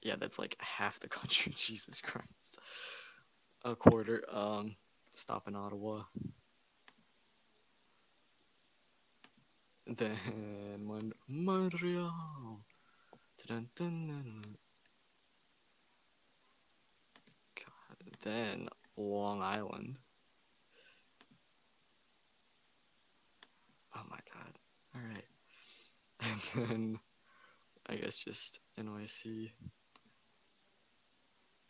Yeah, 0.02 0.16
that's 0.16 0.38
like 0.38 0.56
half 0.60 1.00
the 1.00 1.08
country. 1.18 1.54
Jesus 1.56 2.00
Christ. 2.00 2.58
A 3.64 3.74
quarter. 3.74 4.22
Um, 4.30 4.76
stop 5.12 5.48
in 5.48 5.56
Ottawa. 5.56 6.02
Then 9.86 10.16
Mon- 10.84 11.12
Montreal. 11.28 12.60
Dun-dun-dun-dun. 13.46 14.56
God, 17.54 17.96
then 18.22 18.68
Long 18.96 19.42
Island. 19.42 19.98
Oh 23.94 24.02
my 24.10 24.18
god. 24.32 24.52
Alright. 24.94 25.24
And 26.56 26.68
then 26.68 26.98
I 27.88 27.96
guess 27.96 28.16
just 28.18 28.60
NYC. 28.80 29.50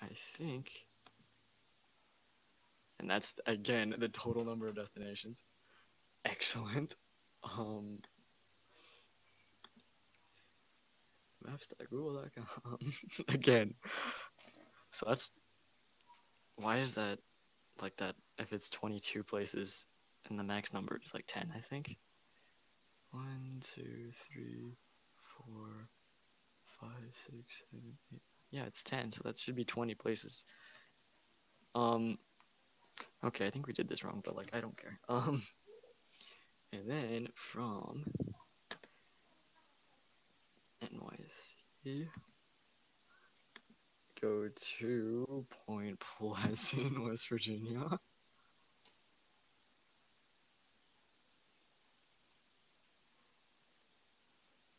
I 0.01 0.09
think. 0.39 0.70
And 2.99 3.11
that's 3.11 3.35
again 3.47 3.95
the 3.99 4.09
total 4.09 4.45
number 4.45 4.69
of 4.69 4.77
destinations. 4.77 5.43
Excellent. 6.25 6.97
Um 7.45 7.99
maps.google.com 11.45 12.79
again. 13.29 13.75
So 14.91 15.07
that's 15.09 15.33
why 16.57 16.79
is 16.79 16.95
that 16.95 17.19
like 17.81 17.97
that 17.99 18.15
if 18.39 18.53
it's 18.53 18.71
22 18.71 19.23
places 19.23 19.87
and 20.29 20.39
the 20.39 20.43
max 20.43 20.73
number 20.73 20.99
is 21.05 21.15
like 21.15 21.27
10, 21.27 21.53
I 21.55 21.61
think. 21.61 21.97
One, 23.11 23.61
two, 23.63 24.11
three, 24.33 24.77
four, 25.37 25.89
five, 26.81 26.91
six, 27.15 27.63
seven, 27.71 27.97
eight. 28.13 28.23
Yeah, 28.51 28.65
it's 28.65 28.83
10, 28.83 29.13
so 29.13 29.23
that 29.25 29.39
should 29.39 29.57
be 29.57 29.65
20 29.65 29.95
places. 29.95 30.45
Um, 31.75 32.19
okay, 33.25 33.47
I 33.47 33.51
think 33.51 33.67
we 33.67 33.73
did 33.73 33.89
this 33.89 34.05
wrong, 34.05 34.23
but 34.25 34.37
like, 34.37 34.51
I 34.53 34.61
don't 34.61 34.77
care. 34.77 34.99
Um, 35.09 35.43
and 36.73 36.89
then 36.91 37.29
from 37.35 38.05
NYC, 40.83 42.09
go 44.21 44.49
to 44.55 45.47
Point 45.67 46.01
Pleasant, 46.01 47.03
West 47.05 47.29
Virginia. 47.29 47.99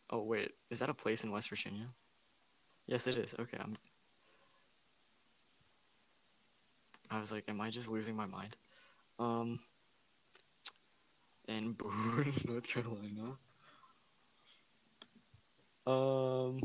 Oh 0.09 0.23
wait, 0.23 0.51
is 0.69 0.79
that 0.79 0.89
a 0.89 0.93
place 0.93 1.23
in 1.23 1.31
West 1.31 1.49
Virginia? 1.49 1.87
Yes, 2.87 3.07
it 3.07 3.17
is. 3.17 3.35
Okay, 3.39 3.57
I'm. 3.59 3.75
I 7.09 7.19
was 7.19 7.31
like, 7.31 7.45
am 7.47 7.61
I 7.61 7.69
just 7.69 7.87
losing 7.87 8.15
my 8.15 8.25
mind? 8.25 8.55
Um. 9.19 9.59
in 11.47 11.73
Boone, 11.73 12.33
North 12.45 12.67
Carolina. 12.67 13.37
Um. 15.85 16.59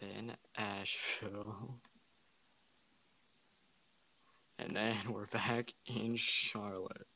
Then 0.00 0.36
Asheville. 0.56 1.80
And 4.58 4.76
then 4.76 4.96
we're 5.08 5.26
back 5.26 5.72
in 5.86 6.16
Charlotte. 6.16 7.06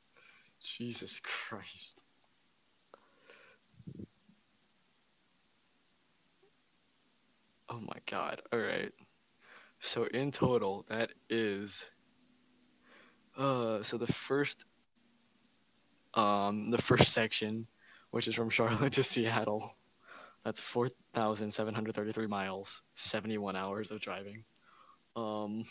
Jesus 0.62 1.20
Christ. 1.22 2.02
Oh 7.68 7.80
my 7.80 7.98
god. 8.06 8.40
Alright. 8.52 8.92
So 9.80 10.04
in 10.04 10.32
total, 10.32 10.86
that 10.88 11.10
is 11.28 11.86
uh 13.36 13.82
so 13.82 13.98
the 13.98 14.12
first 14.12 14.64
um 16.14 16.70
the 16.70 16.80
first 16.80 17.12
section, 17.12 17.66
which 18.10 18.28
is 18.28 18.34
from 18.34 18.50
Charlotte 18.50 18.92
to 18.94 19.02
Seattle, 19.02 19.74
that's 20.44 20.60
four 20.60 20.88
thousand 21.12 21.50
seven 21.52 21.74
hundred 21.74 21.94
thirty 21.94 22.12
three 22.12 22.26
miles, 22.26 22.82
seventy 22.94 23.38
one 23.38 23.56
hours 23.56 23.90
of 23.90 24.00
driving. 24.00 24.44
Um 25.16 25.64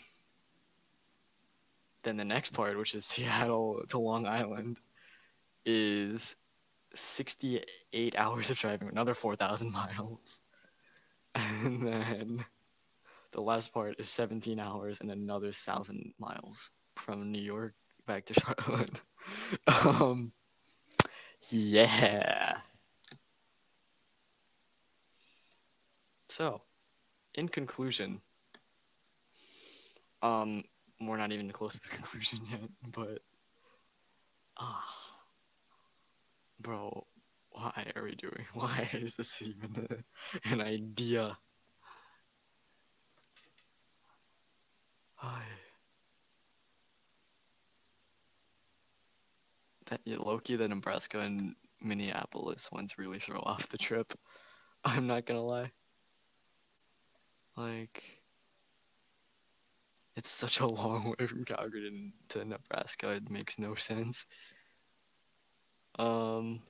then 2.02 2.16
the 2.18 2.24
next 2.24 2.52
part, 2.52 2.76
which 2.76 2.94
is 2.94 3.06
Seattle 3.06 3.82
to 3.88 3.98
Long 3.98 4.26
Island, 4.26 4.78
is 5.64 6.36
sixty 6.94 7.64
eight 7.92 8.14
hours 8.16 8.50
of 8.50 8.58
driving, 8.58 8.88
another 8.88 9.14
four 9.14 9.36
thousand 9.36 9.72
miles. 9.80 10.40
And 11.34 11.86
then 11.86 12.44
the 13.32 13.40
last 13.40 13.72
part 13.72 13.96
is 13.98 14.08
17 14.08 14.60
hours 14.60 15.00
and 15.00 15.10
another 15.10 15.50
thousand 15.50 16.14
miles 16.20 16.70
from 16.98 17.30
New 17.32 17.42
York 17.42 17.74
back 18.06 18.26
to 18.26 18.34
Charlotte. 18.40 19.00
um, 19.66 20.32
yeah. 21.50 22.60
So, 26.28 26.62
in 27.34 27.48
conclusion, 27.48 28.22
um, 30.22 30.62
we're 31.00 31.16
not 31.16 31.32
even 31.32 31.50
close 31.50 31.74
to 31.78 31.82
the 31.88 31.88
conclusion 31.96 32.40
yet, 32.50 32.68
but 32.92 33.20
ah, 34.56 35.14
bro, 36.60 37.06
why 37.50 37.92
are 37.94 38.02
we 38.02 38.14
doing? 38.16 38.46
Why 38.54 38.88
is 38.92 39.16
this 39.16 39.40
even 39.42 39.86
a, 39.90 40.50
an 40.52 40.60
idea? 40.60 41.38
That 49.86 50.00
Loki, 50.06 50.56
the 50.56 50.68
Nebraska 50.68 51.20
and 51.20 51.54
Minneapolis 51.80 52.70
ones 52.72 52.98
really 52.98 53.18
throw 53.20 53.40
off 53.40 53.68
the 53.68 53.78
trip. 53.78 54.12
I'm 54.84 55.06
not 55.06 55.26
gonna 55.26 55.42
lie. 55.44 55.72
Like, 57.56 58.02
it's 60.16 60.30
such 60.30 60.60
a 60.60 60.66
long 60.66 61.14
way 61.18 61.26
from 61.26 61.44
Calgary 61.44 62.12
to, 62.28 62.38
to 62.40 62.44
Nebraska. 62.44 63.10
It 63.10 63.30
makes 63.30 63.58
no 63.58 63.74
sense. 63.74 64.26
Um. 65.98 66.62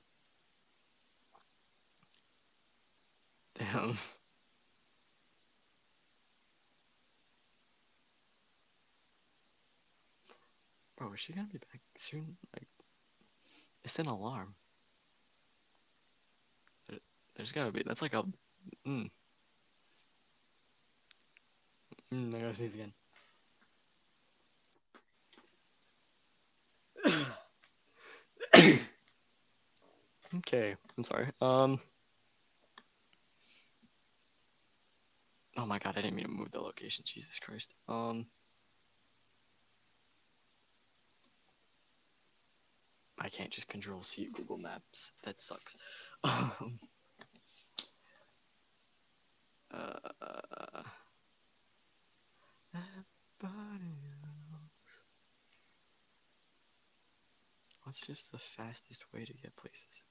Damn. 3.55 3.97
Bro, 10.97 11.13
is 11.13 11.19
she 11.19 11.33
gonna 11.33 11.47
be 11.51 11.57
back 11.59 11.81
soon? 11.97 12.37
Like, 12.53 12.67
it's 13.85 13.99
an 13.99 14.07
alarm. 14.07 14.55
There's 17.35 17.51
gotta 17.51 17.71
be. 17.71 17.83
That's 17.85 18.01
like 18.01 18.13
a. 18.13 18.23
Mm. 18.87 19.11
Mm, 22.13 22.35
I 22.35 22.39
gotta 22.39 22.55
sneeze 22.55 22.73
again. 22.73 22.93
okay, 30.37 30.75
I'm 30.97 31.03
sorry. 31.03 31.27
Um. 31.41 31.79
Oh 35.57 35.65
my 35.65 35.79
god, 35.79 35.95
I 35.97 36.01
didn't 36.01 36.15
mean 36.15 36.25
to 36.25 36.31
move 36.31 36.51
the 36.51 36.59
location. 36.59 37.03
Jesus 37.05 37.37
Christ. 37.39 37.73
Um. 37.87 38.25
I 43.19 43.29
can't 43.29 43.51
just 43.51 43.67
control 43.67 44.03
C 44.03 44.29
Google 44.33 44.57
Maps. 44.57 45.11
That 45.23 45.39
sucks. 45.39 45.77
Um. 46.23 46.79
Uh. 49.71 50.83
What's 57.83 58.01
just 58.07 58.31
the 58.31 58.39
fastest 58.39 59.05
way 59.13 59.25
to 59.25 59.33
get 59.33 59.55
places? 59.55 60.01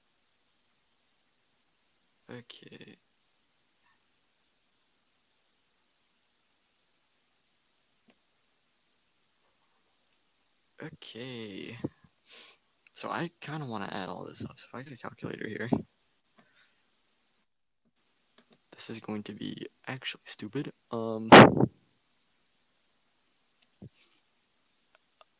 Okay. 2.31 2.97
Okay. 10.81 11.77
So 12.95 13.09
I 13.09 13.29
kind 13.41 13.61
of 13.61 13.67
want 13.67 13.83
to 13.83 13.93
add 13.93 14.07
all 14.07 14.25
this 14.25 14.41
up. 14.41 14.55
So 14.55 14.67
if 14.69 14.73
I 14.73 14.81
get 14.81 14.93
a 14.93 14.97
calculator 14.97 15.49
here, 15.49 15.69
this 18.71 18.89
is 18.89 19.01
going 19.01 19.23
to 19.23 19.33
be 19.33 19.67
actually 19.85 20.21
stupid. 20.23 20.71
Um, 20.91 21.29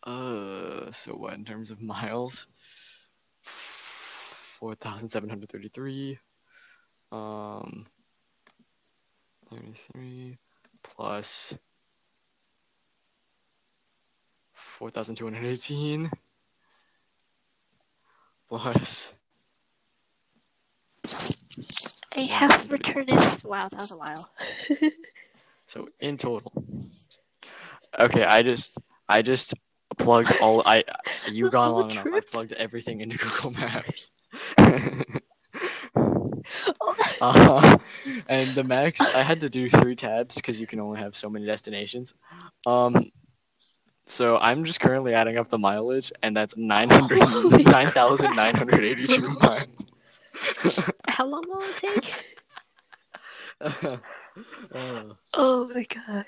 uh, 0.03 0.91
so 0.91 1.14
what 1.14 1.36
in 1.36 1.45
terms 1.45 1.72
of 1.72 1.82
miles? 1.82 2.47
4,733. 4.60 6.20
Um, 7.14 7.86
33 9.49 10.38
plus 10.84 11.53
4,218 14.53 16.12
was. 18.50 19.14
I 22.16 22.22
have 22.22 22.72
returned 22.72 23.10
it. 23.10 23.43
Wow, 23.43 23.68
that 23.70 23.80
was 23.80 23.91
a 23.91 23.98
while. 23.98 24.30
so 25.68 25.89
in 26.00 26.18
total, 26.18 26.52
okay. 28.00 28.24
I 28.24 28.41
just 28.41 28.78
I 29.08 29.22
just 29.22 29.54
plugged 29.98 30.32
all. 30.41 30.64
I 30.66 30.84
you 31.30 31.50
gone 31.52 31.74
long 31.74 31.91
trip? 31.91 32.06
enough. 32.08 32.24
I 32.28 32.32
plugged 32.32 32.54
everything 32.54 33.02
into 33.02 33.18
Google 33.18 33.52
Maps. 33.52 34.12
uh, 37.22 37.78
and 38.28 38.56
the 38.56 38.64
max 38.64 39.02
I 39.02 39.24
had 39.24 39.39
to 39.41 39.50
do 39.50 39.70
three 39.70 39.96
tabs 39.96 40.36
because 40.36 40.60
you 40.60 40.68
can 40.68 40.80
only 40.80 41.00
have 41.00 41.16
so 41.16 41.30
many 41.30 41.46
destinations. 41.46 42.14
Um, 42.66 43.12
so 44.06 44.38
I'm 44.38 44.64
just 44.66 44.80
currently 44.80 45.14
adding 45.14 45.38
up 45.38 45.49
the 45.49 45.58
mileage 45.58 46.12
and 46.24 46.36
that's 46.36 46.56
900 46.58 47.22
Holy 47.24 47.64
crap. 47.64 47.95
9,982 47.95 49.22
miles. 49.41 49.68
How 51.08 51.26
long 51.26 51.43
will 51.47 51.62
it 51.62 51.78
take? 51.78 52.39
Uh, 54.74 55.14
Oh 55.34 55.70
my 55.74 55.84
gosh. 55.86 56.26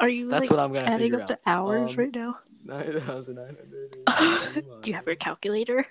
Are 0.00 0.08
you 0.08 0.28
that's 0.28 0.42
like 0.42 0.50
what 0.50 0.58
I'm 0.58 0.72
gonna 0.72 0.88
adding 0.88 1.12
figure 1.12 1.22
up 1.22 1.22
out. 1.22 1.28
the 1.28 1.38
hours 1.46 1.92
Um, 1.92 1.96
right 1.96 2.14
now? 2.14 2.38
9,982 2.64 4.62
Do 4.82 4.90
you 4.90 4.94
have 4.96 5.06
your 5.06 5.14
calculator? 5.14 5.86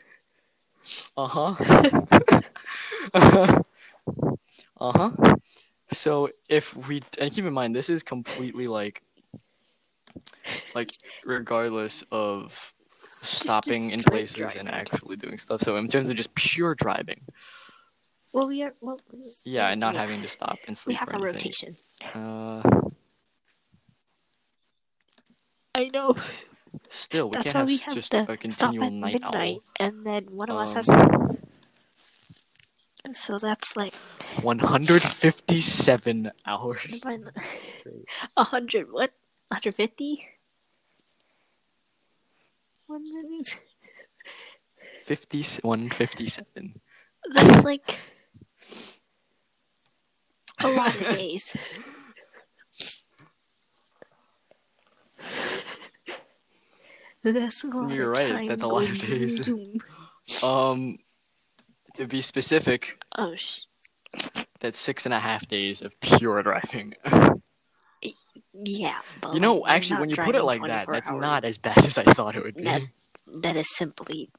Uh 1.16 1.28
huh. 1.28 1.56
uh 3.14 4.92
huh. 4.92 5.12
So 5.92 6.30
if 6.50 6.76
we 6.88 7.02
and 7.20 7.32
keep 7.34 7.46
in 7.46 7.54
mind 7.54 7.74
this 7.76 7.90
is 7.90 8.04
completely 8.04 8.68
like 8.68 9.02
like 10.74 10.92
regardless 11.26 12.04
of 12.12 12.74
stopping 13.22 13.90
in 13.92 14.04
places 14.04 14.56
and 14.56 14.70
actually 14.70 15.16
doing 15.16 15.38
stuff. 15.38 15.62
So 15.62 15.78
in 15.78 15.88
terms 15.88 16.10
of 16.10 16.16
just 16.16 16.34
pure 16.36 16.76
driving, 16.76 17.22
Well, 18.34 18.48
we 18.48 18.64
are. 18.64 18.74
Well, 18.82 19.00
yeah, 19.44 19.70
and 19.70 19.80
not 19.80 19.94
yeah. 19.94 20.02
having 20.02 20.22
to 20.22 20.28
stop 20.28 20.58
and 20.68 20.78
sleep. 20.78 20.96
We 20.96 21.00
have 21.00 21.10
a 21.10 21.14
anything. 21.14 21.34
rotation. 21.34 21.78
Uh, 22.14 22.62
I 25.74 25.90
know. 25.94 26.16
still, 26.90 27.30
we 27.30 27.34
That's 27.34 27.44
can't 27.44 27.56
have 27.56 27.68
we 27.68 27.78
have 27.78 27.94
just 27.96 28.12
to 28.12 28.32
a 28.32 28.38
continual 28.38 28.92
night 28.92 29.14
midnight, 29.14 29.60
and 29.80 30.06
then 30.06 30.26
one 30.32 30.50
of 30.50 30.58
us 30.58 30.74
has. 30.74 30.90
Um, 30.90 31.38
So 33.14 33.38
that's 33.38 33.76
like 33.78 33.94
157 34.42 36.32
hours. 36.46 37.04
a 38.38 38.44
hundred. 38.44 38.92
What? 38.92 39.14
Hundred 39.52 39.76
fifty. 39.76 40.28
One 42.88 43.04
minute. 43.04 43.60
50, 45.06 45.44
157. 45.62 46.82
That's 47.32 47.64
like 47.64 48.00
a 50.60 50.68
lot 50.68 50.94
of 50.94 51.00
days. 51.18 51.56
That's 57.24 57.64
a 57.64 57.68
lot 57.68 57.92
You're 57.92 58.12
of 58.12 58.18
right, 58.18 58.32
time 58.32 58.48
that's 58.48 58.64
a 58.64 58.68
lot 58.68 58.88
of 58.90 58.98
days. 59.00 59.50
Um, 60.44 60.98
to 61.96 62.06
be 62.08 62.22
specific, 62.22 63.04
Oh, 63.18 63.36
sh- 63.36 63.62
that's 64.60 64.78
six 64.78 65.06
and 65.06 65.14
a 65.14 65.20
half 65.20 65.48
days 65.48 65.82
of 65.82 66.00
pure 66.02 66.44
driving. 66.44 66.94
yeah. 68.64 69.00
But 69.22 69.34
you 69.34 69.40
know, 69.40 69.56
like, 69.58 69.72
actually, 69.74 70.00
when 70.02 70.10
you 70.10 70.16
put 70.16 70.36
it 70.36 70.44
like 70.44 70.62
that, 70.64 70.88
that's 70.88 71.10
hours. 71.12 71.22
not 71.22 71.44
as 71.46 71.58
bad 71.58 71.78
as 71.86 71.98
I 71.98 72.04
thought 72.04 72.36
it 72.36 72.44
would 72.44 72.56
be. 72.56 72.64
That- 72.64 72.82
That 73.42 73.56
is 73.56 73.68
simply. 73.76 74.30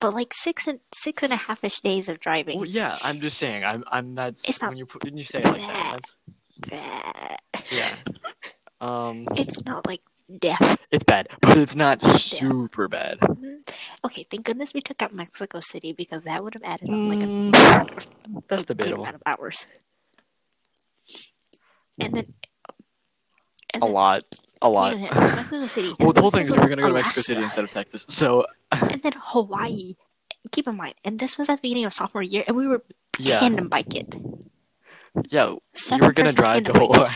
But 0.00 0.12
like 0.12 0.34
six 0.34 0.66
and 0.66 0.80
six 0.94 1.22
and 1.22 1.32
a 1.32 1.36
half 1.36 1.64
ish 1.64 1.80
days 1.80 2.08
of 2.10 2.20
driving. 2.20 2.58
Well, 2.58 2.68
yeah, 2.68 2.98
I'm 3.02 3.20
just 3.20 3.38
saying. 3.38 3.64
I'm, 3.64 3.82
I'm. 3.90 4.14
That's 4.14 4.46
It's 4.48 4.60
not 4.60 4.68
when 4.70 4.76
you 4.78 4.84
put 4.86 5.02
when 5.04 5.16
you 5.16 5.24
say 5.24 5.40
it 5.40 5.46
like 5.46 5.60
that. 5.60 6.00
That's 6.68 7.72
yeah. 7.72 7.94
Um, 8.82 9.26
It's 9.34 9.64
not 9.64 9.86
like 9.86 10.02
death. 10.38 10.76
it's 10.90 11.04
bad, 11.04 11.28
but 11.40 11.56
it's 11.56 11.74
not 11.74 12.04
super 12.04 12.86
bad. 12.86 13.18
Okay, 14.04 14.26
thank 14.30 14.44
goodness 14.44 14.74
we 14.74 14.82
took 14.82 15.00
out 15.00 15.14
Mexico 15.14 15.60
City 15.60 15.92
because 15.92 16.22
that 16.22 16.44
would 16.44 16.52
have 16.54 16.62
added 16.64 16.90
up 16.90 17.00
like 17.06 17.22
a 17.22 17.26
Mm, 17.26 18.42
that's 18.48 18.64
a 18.64 18.66
debatable. 18.66 19.04
amount 19.04 19.16
of 19.16 19.22
hours. 19.24 19.66
And 21.98 22.14
then, 22.14 22.34
and 23.74 23.82
A 23.82 23.86
then 23.86 23.94
lot, 23.94 24.22
a 24.62 24.68
lot. 24.68 24.98
you 24.98 25.04
it 25.06 25.14
Mexico 25.14 25.66
City. 25.66 25.94
Well, 26.00 26.12
the 26.12 26.22
whole 26.22 26.30
thing 26.30 26.46
is 26.46 26.56
we're 26.56 26.68
gonna 26.68 26.82
go 26.82 26.88
to 26.88 26.94
Mexico 26.94 27.20
City 27.20 27.42
instead 27.42 27.64
of 27.64 27.70
Texas. 27.72 28.06
So 28.08 28.46
and 28.72 29.02
then 29.02 29.12
Hawaii. 29.16 29.94
Keep 30.52 30.68
in 30.68 30.76
mind, 30.76 30.94
and 31.04 31.18
this 31.18 31.38
was 31.38 31.48
at 31.48 31.56
the 31.56 31.62
beginning 31.62 31.86
of 31.86 31.92
sophomore 31.94 32.22
year, 32.22 32.44
and 32.46 32.54
we 32.56 32.66
were 32.68 32.82
yeah, 33.18 33.40
tandem 33.40 33.68
biking. 33.68 34.40
yeah, 35.30 35.50
we 35.52 35.58
Seven 35.74 36.06
were 36.06 36.12
gonna 36.12 36.32
drive 36.32 36.64
to 36.64 36.72
tandem 36.72 36.88
biking. 36.90 37.10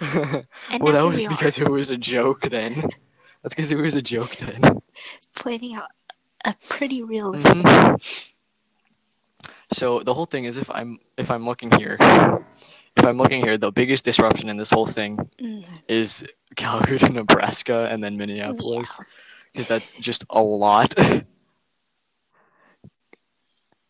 Hawaii. 0.00 0.44
Well, 0.80 0.92
that 0.92 1.02
was 1.02 1.20
we 1.20 1.26
are, 1.26 1.30
because 1.30 1.58
it 1.58 1.68
was 1.68 1.90
a 1.90 1.96
joke 1.96 2.42
then. 2.50 2.88
That's 3.42 3.54
because 3.54 3.70
it 3.72 3.76
was 3.76 3.94
a 3.94 4.02
joke 4.02 4.36
then. 4.36 4.82
planning 5.36 5.74
out 5.76 5.90
a 6.44 6.54
pretty 6.68 7.02
realistic. 7.02 7.52
Mhm. 7.52 8.30
So 9.72 10.00
the 10.00 10.12
whole 10.12 10.26
thing 10.26 10.44
is, 10.44 10.56
if 10.56 10.68
I'm 10.70 10.98
if 11.16 11.30
I'm 11.30 11.44
looking 11.46 11.70
here, 11.78 11.96
if 12.96 13.04
I'm 13.04 13.16
looking 13.18 13.42
here, 13.42 13.56
the 13.58 13.72
biggest 13.72 14.04
disruption 14.04 14.48
in 14.48 14.56
this 14.56 14.70
whole 14.70 14.86
thing 14.86 15.18
Mm, 15.40 15.64
is 15.88 16.24
Calgary 16.56 16.98
to 16.98 17.08
Nebraska 17.08 17.88
and 17.90 18.02
then 18.02 18.16
Minneapolis, 18.16 19.00
because 19.52 19.66
that's 19.66 19.98
just 20.00 20.24
a 20.30 20.40
lot. 20.42 20.94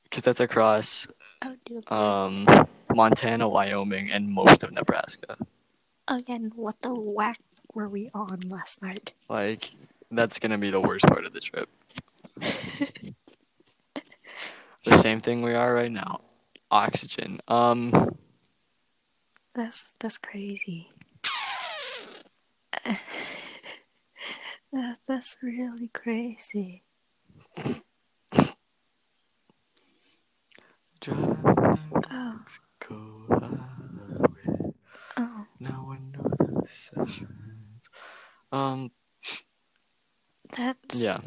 Because 0.04 0.24
that's 0.24 0.40
across 0.40 1.08
um, 1.88 2.46
Montana, 2.94 3.48
Wyoming, 3.48 4.10
and 4.12 4.28
most 4.28 4.62
of 4.62 4.70
Nebraska. 4.72 5.38
Again, 6.06 6.52
what 6.54 6.74
the 6.82 6.92
whack 6.92 7.38
were 7.72 7.88
we 7.88 8.10
on 8.12 8.40
last 8.50 8.82
night? 8.82 9.12
Like 9.30 9.70
that's 10.10 10.38
gonna 10.38 10.58
be 10.58 10.68
the 10.70 10.80
worst 10.80 11.06
part 11.06 11.24
of 11.24 11.32
the 11.32 11.40
trip. 11.40 11.70
the 14.84 14.98
same 14.98 15.22
thing 15.22 15.40
we 15.40 15.54
are 15.54 15.72
right 15.72 15.90
now. 15.90 16.20
Oxygen. 16.70 17.40
Um. 17.48 18.14
That's 19.54 19.94
that's 20.00 20.18
crazy. 20.18 20.90
that, 24.72 24.98
that's 25.06 25.36
really 25.42 25.88
crazy. 25.88 26.84
Driving 31.00 31.92
oh. 32.10 32.38
Oh. 35.16 35.46
The 35.58 36.66
signs. 36.66 37.90
Um. 38.50 38.90
That's 40.56 40.96
yeah. 40.98 41.20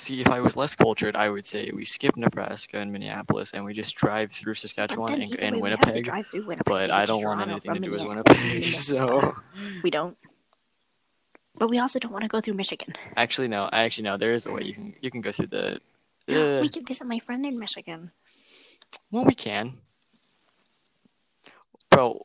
See, 0.00 0.22
if 0.22 0.28
I 0.28 0.40
was 0.40 0.56
less 0.56 0.74
cultured, 0.74 1.14
I 1.14 1.28
would 1.28 1.44
say 1.44 1.70
we 1.74 1.84
skip 1.84 2.16
Nebraska 2.16 2.78
and 2.78 2.90
Minneapolis, 2.90 3.52
and 3.52 3.62
we 3.66 3.74
just 3.74 3.94
drive 3.96 4.32
through 4.32 4.54
Saskatchewan 4.54 5.20
and, 5.20 5.22
and 5.40 5.56
way, 5.56 5.62
we 5.62 5.70
have 5.70 5.80
to 5.80 5.86
Winnipeg. 5.88 6.04
drive 6.06 6.26
through 6.26 6.46
Winnipeg 6.46 6.64
But 6.64 6.90
I 6.90 7.04
don't 7.04 7.22
want 7.22 7.42
anything 7.42 7.74
to 7.74 7.80
do 7.80 7.90
with 7.90 8.06
Winnipeg, 8.08 8.64
so 8.72 9.34
We 9.82 9.90
don't. 9.90 10.16
But 11.54 11.68
we 11.68 11.78
also 11.78 11.98
don't 11.98 12.12
want 12.12 12.22
to 12.22 12.28
go 12.28 12.40
through 12.40 12.54
Michigan. 12.54 12.94
actually 13.18 13.48
no. 13.48 13.68
I 13.72 13.82
actually 13.82 14.04
no. 14.04 14.16
There 14.16 14.32
is 14.32 14.46
a 14.46 14.52
way 14.52 14.62
you 14.62 14.72
can 14.72 14.94
you 15.02 15.10
can 15.10 15.20
go 15.20 15.32
through 15.32 15.48
the. 15.48 15.74
Uh, 16.26 16.60
we 16.62 16.70
can 16.70 16.86
visit 16.86 17.06
my 17.06 17.18
friend 17.18 17.44
in 17.44 17.58
Michigan. 17.58 18.10
well, 19.10 19.26
we 19.26 19.34
can. 19.34 19.76
Bro, 21.90 22.22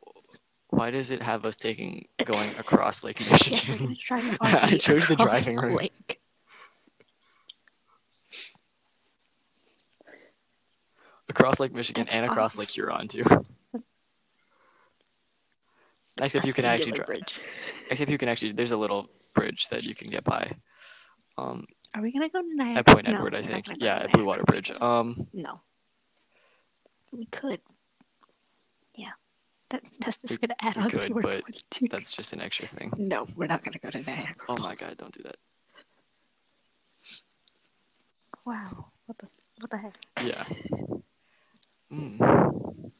why 0.70 0.90
does 0.90 1.10
it 1.10 1.20
have 1.20 1.44
us 1.44 1.56
taking 1.56 2.08
going 2.24 2.48
across 2.58 3.04
Lake 3.04 3.20
Yes, 3.20 3.68
Michigan? 3.68 3.96
gonna 4.08 4.38
I 4.40 4.76
chose 4.78 5.06
the 5.06 5.16
driving 5.16 5.56
route. 5.58 5.78
lake. 5.78 6.20
Across 11.28 11.58
Lake 11.60 11.72
Michigan 11.74 12.04
That's 12.04 12.14
and 12.14 12.26
across. 12.26 12.56
Lake 12.56 12.68
Huron 12.70 13.08
too. 13.08 13.24
Except 16.18 16.44
A 16.44 16.48
you 16.48 16.54
can 16.54 16.64
actually 16.64 16.92
drive. 16.92 17.06
bridge. 17.08 17.34
Except 17.90 18.10
you 18.10 18.18
can 18.18 18.28
actually. 18.28 18.52
There's 18.52 18.70
a 18.70 18.76
little 18.76 19.10
bridge 19.34 19.68
that 19.68 19.84
you 19.84 19.94
can 19.94 20.08
get 20.08 20.24
by. 20.24 20.50
Um, 21.36 21.66
Are 21.94 22.00
we 22.00 22.10
gonna 22.12 22.30
go 22.30 22.40
to 22.40 22.48
Niagara? 22.54 22.78
at 22.78 22.86
Point 22.86 23.06
No, 23.06 23.14
Edward, 23.16 23.34
I 23.34 23.42
think. 23.42 23.66
Yeah, 23.76 23.96
at 23.98 24.12
Blue 24.12 24.24
Water 24.24 24.42
Bridge. 24.44 24.70
Um, 24.80 25.26
no. 25.34 25.60
We 27.12 27.26
could. 27.26 27.60
Yeah. 28.96 29.10
That, 29.70 29.82
that's 30.00 30.16
just 30.16 30.40
We- 30.40 30.46
gonna 30.48 30.56
add 30.62 30.78
on 30.78 30.90
could, 30.90 31.02
to 31.02 31.14
our 31.14 31.20
22. 31.20 31.88
that's 31.90 32.14
just 32.14 32.32
an 32.32 32.40
extra 32.40 32.66
thing. 32.66 32.92
No, 32.96 33.26
we're 33.36 33.46
not 33.46 33.62
gonna 33.62 33.78
go 33.78 33.90
to 33.90 34.00
Niagara. 34.00 34.34
Oh 34.48 34.56
my 34.56 34.74
god, 34.74 34.96
don't 34.96 35.12
do 35.12 35.22
that. 35.24 35.36
Wow. 38.46 38.86
What 39.06 39.18
the 39.18 39.28
what 39.60 39.70
the 39.70 39.76
heck? 39.76 39.98
Yeah. 40.24 40.44
Mm. 41.92 42.90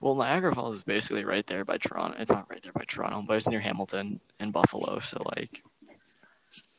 Well, 0.00 0.14
Niagara 0.14 0.54
Falls 0.54 0.76
is 0.76 0.84
basically 0.84 1.24
right 1.24 1.46
there 1.46 1.64
by 1.64 1.76
Toronto. 1.76 2.16
It's 2.18 2.30
not 2.30 2.48
right 2.50 2.62
there 2.62 2.72
by 2.72 2.84
Toronto, 2.88 3.22
but 3.26 3.36
it's 3.36 3.48
near 3.48 3.60
Hamilton 3.60 4.20
and 4.38 4.52
Buffalo. 4.52 4.98
So 5.00 5.22
like, 5.36 5.62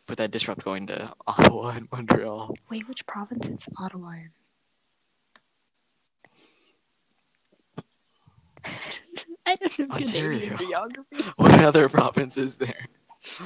would 0.09 0.17
that 0.17 0.31
disrupt 0.31 0.63
going 0.63 0.87
to 0.87 1.13
Ottawa 1.27 1.69
and 1.69 1.87
Montreal? 1.91 2.53
Wait, 2.69 2.87
which 2.87 3.05
province 3.05 3.47
is 3.47 3.67
Ottawa 3.77 4.11
in? 4.13 4.29
I 9.45 9.55
don't 9.55 9.79
know 9.79 9.87
Ontario. 9.95 10.57
geography. 10.57 11.31
What 11.35 11.63
other 11.63 11.89
province 11.89 12.37
is 12.37 12.57
there? 12.57 12.85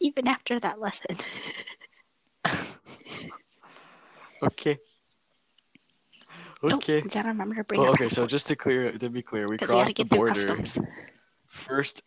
Even 0.00 0.28
after 0.28 0.58
that 0.60 0.80
lesson. 0.80 1.16
Okay. 4.46 4.78
Okay. 6.62 7.02
we 7.02 7.08
gotta 7.08 7.28
remember 7.28 7.54
to 7.56 7.64
bring 7.64 7.80
okay. 7.80 8.08
So 8.08 8.26
just 8.26 8.46
to 8.48 8.56
clear, 8.56 8.92
to 8.92 9.10
be 9.10 9.22
clear, 9.22 9.48
we 9.48 9.58
crossed 9.58 9.96
the 9.96 10.04
border 10.04 10.64
first. 11.50 12.02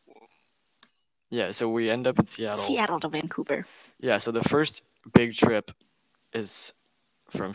Yeah. 1.29 1.51
So 1.51 1.69
we 1.69 1.89
end 1.89 2.07
up 2.07 2.19
in 2.19 2.27
Seattle. 2.27 2.57
Seattle 2.57 2.99
to 3.01 3.09
Vancouver. 3.09 3.65
Yeah. 3.99 4.17
So 4.17 4.31
the 4.31 4.43
first 4.43 4.83
big 5.13 5.35
trip 5.35 5.71
is 6.33 6.73
from. 7.29 7.53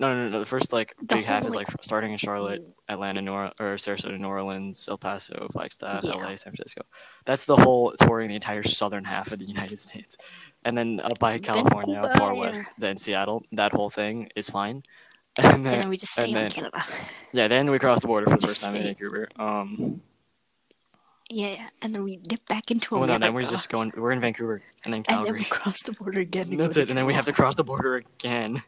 No, 0.00 0.14
no, 0.14 0.28
no. 0.28 0.38
The 0.40 0.46
first 0.46 0.72
like 0.72 0.94
The 0.98 1.16
big 1.16 1.24
half 1.24 1.44
is 1.46 1.54
like- 1.54 1.68
starting 1.82 2.12
in 2.12 2.18
Charlotte, 2.18 2.62
Atlanta, 2.88 3.22
Nor- 3.22 3.52
or 3.60 3.74
Sarasota, 3.76 4.18
New 4.18 4.26
Orleans, 4.28 4.88
El 4.88 4.98
Paso, 4.98 5.48
Flagstaff, 5.52 6.02
Yeah. 6.04 6.12
LA, 6.12 6.36
San 6.36 6.52
Francisco. 6.54 6.82
That's 7.24 7.44
the 7.46 7.56
whole 7.56 7.92
touring 8.00 8.28
the 8.28 8.34
entire 8.34 8.62
southern 8.62 9.04
half 9.04 9.32
of 9.32 9.38
the 9.38 9.44
United 9.44 9.78
States, 9.78 10.16
and 10.64 10.76
then 10.76 11.00
up 11.00 11.18
by 11.18 11.38
California, 11.38 12.10
far 12.18 12.34
west, 12.34 12.70
then 12.78 12.96
Seattle. 12.98 13.44
That 13.52 13.72
whole 13.72 13.90
thing 13.90 14.28
is 14.36 14.48
fine. 14.50 14.82
And 15.36 15.46
And 15.54 15.66
then 15.66 15.80
then 15.80 15.90
we 15.90 15.96
just 15.96 16.12
stay 16.12 16.26
in 16.26 16.30
then- 16.32 16.50
Canada. 16.50 16.84
yeah, 17.32 17.48
then 17.48 17.70
we 17.70 17.78
cross 17.78 18.00
the 18.02 18.06
border 18.06 18.30
for 18.30 18.36
the 18.36 18.46
first 18.46 18.62
time 18.62 18.76
in 18.76 18.82
Vancouver. 18.84 19.28
Um, 19.38 20.00
Yeah, 21.30 21.48
yeah. 21.54 21.68
And 21.82 21.94
then 21.94 22.04
we 22.04 22.16
dip 22.16 22.46
back 22.48 22.70
into 22.70 22.94
well, 22.98 23.06
no, 23.08 23.16
then 23.18 23.32
we're 23.34 23.40
just 23.42 23.68
going. 23.70 23.92
We're 23.96 24.12
in 24.12 24.20
Vancouver 24.20 24.62
and 24.84 24.92
then 24.92 25.02
Calgary. 25.02 25.26
and 25.28 25.34
then 25.36 25.38
we 25.40 25.44
cross 25.44 25.82
the 25.82 25.92
border 25.92 26.20
again. 26.20 26.56
That's 26.56 26.76
it, 26.76 26.88
and 26.90 26.98
then 26.98 27.06
we 27.06 27.14
have 27.14 27.24
to 27.24 27.32
cross 27.32 27.54
the 27.54 27.64
border 27.64 27.96
again. 27.96 28.62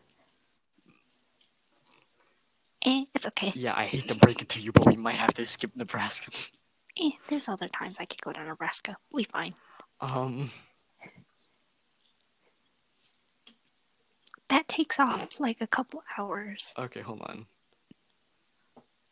Eh, 2.86 3.04
it's 3.14 3.26
okay. 3.26 3.52
Yeah, 3.56 3.74
I 3.76 3.84
hate 3.86 4.06
to 4.08 4.14
break 4.14 4.40
it 4.42 4.48
to 4.50 4.60
you, 4.60 4.70
but 4.70 4.86
we 4.86 4.94
might 4.96 5.16
have 5.16 5.34
to 5.34 5.44
skip 5.44 5.72
Nebraska. 5.74 6.30
Eh, 7.02 7.10
there's 7.28 7.48
other 7.48 7.66
times 7.68 7.98
I 7.98 8.04
could 8.04 8.22
go 8.22 8.32
to 8.32 8.42
Nebraska. 8.44 8.96
We'll 9.12 9.24
be 9.24 9.28
fine. 9.30 9.54
Um, 10.00 10.50
That 14.48 14.68
takes 14.68 15.00
off 15.00 15.40
like 15.40 15.60
a 15.60 15.66
couple 15.66 16.04
hours. 16.16 16.72
okay, 16.78 17.00
hold 17.00 17.20
on. 17.22 17.46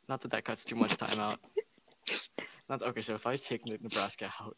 Not 0.09 0.21
that 0.21 0.31
that 0.31 0.45
cuts 0.45 0.65
too 0.65 0.77
much 0.77 0.97
time 0.97 1.19
out. 1.19 1.41
Not 2.69 2.83
okay. 2.83 3.03
So 3.03 3.17
if 3.17 3.27
I 3.27 3.35
take 3.35 3.67
Ne- 3.67 3.79
Nebraska 3.83 4.31
out, 4.41 4.57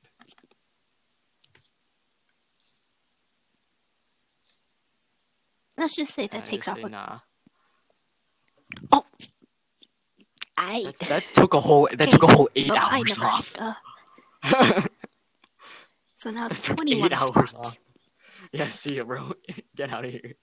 Let's 5.78 5.96
just 5.96 6.14
say 6.14 6.24
I 6.24 6.26
that 6.28 6.44
takes 6.44 6.68
off. 6.68 6.76
say 6.76 6.82
A... 6.82 6.88
nah. 6.88 7.18
I. 10.58 10.82
That, 10.84 10.98
that 11.08 11.26
took 11.26 11.54
a 11.54 11.60
whole. 11.60 11.88
That 11.92 12.00
Okay, 12.02 12.10
took 12.10 12.22
a 12.22 12.26
whole 12.28 12.48
eight 12.54 12.70
hours 12.70 13.18
off. 13.18 13.54
So 16.18 16.30
now 16.30 16.46
it's 16.46 16.62
21 16.62 17.12
eight 17.12 17.18
hours 17.20 17.52
off. 17.54 17.76
Yeah, 18.50 18.68
see 18.68 18.94
you, 18.94 19.04
bro. 19.04 19.34
Get 19.76 19.94
out 19.94 20.04
of 20.06 20.10
here. 20.12 20.34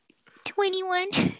21. 0.46 1.10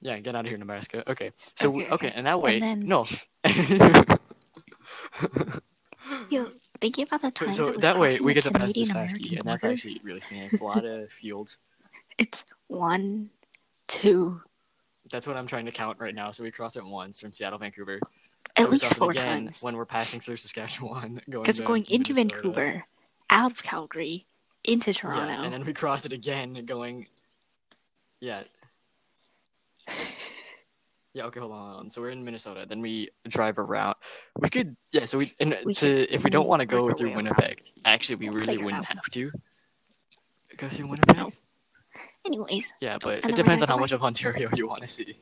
Yeah, 0.00 0.20
get 0.20 0.36
out 0.36 0.44
of 0.44 0.48
here, 0.48 0.58
Nebraska. 0.58 1.02
Okay, 1.10 1.32
so 1.56 1.70
Okay, 1.70 1.84
okay, 1.86 1.94
okay. 1.94 2.12
and 2.14 2.24
that 2.28 2.40
way, 2.40 2.60
then- 2.60 2.86
no. 2.86 3.04
Yo, 6.30 6.52
thinking 6.80 7.04
about 7.04 7.20
the 7.22 7.30
times 7.32 7.56
so 7.56 7.72
that, 7.72 7.80
that 7.80 7.98
way 7.98 8.16
we 8.20 8.32
get 8.32 8.44
to 8.44 8.52
pass 8.52 8.72
the 8.72 8.82
and 9.38 9.44
that's 9.44 9.64
actually 9.64 10.00
really 10.04 10.20
scenic. 10.20 10.52
A 10.60 10.64
lot 10.64 10.84
of 10.84 11.10
fields. 11.10 11.58
It's 12.16 12.44
one, 12.68 13.30
two, 13.88 14.40
That's 15.10 15.26
what 15.26 15.36
I'm 15.36 15.46
trying 15.46 15.66
to 15.66 15.72
count 15.72 15.98
right 16.00 16.14
now. 16.14 16.30
So 16.30 16.42
we 16.42 16.50
cross 16.50 16.76
it 16.76 16.84
once 16.84 17.20
from 17.20 17.32
Seattle, 17.32 17.58
Vancouver. 17.58 17.98
at 18.56 18.66
we 18.66 18.72
least 18.78 18.94
four 18.94 19.10
again 19.10 19.44
times. 19.46 19.62
when 19.62 19.76
we're 19.76 19.84
passing 19.86 20.20
through 20.20 20.36
Saskatchewan, 20.36 21.20
going 21.30 21.42
Because 21.42 21.56
to 21.56 21.62
we're 21.62 21.66
going 21.68 21.84
into 21.88 22.14
Minnesota. 22.14 22.42
Vancouver, 22.42 22.84
out 23.30 23.52
of 23.52 23.62
Calgary, 23.62 24.26
into 24.64 24.90
Yeah, 24.90 24.98
Toronto. 25.00 25.42
and 25.44 25.52
then 25.52 25.64
we 25.64 25.72
cross 25.72 26.04
it 26.04 26.12
again, 26.12 26.64
going. 26.66 27.06
Yeah. 28.20 28.42
Yeah. 31.14 31.24
Okay. 31.24 31.40
Hold 31.40 31.52
on. 31.52 31.68
Hold 31.70 31.80
on. 31.84 31.90
So 31.90 32.02
we're 32.02 32.10
in 32.10 32.22
Minnesota. 32.24 32.64
Then 32.68 32.80
we 32.80 33.08
drive 33.26 33.58
around. 33.58 33.96
We 34.38 34.50
could. 34.50 34.76
Yeah. 34.92 35.06
So 35.06 35.18
we. 35.18 35.32
And 35.40 35.56
We 35.64 35.74
to 35.74 36.14
if 36.14 36.22
we 36.22 36.30
don't 36.30 36.46
want 36.46 36.60
to 36.60 36.66
go 36.66 36.92
through 36.92 37.08
way 37.08 37.14
around. 37.14 37.24
Winnipeg, 37.24 37.62
actually, 37.84 38.16
we 38.16 38.28
We'll 38.28 38.38
really 38.40 38.58
wouldn't 38.58 38.82
out. 38.82 38.94
have 38.96 39.02
to 39.12 39.32
go 40.58 40.68
through 40.68 40.86
Winnipeg. 40.88 41.16
No. 41.16 41.32
Anyways, 42.26 42.72
Yeah, 42.80 42.98
but 43.02 43.24
it 43.24 43.34
depends 43.36 43.62
on 43.62 43.68
how 43.68 43.76
much 43.78 43.92
of 43.92 44.02
Ontario 44.02 44.50
you 44.54 44.66
want 44.68 44.82
to 44.82 44.88
see. 44.88 45.18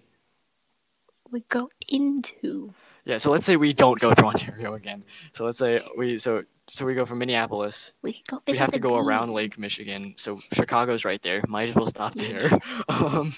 we 1.31 1.41
go 1.49 1.69
into. 1.89 2.73
Yeah. 3.05 3.19
So 3.19 3.31
let's 3.31 3.47
say 3.47 3.57
we 3.57 3.73
don't 3.73 4.01
go 4.01 4.13
through 4.15 4.29
Ontario 4.29 4.75
again. 4.75 5.05
So 5.33 5.45
let's 5.45 5.59
say 5.59 5.81
we. 5.97 6.19
So 6.19 6.43
so 6.69 6.85
we 6.85 6.95
go 6.95 7.05
from 7.07 7.19
Minneapolis. 7.19 7.93
We 8.03 8.23
go 8.29 8.43
we 8.47 8.57
have 8.57 8.73
to 8.73 8.73
the 8.73 8.79
go 8.81 8.97
around. 8.99 9.31
Lake 9.33 9.57
Michigan. 9.59 10.15
So 10.17 10.41
Chicago's 10.53 11.05
right 11.05 11.23
there. 11.23 11.41
Might 11.47 11.69
as 11.69 11.75
well 11.77 11.87
stop 11.87 12.15
there. 12.15 12.51
Um, 12.89 13.35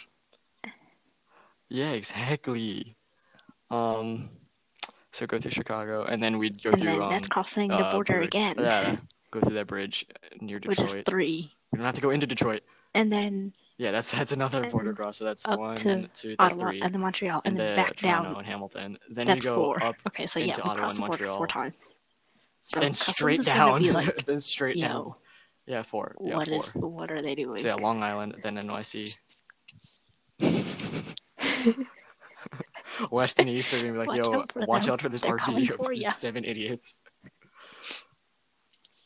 yeah, 1.68 1.90
exactly. 1.90 2.96
Um, 3.70 4.30
so 5.12 5.26
go 5.26 5.36
through 5.38 5.50
Chicago, 5.50 6.04
and 6.04 6.22
then 6.22 6.38
we'd 6.38 6.62
go 6.62 6.70
And 6.70 6.78
through. 6.78 6.86
then 6.90 7.02
um, 7.02 7.10
that's 7.10 7.28
crossing 7.28 7.68
the 7.68 7.84
uh, 7.84 7.92
border 7.92 8.14
Bur- 8.14 8.20
again, 8.22 8.54
Yeah, 8.58 8.96
go 9.30 9.40
through 9.40 9.54
that 9.54 9.66
bridge 9.66 10.06
near 10.40 10.58
Detroit. 10.58 10.78
which 10.78 10.96
is 10.96 11.02
three. 11.04 11.52
we 11.72 11.76
don't 11.76 11.84
have 11.84 11.94
to 11.96 12.00
go 12.00 12.10
into 12.10 12.26
Detroit. 12.26 12.62
And 12.98 13.12
then 13.12 13.52
Yeah, 13.78 13.92
that's 13.92 14.10
that's 14.10 14.32
another 14.32 14.68
border 14.70 14.92
cross. 14.92 15.18
So 15.18 15.24
that's 15.24 15.46
one, 15.46 15.76
to 15.76 16.08
two, 16.08 16.34
that's 16.36 16.54
Ottawa, 16.54 16.70
three. 16.70 16.80
and 16.80 16.92
then 16.92 17.00
Montreal, 17.00 17.40
and, 17.44 17.56
then 17.56 17.76
back 17.76 17.94
Toronto 17.94 18.24
down. 18.30 18.36
and 18.38 18.46
Hamilton. 18.46 18.98
Then 19.08 19.26
That's 19.28 19.44
we 19.46 19.50
go 19.50 19.54
four. 19.54 19.84
up 19.84 19.94
Okay, 20.08 20.26
so 20.26 20.40
yeah, 20.40 20.56
we 20.56 20.62
Ottawa 20.62 20.88
the 20.88 21.00
border 21.00 21.26
four 21.28 21.46
times. 21.46 21.76
Bro, 22.72 22.82
customs 22.82 23.16
straight 23.16 23.44
down. 23.44 23.84
Like, 23.92 24.24
then 24.26 24.40
straight 24.40 24.80
down. 24.80 25.14
Yeah, 25.66 25.84
four. 25.84 26.16
Yeah, 26.20 26.36
what 26.38 26.48
four. 26.48 26.56
is? 26.56 26.74
What 26.74 27.12
are 27.12 27.22
they 27.22 27.36
doing? 27.36 27.56
So 27.58 27.68
yeah, 27.68 27.74
Long 27.76 28.02
Island, 28.02 28.34
then 28.42 28.56
NYC. 28.56 29.14
West 33.12 33.38
and 33.38 33.48
East 33.48 33.72
are 33.74 33.78
gonna 33.78 33.92
be 33.92 33.98
like, 33.98 34.08
Watch 34.08 34.18
yo, 34.18 34.34
out 34.40 34.52
watch 34.66 34.84
them. 34.86 34.94
out 34.94 35.00
for 35.02 35.08
this 35.08 35.20
They're 35.20 35.36
RV 35.36 35.78
of 35.78 35.88
these 35.88 36.02
ya." 36.02 36.10
seven 36.10 36.44
idiots. 36.44 36.96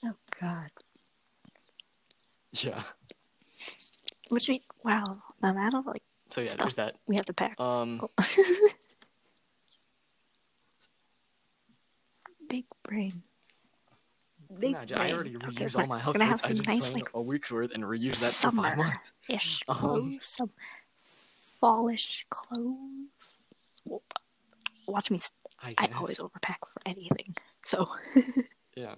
Oh 0.03 0.15
God. 0.41 0.69
Yeah. 2.61 2.83
Which 4.33 4.49
we 4.49 4.63
wow, 4.83 5.19
now 5.43 5.53
that'll 5.53 5.83
like. 5.83 6.01
So 6.31 6.41
yeah, 6.41 6.47
stuff. 6.47 6.61
there's 6.61 6.77
that. 6.77 6.95
We 7.07 7.17
have 7.17 7.27
to 7.27 7.35
pack. 7.35 7.61
Um. 7.61 8.01
Oh. 8.03 8.09
Big 12.49 12.65
brain. 12.83 13.23
Big 14.59 14.73
nah, 14.73 14.87
brain. 14.87 14.99
I 14.99 15.13
already 15.13 15.35
reused 15.35 15.75
okay, 15.75 15.83
all 15.83 15.87
my 15.87 15.99
health. 15.99 16.15
Gonna 16.15 16.25
have 16.25 16.41
some 16.41 16.53
I 16.53 16.55
just 16.55 16.67
nice, 16.67 16.95
like, 16.95 17.11
a 17.13 17.21
week's 17.21 17.53
worth 17.53 17.73
and 17.75 17.85
reused 17.85 18.21
that 18.21 18.33
for 18.33 18.51
five 18.53 18.79
months. 18.79 19.13
Ish 19.29 19.65
um, 19.69 20.17
some 20.23 20.51
fallish 21.61 22.25
clothes. 22.31 23.35
Watch 24.87 25.11
me. 25.11 25.19
St- 25.19 25.33
I, 25.63 25.75
I 25.77 25.91
always 25.95 26.17
overpack 26.19 26.57
for 26.73 26.81
anything, 26.87 27.37
so. 27.67 27.87
yeah. 28.77 28.95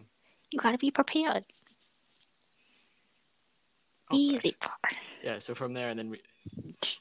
You 0.53 0.61
gotta 0.61 0.79
be 0.79 0.93
prepared. 0.93 1.45
Okay. 4.13 4.17
Easy. 4.17 4.55
Yeah. 5.25 5.39
So 5.39 5.55
from 5.55 5.73
there, 5.73 5.89
and 5.89 5.99
then 5.99 6.11
we, 6.11 6.21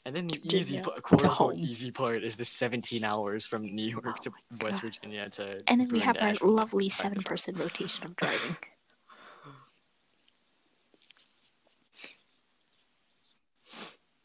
and 0.06 0.16
then 0.16 0.28
the 0.28 0.40
easy, 0.56 0.76
yeah, 0.76 0.82
quote 0.82 1.26
unquote, 1.26 1.58
easy 1.58 1.92
part 1.92 2.24
is 2.24 2.38
the 2.38 2.46
17 2.46 3.04
hours 3.04 3.46
from 3.46 3.64
New 3.64 3.86
York 3.86 4.06
Oh 4.08 4.14
to 4.22 4.32
West 4.62 4.82
God. 4.82 4.94
Virginia 4.94 5.30
to. 5.32 5.62
And 5.68 5.82
then 5.82 5.90
we 5.90 6.00
have 6.00 6.16
our 6.16 6.30
Asheville. 6.30 6.52
lovely 6.52 6.88
seven 6.88 7.22
person 7.22 7.54
rotation 7.56 8.06
of 8.06 8.16
driving. 8.16 8.56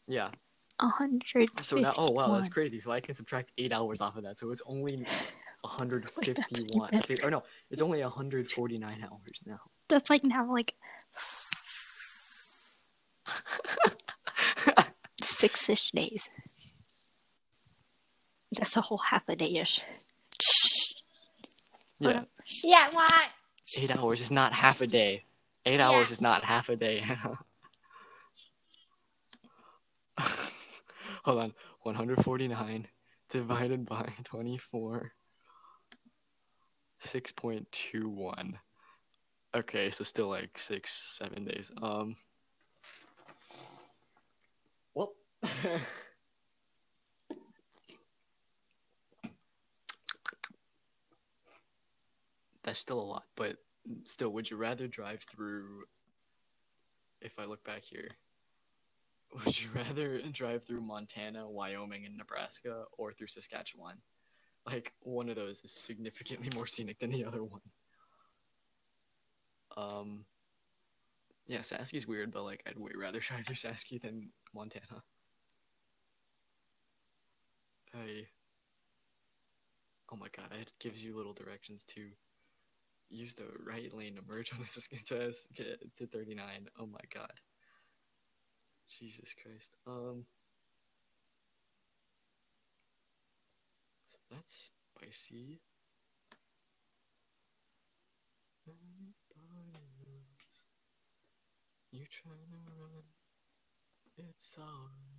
Yeah. 0.07 0.31
A 0.79 0.87
hundred. 0.87 1.49
So 1.63 1.77
now, 1.77 1.93
oh 1.95 2.09
wow, 2.11 2.33
that's 2.33 2.49
crazy. 2.49 2.79
So 2.79 2.91
I 2.91 2.99
can 2.99 3.13
subtract 3.13 3.51
eight 3.59 3.71
hours 3.71 4.01
off 4.01 4.17
of 4.17 4.23
that. 4.23 4.39
So 4.39 4.49
it's 4.49 4.63
only 4.65 4.95
151. 5.61 6.89
better. 6.89 7.13
Okay, 7.13 7.15
or 7.23 7.29
no, 7.29 7.43
it's 7.69 7.81
only 7.81 8.01
149 8.01 9.03
hours 9.03 9.41
now. 9.45 9.59
That's 9.87 10.09
like 10.09 10.23
now 10.23 10.51
like 10.51 10.73
six 15.21 15.69
ish 15.69 15.91
days. 15.91 16.29
That's 18.51 18.75
a 18.77 18.81
whole 18.81 18.97
half 18.97 19.27
a 19.29 19.35
day 19.35 19.57
ish. 19.57 19.81
yeah, 21.99 22.23
Yeah, 22.63 22.89
what? 22.91 23.29
eight 23.77 23.95
hours 23.95 24.21
is 24.21 24.31
not 24.31 24.53
half 24.53 24.81
a 24.81 24.87
day. 24.87 25.23
Eight 25.65 25.79
hours 25.79 26.09
is 26.11 26.21
not 26.21 26.43
half 26.43 26.69
a 26.69 26.75
day. 26.75 27.01
Hold 31.23 31.39
on, 31.39 31.53
149 31.83 32.87
divided 33.29 33.85
by 33.85 34.11
24. 34.23 35.11
6.21. 37.05 38.53
Okay, 39.55 39.89
so 39.89 40.03
still 40.03 40.27
like 40.27 40.57
six, 40.59 41.17
seven 41.17 41.45
days. 41.45 41.71
Um. 41.81 42.15
Well. 44.93 45.13
That's 52.63 52.79
still 52.79 52.99
a 52.99 53.01
lot, 53.01 53.23
but 53.35 53.57
still, 54.05 54.29
would 54.29 54.49
you 54.49 54.57
rather 54.57 54.87
drive 54.87 55.23
through? 55.23 55.83
If 57.21 57.37
I 57.39 57.45
look 57.45 57.63
back 57.65 57.83
here, 57.83 58.07
would 59.33 59.61
you 59.61 59.69
rather 59.75 60.21
drive 60.31 60.63
through 60.63 60.81
Montana, 60.81 61.49
Wyoming, 61.49 62.05
and 62.05 62.17
Nebraska, 62.17 62.85
or 62.97 63.13
through 63.13 63.27
Saskatchewan? 63.27 63.95
Like 64.65 64.93
one 65.01 65.29
of 65.29 65.35
those 65.35 65.63
is 65.63 65.71
significantly 65.71 66.49
more 66.53 66.67
scenic 66.67 66.99
than 66.99 67.11
the 67.11 67.25
other 67.25 67.43
one. 67.43 67.61
Um. 69.77 70.25
Yeah, 71.47 71.59
Sasky's 71.59 72.05
weird, 72.05 72.31
but 72.31 72.43
like 72.43 72.61
I'd 72.67 72.77
way 72.77 72.91
rather 72.95 73.19
drive 73.21 73.45
through 73.45 73.55
Sasky 73.55 73.99
than 73.99 74.29
Montana. 74.53 75.01
I. 77.93 78.27
Oh 80.11 80.17
my 80.17 80.27
god, 80.35 80.51
it 80.59 80.71
gives 80.79 81.03
you 81.03 81.15
little 81.15 81.33
directions 81.33 81.83
to 81.95 82.01
use 83.09 83.33
the 83.35 83.45
right 83.65 83.93
lane 83.93 84.15
to 84.15 84.21
merge 84.27 84.53
on 84.53 84.59
a 84.59 84.63
Sask- 84.65 85.05
to, 85.07 85.33
get 85.55 85.95
to 85.97 86.07
39. 86.07 86.67
Oh 86.79 86.85
my 86.87 86.99
god. 87.13 87.33
Jesus 88.99 89.33
Christ. 89.41 89.75
Um. 89.87 90.25
So 94.07 94.17
that's 94.31 94.71
spicy. 94.95 95.61
You 101.91 102.05
trying 102.11 102.51
to 102.51 102.57
run? 102.79 103.03
It's 104.17 104.55
alright. 104.59 105.18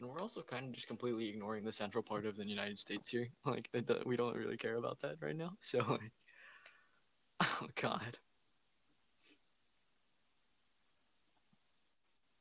And 0.00 0.08
we're 0.08 0.20
also 0.20 0.42
kind 0.42 0.66
of 0.66 0.72
just 0.72 0.86
completely 0.86 1.28
ignoring 1.28 1.64
the 1.64 1.72
central 1.72 2.02
part 2.04 2.24
of 2.26 2.36
the 2.36 2.46
United 2.46 2.78
States 2.78 3.08
here. 3.10 3.28
Like, 3.44 3.68
we 4.06 4.16
don't 4.16 4.36
really 4.36 4.56
care 4.56 4.76
about 4.76 5.00
that 5.00 5.16
right 5.20 5.36
now. 5.36 5.56
So, 5.60 5.78
like, 5.78 6.12
oh 7.40 7.68
god. 7.74 8.18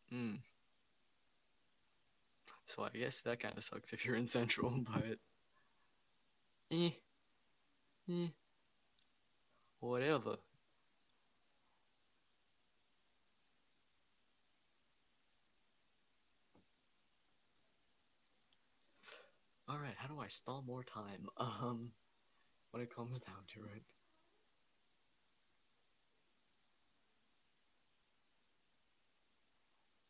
Hmm. 0.10 0.36
So 2.68 2.84
I 2.84 2.90
guess 2.90 3.22
that 3.22 3.40
kind 3.40 3.58
of 3.58 3.64
sucks 3.64 3.94
if 3.94 4.06
you're 4.06 4.16
in 4.16 4.28
Central, 4.28 4.70
but 4.94 5.18
eh, 6.72 6.92
eh, 8.08 8.30
whatever. 9.80 10.38
All 19.70 19.78
right, 19.80 19.96
how 19.98 20.08
do 20.08 20.20
I 20.20 20.28
stall 20.28 20.64
more 20.66 20.84
time? 20.84 21.28
Um, 21.40 21.92
when 22.72 22.84
it 22.84 22.94
comes 22.94 23.20
down 23.22 23.44
to 23.56 23.62
it. 23.76 23.84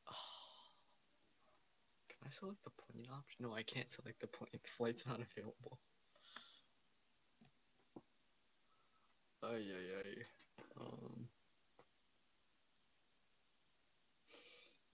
Can 2.09 2.27
I 2.27 2.31
select 2.31 2.63
the 2.63 2.71
plane 2.71 3.07
option? 3.11 3.45
No, 3.45 3.53
I 3.53 3.63
can't 3.63 3.89
select 3.89 4.19
the 4.21 4.27
plane. 4.27 4.59
Flight's 4.77 5.07
not 5.07 5.19
available. 5.21 5.79
Ay, 9.43 9.63
ay, 9.77 9.87
ay. 10.03 10.23
Um. 10.79 11.27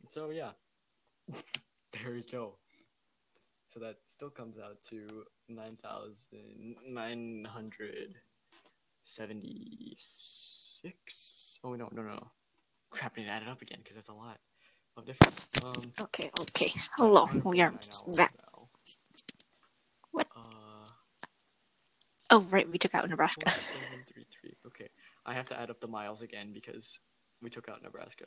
So 0.10 0.30
yeah, 0.30 0.52
there 1.94 2.14
we 2.14 2.24
go. 2.32 2.58
So 3.74 3.80
that 3.80 3.96
still 4.06 4.30
comes 4.30 4.58
out 4.60 4.78
to 4.90 5.26
nine 5.50 5.78
thousand 5.82 6.76
nine 6.88 7.48
hundred 7.50 8.14
seventy-six. 9.04 11.60
Oh 11.64 11.74
no, 11.74 11.90
no, 11.92 12.04
no! 12.04 12.28
Crap, 12.92 13.14
I 13.18 13.22
need 13.22 13.26
to 13.26 13.32
add 13.32 13.42
it 13.42 13.48
up 13.48 13.64
again 13.64 13.80
because 13.82 13.96
that's 13.96 14.10
a 14.10 14.14
lot 14.14 14.38
of 14.96 15.08
difference. 15.08 15.48
Um. 15.64 15.92
Okay, 16.00 16.30
okay. 16.40 16.72
Hello, 16.98 17.28
we 17.44 17.62
are 17.62 17.74
back. 18.16 18.36
now. 18.38 18.68
What? 20.12 20.28
Uh, 20.36 20.42
Oh, 22.30 22.42
right, 22.50 22.70
we 22.70 22.78
took 22.78 22.94
out 22.96 23.10
Nebraska. 23.10 23.50
4733. 23.52 24.54
Okay, 24.68 24.90
I 25.26 25.34
have 25.34 25.50
to 25.50 25.60
add 25.60 25.70
up 25.72 25.80
the 25.80 25.88
miles 25.88 26.22
again 26.22 26.52
because 26.54 27.00
we 27.42 27.50
took 27.50 27.68
out 27.70 27.82
Nebraska. 27.84 28.26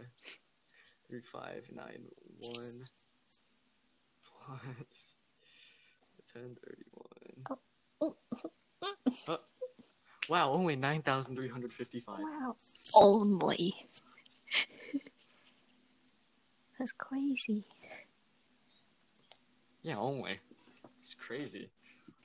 3591 1.09 2.83
plus 4.25 5.16
1031. 6.37 7.59
Oh. 8.01 8.15
Uh, 9.29 9.37
wow, 10.29 10.51
only 10.53 10.77
9,355. 10.77 12.19
Wow. 12.21 12.57
Only. 12.95 13.75
That's 16.79 16.93
crazy. 16.93 17.65
Yeah, 19.83 19.97
only. 19.99 20.39
It's 20.99 21.15
crazy. 21.15 21.69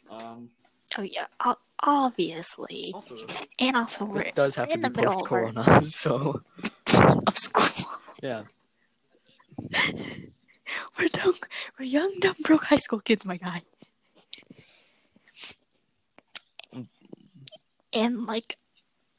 Um, 0.09 0.49
Oh 0.97 1.03
yeah, 1.03 1.27
o- 1.45 1.55
obviously, 1.83 2.91
also, 2.93 3.15
and 3.59 3.77
also 3.77 4.03
we're 4.03 4.25
does 4.35 4.55
have 4.55 4.67
to 4.67 4.73
in 4.73 4.81
be 4.81 4.89
the 4.89 4.93
middle 4.93 5.13
post 5.13 5.25
of 5.25 5.31
our- 5.31 5.51
corona, 5.63 5.85
so 5.85 6.41
of 7.27 7.37
school. 7.37 7.87
yeah. 8.21 8.43
We're 10.99 11.07
dumb. 11.09 11.33
We're 11.79 11.85
young, 11.85 12.13
dumb, 12.19 12.35
broke 12.43 12.65
high 12.65 12.75
school 12.75 12.99
kids, 12.99 13.25
my 13.25 13.37
guy. 13.37 13.61
And 17.93 18.25
like, 18.25 18.57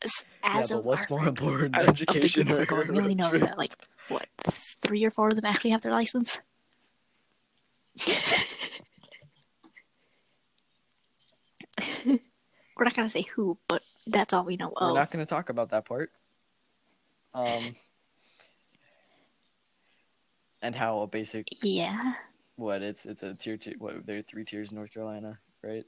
s- 0.02 0.24
Yeah, 0.42 0.60
as 0.60 0.70
but 0.70 0.78
of 0.78 0.84
what's 0.84 1.08
more 1.10 1.26
important, 1.26 1.76
education 1.76 2.50
or 2.50 2.64
going, 2.66 2.88
we 2.88 2.98
only 2.98 3.14
know 3.14 3.30
that 3.38 3.58
like 3.58 3.74
what 4.08 4.26
three 4.82 5.04
or 5.04 5.10
four 5.10 5.28
of 5.28 5.36
them 5.36 5.44
actually 5.44 5.70
have 5.70 5.82
their 5.82 5.92
license. 5.92 6.40
We're 12.06 12.84
not 12.84 12.94
gonna 12.94 13.08
say 13.08 13.26
who, 13.34 13.58
but 13.68 13.82
that's 14.06 14.32
all 14.32 14.44
we 14.44 14.56
know 14.56 14.72
We're 14.80 14.88
of. 14.88 14.94
not 14.94 15.10
going 15.10 15.24
to 15.24 15.28
talk 15.28 15.48
about 15.50 15.70
that 15.70 15.84
part. 15.84 16.10
Um, 17.34 17.76
and 20.60 20.74
how 20.74 21.00
a 21.02 21.06
basic 21.06 21.46
Yeah, 21.62 22.14
what 22.56 22.82
it's 22.82 23.06
it's 23.06 23.22
a 23.22 23.34
tier 23.34 23.56
two. 23.56 23.74
What 23.78 24.04
there 24.06 24.18
are 24.18 24.22
three 24.22 24.44
tiers 24.44 24.72
in 24.72 24.76
North 24.78 24.92
Carolina, 24.92 25.38
right? 25.62 25.84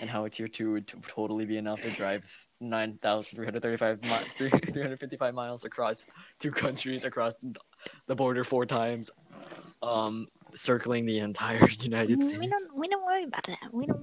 And 0.00 0.10
how 0.10 0.24
a 0.24 0.30
tier 0.30 0.48
two 0.48 0.72
would 0.72 0.86
t- 0.86 0.98
totally 1.08 1.44
be 1.44 1.56
enough 1.56 1.80
to 1.80 1.90
drive 1.90 2.24
9,335 2.60 4.02
mi- 4.02 4.08
355 4.50 5.34
miles 5.34 5.64
across 5.64 6.04
two 6.40 6.50
countries, 6.50 7.04
across 7.04 7.34
the 8.06 8.14
border 8.14 8.44
four 8.44 8.66
times, 8.66 9.10
um, 9.82 10.26
circling 10.54 11.06
the 11.06 11.18
entire 11.20 11.68
United 11.80 12.22
States. 12.22 12.38
We 12.38 12.48
don't 12.48 12.76
we 12.76 12.88
don't 12.88 13.04
worry 13.04 13.24
about 13.24 13.44
that. 13.44 13.70
We 13.72 13.86
don't 13.86 14.02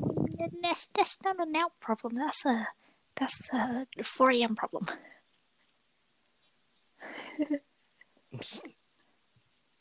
that's 0.61 0.87
that's 0.95 1.17
not 1.23 1.35
a 1.39 1.45
now 1.45 1.71
problem. 1.79 2.15
That's 2.15 2.45
a 2.45 2.67
that's 3.15 3.49
a 3.53 3.85
4 4.03 4.31
a.m. 4.31 4.55
problem. 4.55 4.85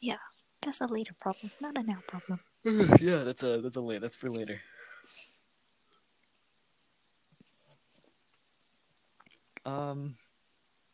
yeah, 0.01 0.17
that's 0.63 0.81
a 0.81 0.87
later 0.87 1.15
problem, 1.21 1.51
not 1.61 1.79
a 1.79 1.83
now 1.83 2.03
problem. 2.07 2.41
yeah, 3.01 3.25
that's 3.25 3.43
a 3.43 3.61
that's 3.61 3.77
a 3.77 3.81
late. 3.81 4.01
That's 4.01 4.17
for 4.17 4.31
later. 4.31 4.61
Um. 9.65 10.17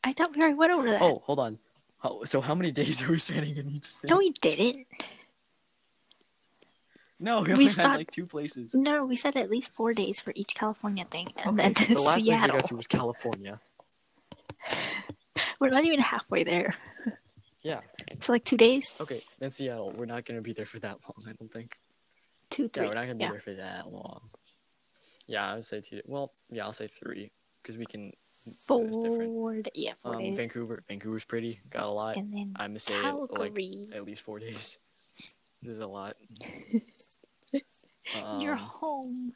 I 0.04 0.12
thought 0.12 0.34
we 0.34 0.40
already 0.40 0.54
went 0.54 0.72
over 0.72 0.88
that. 0.90 1.02
Oh, 1.02 1.22
hold 1.24 1.38
on. 1.40 1.58
How, 1.98 2.22
so 2.24 2.40
how 2.40 2.54
many 2.54 2.70
days 2.70 3.02
are 3.08 3.10
we 3.10 3.18
spending 3.18 3.56
in 3.56 3.68
each 3.70 3.84
state? 3.86 4.10
no, 4.10 4.18
we 4.18 4.30
didn't. 4.30 4.86
no, 7.18 7.40
we 7.40 7.46
we 7.48 7.52
only 7.52 7.64
had 7.64 7.72
stopped- 7.72 7.96
like 7.96 8.10
two 8.10 8.26
places. 8.26 8.74
No, 8.74 9.04
we 9.04 9.16
said 9.16 9.36
at 9.36 9.50
least 9.50 9.70
four 9.74 9.92
days 9.94 10.20
for 10.20 10.32
each 10.36 10.54
California 10.54 11.04
thing, 11.04 11.28
and 11.38 11.58
Okay, 11.60 11.72
then 11.72 11.94
the 11.94 12.00
last 12.02 12.24
place 12.24 12.40
we 12.40 12.48
got 12.48 12.64
to 12.66 12.76
was 12.76 12.86
California. 12.86 13.60
We're 15.60 15.70
not 15.70 15.84
even 15.86 16.00
halfway 16.00 16.44
there. 16.44 16.74
Yeah. 17.62 17.80
So 18.20 18.32
like 18.32 18.44
two 18.44 18.56
days, 18.56 18.96
Okay, 19.00 19.20
then 19.40 19.50
Seattle. 19.50 19.92
We're 19.96 20.06
not 20.06 20.24
gonna 20.24 20.40
be 20.42 20.52
there 20.52 20.66
for 20.66 20.78
that 20.80 20.98
long. 21.02 21.26
I 21.28 21.32
don't 21.32 21.52
think. 21.52 21.76
two, 22.50 22.64
Yeah, 22.64 22.68
three. 22.72 22.86
we're 22.88 22.94
not 22.94 23.02
gonna 23.02 23.14
be 23.16 23.24
yeah. 23.24 23.30
there 23.30 23.40
for 23.40 23.54
that 23.54 23.90
long. 23.90 24.20
Yeah, 25.26 25.50
I 25.50 25.54
would 25.56 25.64
say 25.64 25.80
two. 25.80 26.00
Well, 26.06 26.32
yeah, 26.50 26.64
I'll 26.64 26.72
say 26.72 26.86
three 26.86 27.32
because 27.62 27.76
we 27.76 27.86
can. 27.86 28.12
Four, 28.66 28.84
different. 28.86 29.64
d- 29.64 29.70
yeah, 29.74 29.92
four 30.02 30.14
Um, 30.14 30.20
days. 30.20 30.36
Vancouver. 30.36 30.82
Vancouver's 30.88 31.24
pretty. 31.24 31.60
Got 31.70 31.84
a 31.84 31.90
lot. 31.90 32.16
and 32.16 32.32
then 32.32 32.52
I'm 32.56 32.70
gonna 32.70 32.78
say 32.78 33.00
like 33.00 33.30
Calgary. 33.30 33.88
at 33.92 34.04
least 34.04 34.22
four 34.22 34.38
days. 34.38 34.78
There's 35.62 35.78
a 35.80 35.86
lot. 35.86 36.16
You're 38.38 38.52
Um, 38.54 38.58
home. 38.58 39.32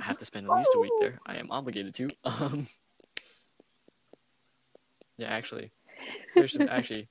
I 0.00 0.04
have 0.04 0.18
to 0.18 0.24
spend 0.24 0.46
at 0.46 0.52
least 0.52 0.70
a 0.74 0.80
week 0.80 0.92
there. 1.00 1.18
I 1.24 1.36
am 1.36 1.50
obligated 1.50 1.94
to. 1.94 2.08
Um. 2.24 2.66
Yeah, 5.16 5.28
actually, 5.28 5.70
there's 6.34 6.52
some. 6.54 6.68
Actually, 6.68 7.08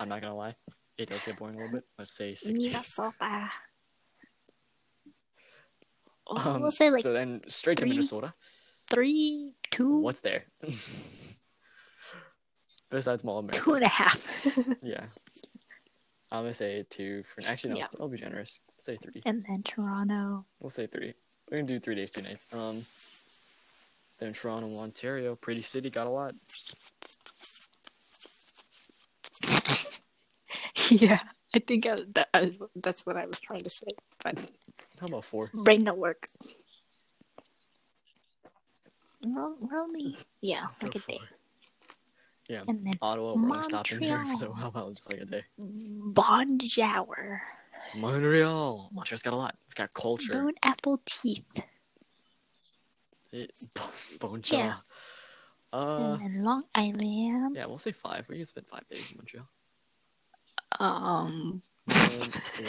I'm 0.00 0.08
not 0.08 0.22
gonna 0.22 0.34
lie. 0.36 0.54
It 0.98 1.08
does 1.08 1.24
get 1.24 1.38
boring 1.38 1.54
a 1.56 1.58
little 1.58 1.72
bit. 1.72 1.84
Let's 1.98 2.16
say 2.16 2.34
six 2.34 2.58
days. 2.58 2.72
Minnesota. 2.72 3.50
Um, 6.28 6.62
we'll 6.62 6.70
say 6.72 6.90
like 6.90 7.02
so 7.02 7.12
then 7.12 7.40
straight 7.48 7.76
to 7.78 7.82
three- 7.82 7.90
Minnesota. 7.90 8.32
Three, 8.90 9.52
two, 9.70 9.98
What's 10.00 10.20
there? 10.20 10.44
Besides 12.90 13.24
Mall 13.24 13.38
America. 13.38 13.60
two 13.60 13.74
and 13.74 13.84
a 13.84 13.88
half. 13.88 14.24
Yeah. 14.82 15.04
I'm 16.32 16.42
gonna 16.42 16.54
say 16.54 16.84
two 16.90 17.22
for 17.24 17.40
actually 17.46 17.74
no, 17.74 17.78
Yeah. 17.80 17.86
I'll 18.00 18.08
be 18.08 18.16
generous. 18.18 18.58
Let's 18.66 18.84
say 18.84 18.96
three. 18.96 19.22
and 19.24 19.44
then 19.48 19.62
Toronto. 19.62 20.44
We'll 20.60 20.70
say 20.70 20.86
three. 20.86 21.14
We're 21.50 21.58
gonna 21.58 21.68
do 21.68 21.78
three 21.80 21.94
days, 21.94 22.10
two 22.10 22.22
nights. 22.22 22.46
Um 22.52 22.84
then 24.18 24.32
Toronto, 24.32 24.76
Ontario, 24.78 25.36
pretty 25.36 25.62
city, 25.62 25.90
got 25.90 26.06
a 26.06 26.10
lot. 26.10 26.34
yeah, 30.90 31.20
I 31.54 31.58
think 31.58 31.86
I, 31.86 31.96
that, 32.14 32.28
I, 32.34 32.56
that's 32.76 33.04
what 33.06 33.16
I 33.16 33.26
was 33.26 33.40
trying 33.40 33.60
to 33.60 33.70
say, 33.70 33.88
but 34.24 34.38
How 35.00 35.06
about 35.06 35.24
four? 35.24 35.50
brain 35.52 35.84
don't 35.84 35.98
work. 35.98 36.26
Only 39.24 40.16
yeah, 40.40 40.68
So 40.70 40.86
like 40.86 40.96
a 40.96 40.98
day, 41.00 41.20
Yeah. 42.48 42.62
and 42.68 42.86
then 42.86 42.98
Ottawa, 43.02 43.34
we're 43.34 43.42
only 43.50 43.62
stopping 43.62 44.00
there, 44.00 44.18
Montreal. 44.18 44.36
so 44.36 44.52
how 44.56 44.68
about 44.68 44.94
just 44.94 45.10
like 45.10 45.20
a 45.20 45.24
day? 45.24 45.42
Bonjour, 45.58 47.42
Montreal. 47.96 48.90
Montreal's 48.92 49.22
got 49.22 49.32
a 49.32 49.36
lot. 49.36 49.56
It's 49.64 49.74
got 49.74 49.92
culture. 49.94 50.32
bone 50.34 50.54
apple 50.62 51.00
teeth, 51.06 51.44
It, 53.32 53.52
bonjour. 54.20 54.58
Yeah. 54.58 54.74
Uh 55.72 56.12
and 56.12 56.20
then 56.20 56.44
Long 56.44 56.62
Island. 56.74 57.56
yeah, 57.56 57.66
we'll 57.66 57.78
say 57.78 57.92
five. 57.92 58.26
We 58.28 58.36
can 58.36 58.44
spend 58.44 58.66
five 58.68 58.86
days 58.88 59.10
in 59.10 59.16
Montreal. 59.16 59.48
Um, 60.78 61.62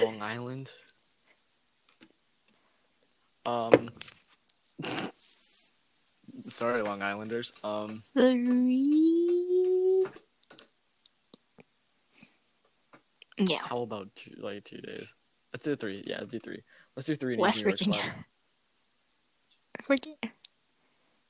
Long 0.01 0.21
Island. 0.21 0.71
Um. 3.45 3.89
Sorry, 6.47 6.81
Long 6.81 7.01
Islanders. 7.01 7.51
Um. 7.63 8.03
three. 8.13 10.03
Yeah, 13.39 13.59
How 13.61 13.81
about 13.81 14.15
two, 14.15 14.31
like 14.39 14.63
two 14.63 14.79
days? 14.81 15.13
Let's 15.53 15.63
do 15.63 15.75
three. 15.75 16.03
Yeah, 16.07 16.17
let's 16.19 16.31
do 16.31 16.39
three. 16.39 16.61
Let's 16.95 17.05
do 17.07 17.15
three. 17.15 17.35
days 17.35 17.41
West 17.41 17.63
Virginia. 17.63 18.01
Club. 18.01 18.13
Virginia. 19.87 20.17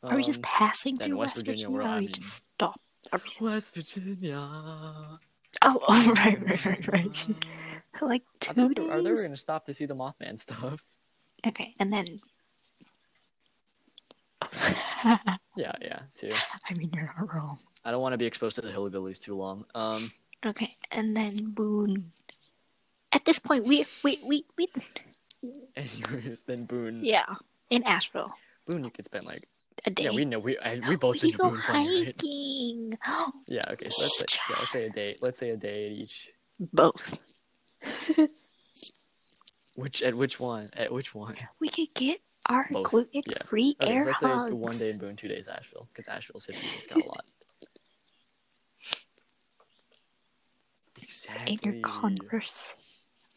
Are 0.04 0.16
we 0.16 0.24
just 0.24 0.40
Um, 0.40 0.44
passing 0.44 0.96
through 0.96 1.18
West 1.18 1.36
West 1.36 1.46
Virginia, 1.46 1.68
Virginia, 1.70 1.88
or 1.88 1.96
are 1.96 2.00
we 2.00 2.08
just 2.08 2.36
stop? 2.56 2.80
Are 3.12 3.20
we... 3.24 3.46
West 3.48 3.76
Virginia. 3.76 4.38
Oh, 4.40 5.20
oh, 5.64 6.14
right, 6.18 6.42
right, 6.46 6.66
right, 6.66 6.88
right. 6.94 7.12
Like 8.02 8.22
I 8.44 8.46
two 8.46 8.54
thought 8.54 8.76
days. 8.76 8.86
were, 8.86 8.94
I 8.94 8.96
thought 8.98 9.04
we 9.04 9.12
were 9.12 9.24
gonna 9.24 9.36
stop 9.38 9.66
to 9.66 9.74
see 9.74 9.86
the 9.86 9.96
Mothman 9.96 10.38
stuff. 10.38 10.84
Okay, 11.46 11.74
and 11.80 11.92
then. 11.92 12.22
Yeah, 15.58 15.72
yeah, 15.82 16.00
two. 16.16 16.34
I 16.70 16.74
mean, 16.76 16.92
you're 16.94 17.12
not 17.18 17.34
wrong. 17.34 17.58
I 17.84 17.90
don't 17.92 18.02
want 18.02 18.14
to 18.14 18.18
be 18.18 18.26
exposed 18.26 18.56
to 18.58 18.62
the 18.62 18.70
hillbillies 18.72 19.18
too 19.20 19.36
long. 19.36 19.66
Um, 19.74 20.12
Okay, 20.46 20.76
and 20.92 21.18
then 21.18 21.50
Boone. 21.52 22.12
At 23.12 23.26
this 23.26 23.40
point, 23.40 23.66
we 23.66 23.86
we 24.04 24.20
we 24.24 24.46
we 24.58 24.68
anyways, 25.76 26.44
then 26.44 26.66
Boone. 26.66 27.00
yeah 27.04 27.26
in 27.72 27.84
Asheville 27.84 28.32
Boone, 28.68 28.84
you 28.84 28.92
could 28.92 29.06
spend 29.06 29.26
like. 29.26 29.48
a 29.86 29.90
day. 29.90 30.04
Yeah, 30.04 30.12
we 30.12 30.26
know 30.26 30.38
we 30.40 30.58
I, 30.60 30.80
we 30.88 30.96
both 30.96 31.14
We 31.24 31.32
to 31.32 31.38
go 31.38 31.50
Boone 31.50 31.62
plenty, 31.62 31.98
right? 31.98 32.06
hiking. 32.06 32.94
Yeah, 33.48 33.62
okay. 33.72 33.90
So 33.90 34.04
let's 34.04 34.20
say 34.20 34.26
yeah, 34.50 34.56
let's 34.60 34.72
say 34.72 34.86
a 34.86 34.90
day. 34.92 35.16
Let's 35.22 35.40
say 35.40 35.50
a 35.52 35.58
day 35.58 35.86
at 35.88 35.92
each. 35.94 36.32
Both. 36.60 37.02
Which 39.76 40.02
at 40.02 40.16
which 40.16 40.40
one? 40.40 40.70
At 40.74 40.92
which 40.92 41.14
one? 41.14 41.36
We 41.60 41.70
could 41.70 41.94
get 41.94 42.20
our 42.48 42.68
Both, 42.72 42.84
gluten 42.92 43.22
yeah. 43.28 43.44
free 43.46 43.76
Okay, 43.82 43.94
air 43.94 44.14
so 44.20 44.28
hugs. 44.28 44.54
one 44.54 44.78
day 44.78 44.90
in 44.92 44.98
Boone, 44.98 45.16
two 45.16 45.28
days 45.28 45.48
Asheville, 45.48 45.88
because 45.94 46.08
Asheville's 46.08 46.46
city 46.46 46.58
has 46.60 46.88
got 46.88 47.04
a 47.04 47.08
lot. 47.08 47.26
Exactly. 51.02 51.54
in 51.54 51.60
your 51.74 51.82
Converse, 51.82 52.68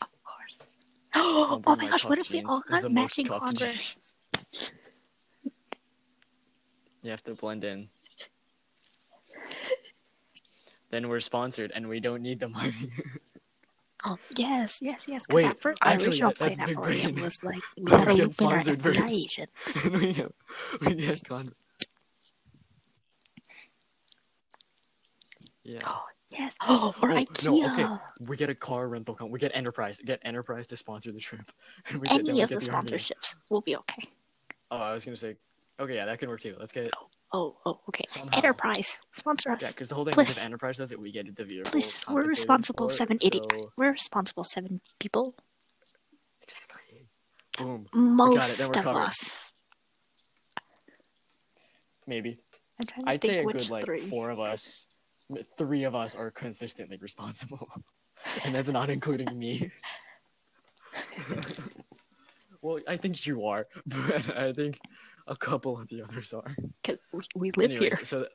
of 0.00 0.08
course. 0.24 0.66
Oh, 1.14 1.60
bring 1.60 1.78
my 1.78 1.88
gosh! 1.88 2.04
What 2.04 2.18
if 2.18 2.30
we 2.30 2.42
all 2.42 2.62
got 2.68 2.90
matching 2.90 3.26
Converse? 3.26 4.14
jeans. 4.52 4.72
You 7.02 7.10
have 7.12 7.22
to 7.24 7.34
blend 7.34 7.64
in. 7.64 7.88
then 10.90 11.08
we're 11.08 11.20
sponsored, 11.20 11.72
and 11.74 11.88
we 11.88 11.98
don't 12.00 12.20
need 12.22 12.40
the 12.40 12.48
money. 12.48 12.72
Oh, 14.06 14.16
yes, 14.36 14.78
yes, 14.80 15.04
yes. 15.06 15.24
Because 15.28 15.44
at 15.44 15.60
first, 15.60 15.78
our 15.82 15.92
actually, 15.92 16.12
original 16.20 16.30
that- 16.38 16.56
plan 16.56 16.70
at 16.70 16.74
4 16.74 16.90
a.m. 16.90 17.14
was 17.16 17.42
like, 17.44 17.60
we 17.76 17.84
gotta 17.84 18.14
get 18.14 18.40
loop 18.40 18.40
in 18.40 18.46
our 18.46 18.76
first. 18.76 19.00
Asians. 19.00 19.48
we 19.92 20.12
get, 20.14 20.32
we 20.80 20.94
get 20.94 21.28
con- 21.28 21.52
Yeah. 25.64 25.78
Oh, 25.86 26.02
yes. 26.30 26.56
Oh, 26.66 26.94
or 27.02 27.10
Oh, 27.10 27.14
IKEA. 27.14 27.44
no, 27.44 27.72
okay. 27.74 28.02
We 28.20 28.36
get 28.36 28.50
a 28.50 28.54
car 28.54 28.88
rental 28.88 29.14
company. 29.14 29.32
We 29.32 29.38
get 29.38 29.52
Enterprise. 29.54 30.00
Get 30.04 30.20
Enterprise 30.24 30.66
to 30.68 30.76
sponsor 30.76 31.12
the 31.12 31.20
trip. 31.20 31.52
And 31.88 32.00
we 32.00 32.08
get, 32.08 32.20
Any 32.20 32.32
we 32.32 32.40
of 32.42 32.48
get 32.48 32.60
the 32.60 32.70
Army. 32.72 32.88
sponsorships 32.88 33.34
will 33.50 33.60
be 33.60 33.76
okay. 33.76 34.08
Oh, 34.70 34.78
I 34.78 34.92
was 34.94 35.04
gonna 35.04 35.16
say. 35.16 35.36
Okay, 35.78 35.94
yeah, 35.94 36.04
that 36.06 36.18
can 36.18 36.28
work 36.28 36.40
too. 36.40 36.56
Let's 36.58 36.72
get. 36.72 36.88
Oh, 36.96 37.06
oh, 37.32 37.56
oh, 37.64 37.80
okay. 37.88 38.04
Somehow. 38.08 38.36
Enterprise, 38.36 38.98
sponsor 39.12 39.50
us. 39.50 39.62
Yeah, 39.62 39.68
because 39.68 39.88
the 39.88 39.94
whole 39.94 40.04
thing 40.04 40.14
Please. 40.14 40.30
is 40.30 40.36
if 40.38 40.44
Enterprise 40.44 40.78
does 40.78 40.92
it, 40.92 41.00
we 41.00 41.12
get 41.12 41.34
the 41.34 41.44
vehicle. 41.44 41.70
Please, 41.70 42.04
we're 42.08 42.24
responsible 42.24 42.86
it, 42.88 42.92
seven 42.92 43.18
so- 43.20 43.40
We're 43.76 43.92
responsible 43.92 44.44
seven 44.44 44.80
people. 44.98 45.34
Exactly. 46.42 47.08
Boom. 47.58 47.86
Most 47.92 48.60
of 48.60 48.72
covered. 48.72 48.96
us. 48.98 49.52
Maybe. 52.06 52.40
I'm 52.80 52.86
trying 52.86 53.04
to 53.06 53.12
I'd 53.12 53.20
think 53.20 53.32
say 53.32 53.40
a 53.40 53.44
good 53.44 53.70
like 53.70 53.84
three. 53.84 54.00
four 54.00 54.30
of 54.30 54.40
us. 54.40 54.86
Three 55.56 55.84
of 55.84 55.94
us 55.94 56.16
are 56.16 56.30
consistently 56.32 56.96
responsible, 57.00 57.68
and 58.44 58.54
that's 58.54 58.68
not 58.68 58.90
including 58.90 59.38
me. 59.38 59.70
well, 62.62 62.80
I 62.88 62.96
think 62.96 63.24
you 63.26 63.46
are, 63.46 63.66
but 63.86 64.36
I 64.36 64.52
think 64.52 64.80
a 65.30 65.36
couple 65.36 65.80
of 65.80 65.88
the 65.88 66.02
others 66.02 66.34
are. 66.34 66.54
Because 66.82 67.00
we, 67.12 67.22
we 67.34 67.50
live 67.52 67.70
Anyways, 67.70 67.96
here. 67.96 68.04
So, 68.04 68.26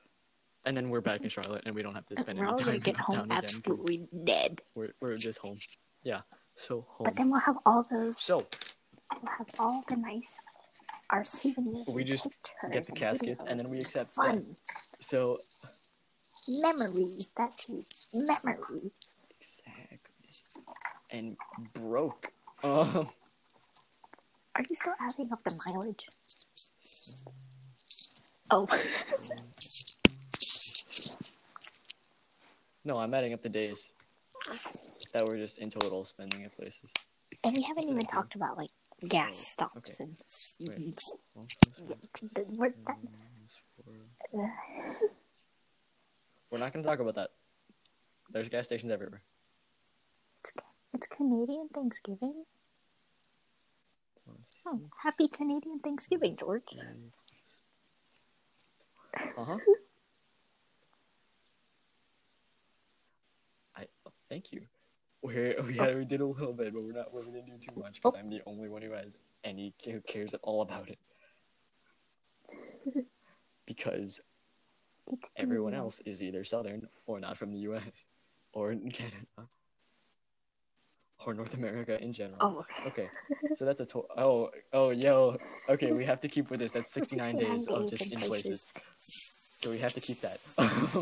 and 0.66 0.76
then 0.76 0.90
we're 0.90 1.02
back 1.02 1.22
in 1.22 1.30
Charlotte, 1.30 1.64
and 1.68 1.76
we 1.76 1.84
don't 1.84 1.94
have 1.94 2.08
to 2.08 2.18
spend 2.18 2.40
We're 2.40 2.48
any 2.48 2.58
time 2.58 2.66
gonna 2.66 2.80
get 2.80 2.98
home 2.98 3.32
absolutely 3.32 4.08
dead. 4.24 4.62
We're 4.74 4.94
we're 5.02 5.18
just 5.18 5.38
home. 5.40 5.60
Yeah. 6.04 6.22
So 6.56 6.88
home. 6.90 7.06
But 7.06 7.16
then 7.16 7.30
we'll 7.30 7.42
have 7.42 7.58
all 7.66 7.86
those. 7.92 8.20
so 8.20 8.48
We'll 9.14 9.32
have 9.38 9.48
all 9.60 9.84
the 9.88 9.98
nice 9.98 10.34
our 11.12 11.24
souvenirs. 11.24 11.86
We 11.88 12.04
just 12.04 12.28
get 12.72 12.86
the 12.86 12.92
and 12.92 12.98
caskets 12.98 13.44
and 13.48 13.60
then 13.60 13.70
we 13.70 13.80
accept 13.80 14.14
fun 14.16 14.40
death. 14.40 14.46
So 15.00 15.40
memories. 16.48 17.28
That's 17.38 17.70
it. 17.70 17.86
Memories. 18.14 18.92
exactly. 19.30 20.00
And 21.12 21.38
broke. 21.74 22.32
Um 22.64 23.08
Are 24.56 24.64
you 24.70 24.76
still 24.76 24.94
adding 25.02 25.32
up 25.34 25.44
the 25.44 25.58
mileage? 25.66 26.06
Oh, 28.52 28.68
no, 32.84 32.98
I'm 33.00 33.14
adding 33.14 33.34
up 33.34 33.42
the 33.42 33.50
days 33.50 33.92
that 35.14 35.26
we're 35.26 35.38
just 35.38 35.58
in 35.60 35.70
total 35.70 36.06
spending 36.06 36.44
at 36.44 36.56
places. 36.56 36.94
and 37.44 37.56
we 37.56 37.64
haven't 37.64 37.90
even 37.90 38.06
talked 38.06 38.36
about 38.36 38.58
like 38.58 38.70
gas 39.08 39.30
Oh, 39.32 39.54
stops 39.54 39.78
okay. 39.78 39.96
and 40.00 40.16
s- 40.24 40.56
Wait. 40.60 40.78
and 40.78 40.94
s- 40.94 41.14
One 41.34 41.48
plus 41.64 41.80
one 41.80 41.90
the- 42.34 42.46
we're, 42.58 42.70
that, 42.86 42.98
is. 43.44 43.58
We're 46.52 46.60
not 46.60 46.72
gonna 46.72 46.86
talk 46.86 47.00
about 47.00 47.16
that. 47.16 47.32
There's 48.32 48.50
gas 48.50 48.66
stations 48.68 48.92
everywhere. 48.92 49.22
it's 50.94 51.08
Canadian 51.08 51.68
Thanksgiving. 51.74 52.46
Oh, 54.68 54.80
happy 55.04 55.28
Canadian 55.28 55.80
Thanksgiving, 55.80 56.36
George. 56.38 56.64
Uh 59.38 59.44
huh. 59.44 59.58
I 63.78 63.86
thank 64.30 64.52
you. 64.52 64.62
We're, 65.22 65.62
we 65.64 65.78
had, 65.78 65.98
we 65.98 66.06
did 66.06 66.22
a 66.22 66.26
little 66.26 66.54
bit, 66.54 66.74
but 66.74 66.84
we're 66.84 66.94
not. 66.94 67.14
We 67.14 67.26
didn't 67.26 67.60
do 67.60 67.72
too 67.74 67.80
much 67.80 67.96
because 67.96 68.14
I'm 68.18 68.30
the 68.30 68.42
only 68.46 68.70
one 68.70 68.82
who 68.82 68.92
has 68.92 69.18
any 69.44 69.74
who 69.84 70.02
cares 70.02 70.34
at 70.34 70.40
all 70.44 70.62
about 70.62 70.90
it. 70.90 71.00
Because 73.66 74.22
everyone 75.36 75.74
else 75.74 76.00
is 76.06 76.22
either 76.22 76.44
Southern 76.44 76.88
or 77.08 77.20
not 77.20 77.38
from 77.38 77.52
the 77.52 77.60
U.S. 77.60 78.10
or 78.54 78.72
in 78.72 78.92
Canada 78.92 79.26
or 81.26 81.34
North 81.34 81.54
America 81.54 82.02
in 82.02 82.14
general. 82.14 82.38
Oh, 82.42 82.66
okay. 82.88 83.10
Okay, 83.32 83.56
so 83.56 83.66
that's 83.66 83.80
a 83.80 83.86
total. 83.86 84.10
oh 84.18 84.50
oh 84.74 84.90
yo 84.92 85.38
okay 85.70 85.92
we 85.92 86.06
have 86.06 86.20
to 86.22 86.28
keep 86.28 86.50
with 86.50 86.60
this. 86.60 86.72
That's 86.72 86.92
So 86.92 87.02
69 87.02 87.36
days 87.38 87.68
of 87.68 87.90
just 87.90 88.06
in 88.12 88.20
places. 88.20 88.72
So 88.96 89.70
we 89.72 89.80
have 89.80 89.94
to 89.94 90.02
keep 90.02 90.20
that. 90.22 90.40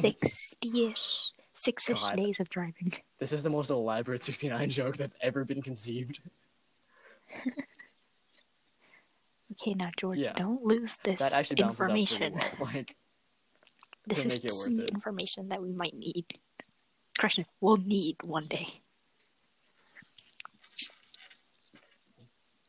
Sixty-ish, 0.01 1.31
six-ish 1.53 2.01
days 2.15 2.39
of 2.39 2.49
driving. 2.49 2.93
this 3.19 3.33
is 3.33 3.43
the 3.43 3.49
most 3.49 3.69
elaborate 3.71 4.23
69 4.23 4.69
joke 4.69 4.95
that's 4.97 5.15
ever 5.21 5.43
been 5.43 5.61
conceived. 5.61 6.19
Okay, 9.51 9.73
now 9.73 9.89
George, 9.97 10.17
Yeah. 10.19 10.33
don't 10.33 10.63
lose 10.63 10.97
this 11.03 11.19
That 11.19 11.33
actually 11.33 11.61
information. 11.63 12.33
well. 12.33 12.51
Like 12.73 12.95
This 14.07 14.19
is 14.19 14.25
make 14.25 14.45
it 14.45 14.51
worth 14.51 14.67
key 14.67 14.85
information 14.93 15.49
that 15.49 15.61
we 15.61 15.71
might 15.71 15.95
need. 15.95 16.25
Correction, 17.19 17.45
we'll 17.61 17.77
need 17.77 18.17
one 18.23 18.47
day. 18.47 18.67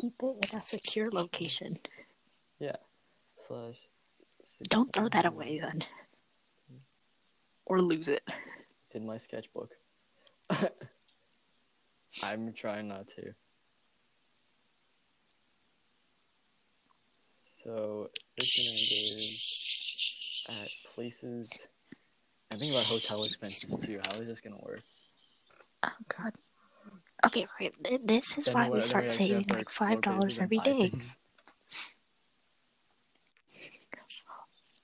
Keep 0.04 0.22
it 0.22 0.52
in 0.52 0.58
a 0.58 0.62
secure 0.62 1.10
location. 1.10 1.78
yeah 2.58 2.76
slash. 3.38 3.76
Don't 4.68 4.92
throw 4.92 5.08
that 5.08 5.24
away 5.24 5.60
then. 5.60 5.80
Or 7.64 7.80
lose 7.80 8.08
it. 8.08 8.22
It's 8.84 8.94
in 8.94 9.06
my 9.06 9.16
sketchbook. 9.16 9.70
I'm 12.22 12.52
trying 12.52 12.88
not 12.88 13.08
to. 13.16 13.34
So, 17.62 18.10
59 18.38 18.74
days 18.74 20.44
at 20.50 20.68
places. 20.94 21.66
I 22.52 22.56
think 22.56 22.72
about 22.72 22.84
hotel 22.84 23.24
expenses 23.24 23.74
too. 23.82 24.00
How 24.04 24.20
is 24.20 24.26
this 24.28 24.42
gonna 24.42 24.60
work? 24.60 24.82
Oh 25.82 25.88
god. 26.14 26.34
Okay, 27.24 27.46
th- 27.58 28.00
This 28.04 28.38
is 28.38 28.46
Then 28.46 28.54
why 28.54 28.70
we 28.70 28.80
start 28.82 29.08
saving 29.08 29.46
like 29.48 29.70
five 29.70 30.00
dollars 30.02 30.38
every 30.38 30.58
day. 30.58 30.92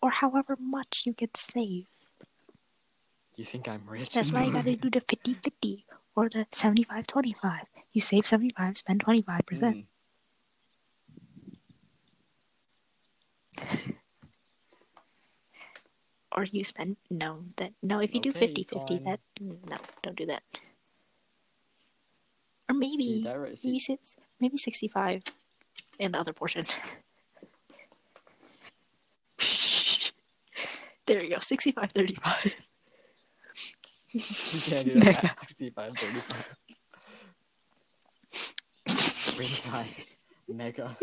Or 0.03 0.09
however 0.11 0.57
much 0.59 1.03
you 1.05 1.13
could 1.13 1.37
save. 1.37 1.85
You 3.37 3.45
think 3.45 3.69
I'm 3.69 3.85
rich? 3.87 4.15
That's 4.15 4.33
why 4.33 4.45
you 4.45 4.53
gotta 4.53 4.75
do 4.77 4.89
the 4.89 5.03
50 5.03 5.35
50 5.35 5.85
or 6.17 6.31
the 6.31 6.47
75 6.53 7.07
25. 7.07 7.67
You 7.93 8.01
save 8.01 8.27
75, 8.27 8.79
spend 8.79 9.01
25%. 9.05 9.77
Mm. 9.77 9.85
Or 16.33 16.45
you 16.45 16.63
spend, 16.63 16.97
no, 17.11 17.43
that, 17.57 17.73
no, 17.83 17.99
if 17.99 18.15
you 18.15 18.21
do 18.21 18.31
Okay, 18.31 18.39
50 18.47 18.63
50, 18.63 18.79
fine. 18.79 19.03
that, 19.05 19.19
no, 19.41 19.77
don't 20.01 20.15
do 20.17 20.27
that. 20.27 20.45
Or 22.71 22.75
maybe, 22.75 23.21
that 23.25 23.37
right- 23.37 23.59
maybe, 23.65 23.81
six, 23.81 24.15
maybe 24.39 24.57
65 24.57 25.25
in 25.99 26.13
the 26.13 26.21
other 26.21 26.33
portion. 26.33 26.65
there 31.07 31.21
you 31.25 31.31
go, 31.31 31.41
65 31.41 31.91
35. 31.91 32.53
you 34.13 34.21
can't 34.61 34.89
do 34.89 34.95
Mega. 35.01 35.13
that. 35.23 35.39
65, 35.41 35.93
35. 38.87 39.39
Ring 39.39 39.49
size. 39.49 40.17
Mega. 40.49 40.97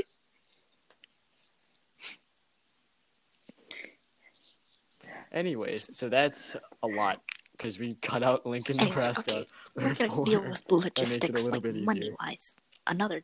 Anyways, 5.33 5.89
so 5.97 6.07
that's 6.07 6.55
a 6.83 6.87
lot 6.87 7.21
because 7.57 7.79
we 7.79 7.95
cut 7.95 8.23
out 8.23 8.45
Lincoln, 8.45 8.79
Anyway, 8.79 8.89
Nebraska. 8.89 9.31
okay, 9.31 9.45
We're 9.75 9.93
gonna 9.93 10.25
deal 10.25 10.41
with 10.41 10.49
makes 10.49 10.61
it 10.61 10.71
a 10.71 10.75
logistics 10.75 11.43
like 11.43 11.65
money 11.73 12.11
wise. 12.19 12.53
Another 12.85 13.23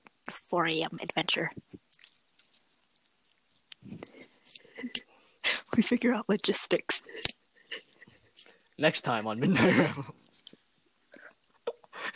4 0.49 0.67
a.m. 0.67 0.97
adventure. 1.01 1.51
we 5.75 5.83
figure 5.83 6.13
out 6.13 6.27
logistics. 6.27 7.01
next 8.77 9.01
time 9.01 9.27
on 9.27 9.39
Midnight 9.39 9.77
Rebels. 9.77 10.43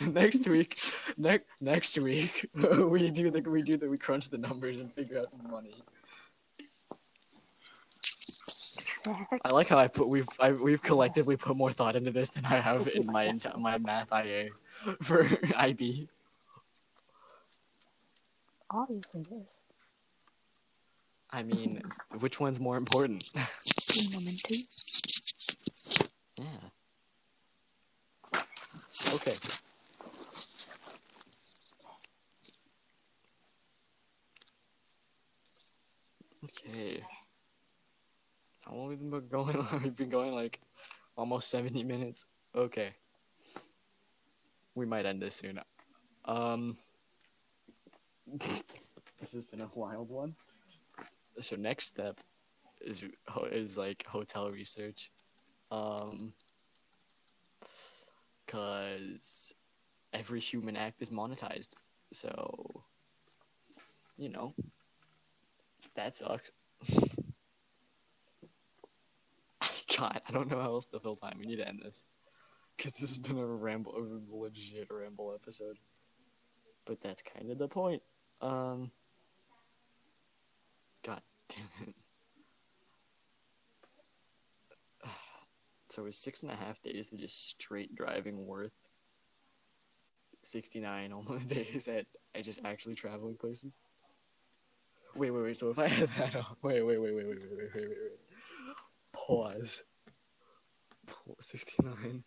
next 0.00 0.46
week, 0.48 0.78
next 1.16 1.46
next 1.60 1.98
week, 1.98 2.48
we 2.54 3.10
do 3.10 3.30
the 3.30 3.40
we 3.42 3.62
do 3.62 3.76
the 3.76 3.88
we 3.88 3.96
crunch 3.96 4.28
the 4.28 4.38
numbers 4.38 4.80
and 4.80 4.92
figure 4.92 5.18
out 5.18 5.28
the 5.42 5.48
money. 5.48 5.74
I 9.44 9.50
like 9.50 9.68
how 9.68 9.78
I 9.78 9.88
put 9.88 10.08
we've 10.08 10.28
I, 10.40 10.52
we've 10.52 10.82
collectively 10.82 11.36
put 11.36 11.56
more 11.56 11.72
thought 11.72 11.96
into 11.96 12.10
this 12.10 12.30
than 12.30 12.44
I 12.44 12.56
have 12.56 12.88
in 12.88 13.06
my 13.06 13.32
my 13.58 13.78
math 13.78 14.12
IA 14.12 14.50
for 15.02 15.28
IB. 15.56 16.08
Obviously, 18.70 19.22
it 19.22 19.28
is. 19.34 19.60
I 21.30 21.42
mean, 21.42 21.82
which 22.20 22.40
one's 22.40 22.60
more 22.60 22.76
important? 22.76 23.24
Two. 23.80 24.02
Yeah. 26.36 26.44
Okay. 29.14 29.36
Okay. 36.44 37.02
How 38.68 38.74
long 38.76 38.90
have 38.90 39.00
we 39.00 39.08
been 39.08 39.28
going? 39.28 39.66
We've 39.82 39.96
been 39.96 40.10
going 40.10 40.32
like 40.32 40.60
almost 41.16 41.48
70 41.50 41.84
minutes. 41.84 42.26
Okay. 42.54 42.90
We 44.74 44.84
might 44.84 45.06
end 45.06 45.22
this 45.22 45.36
soon. 45.36 45.60
Um 46.26 46.76
This 49.20 49.32
has 49.32 49.44
been 49.44 49.62
a 49.62 49.70
wild 49.74 50.10
one. 50.10 50.34
So 51.40 51.56
next 51.56 51.86
step 51.86 52.20
is 52.80 53.02
is 53.50 53.78
like 53.78 54.04
hotel 54.06 54.50
research. 54.50 55.10
Um 55.70 56.32
cuz 58.46 59.54
every 60.12 60.40
human 60.40 60.76
act 60.76 61.00
is 61.00 61.10
monetized. 61.10 61.74
So 62.12 62.84
you 64.18 64.28
know, 64.28 64.54
that 65.94 66.14
sucks. 66.14 66.50
God, 69.98 70.20
I 70.28 70.32
don't 70.32 70.50
know 70.50 70.60
how 70.60 70.74
else 70.74 70.86
to 70.88 71.00
fill 71.00 71.16
time. 71.16 71.36
We 71.38 71.46
need 71.46 71.56
to 71.56 71.68
end 71.68 71.80
this. 71.84 72.06
Because 72.76 72.92
this 72.92 73.10
has 73.10 73.18
been 73.18 73.38
a 73.38 73.46
ramble, 73.46 73.94
a 73.96 74.36
legit 74.36 74.88
ramble 74.90 75.32
episode. 75.34 75.76
But 76.86 77.00
that's 77.00 77.22
kind 77.22 77.50
of 77.50 77.58
the 77.58 77.68
point. 77.68 78.02
Um. 78.40 78.90
God 81.04 81.20
damn 81.48 81.88
it. 81.88 81.94
So 85.90 86.04
is 86.04 86.18
six 86.18 86.42
and 86.42 86.52
a 86.52 86.54
half 86.54 86.80
days 86.82 87.10
of 87.12 87.18
just 87.18 87.48
straight 87.48 87.94
driving 87.94 88.46
worth 88.46 88.74
69 90.42 91.12
almost 91.12 91.48
days 91.54 91.88
at 91.88 92.04
I 92.36 92.42
just 92.42 92.60
actually 92.62 92.94
traveling 92.94 93.36
places? 93.36 93.80
wait, 95.16 95.30
wait, 95.30 95.42
wait. 95.42 95.58
So 95.58 95.70
if 95.70 95.78
I 95.78 95.88
had 95.88 96.08
that 96.10 96.36
on, 96.36 96.44
wait, 96.62 96.82
wait, 96.86 97.00
wait, 97.00 97.14
wait, 97.14 97.26
wait, 97.26 97.26
wait, 97.26 97.38
wait, 97.40 97.50
wait, 97.50 97.70
wait, 97.74 97.88
wait. 97.88 98.18
Pause. 99.12 99.82
Pause. 101.08 101.36
Sixty-nine. 101.40 102.24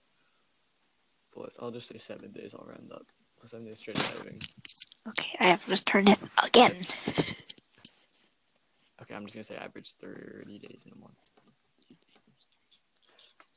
Plus, 1.34 1.58
I'll 1.62 1.72
just 1.72 1.88
say 1.88 1.98
seven 1.98 2.32
days. 2.32 2.54
I'll 2.58 2.66
round 2.66 2.92
up. 2.92 3.06
Seven 3.46 3.66
days 3.66 3.80
straight 3.80 3.98
driving. 3.98 4.42
Okay, 5.10 5.38
I 5.40 5.46
have 5.46 5.66
to 5.66 5.84
turn 5.84 6.08
it 6.08 6.20
again. 6.44 6.76
Okay, 9.02 9.16
I'm 9.16 9.24
just 9.26 9.34
gonna 9.34 9.44
say 9.44 9.56
average 9.56 9.94
thirty 9.94 10.60
days 10.60 10.86
in 10.86 10.92
a 10.92 10.96
month. 10.96 11.18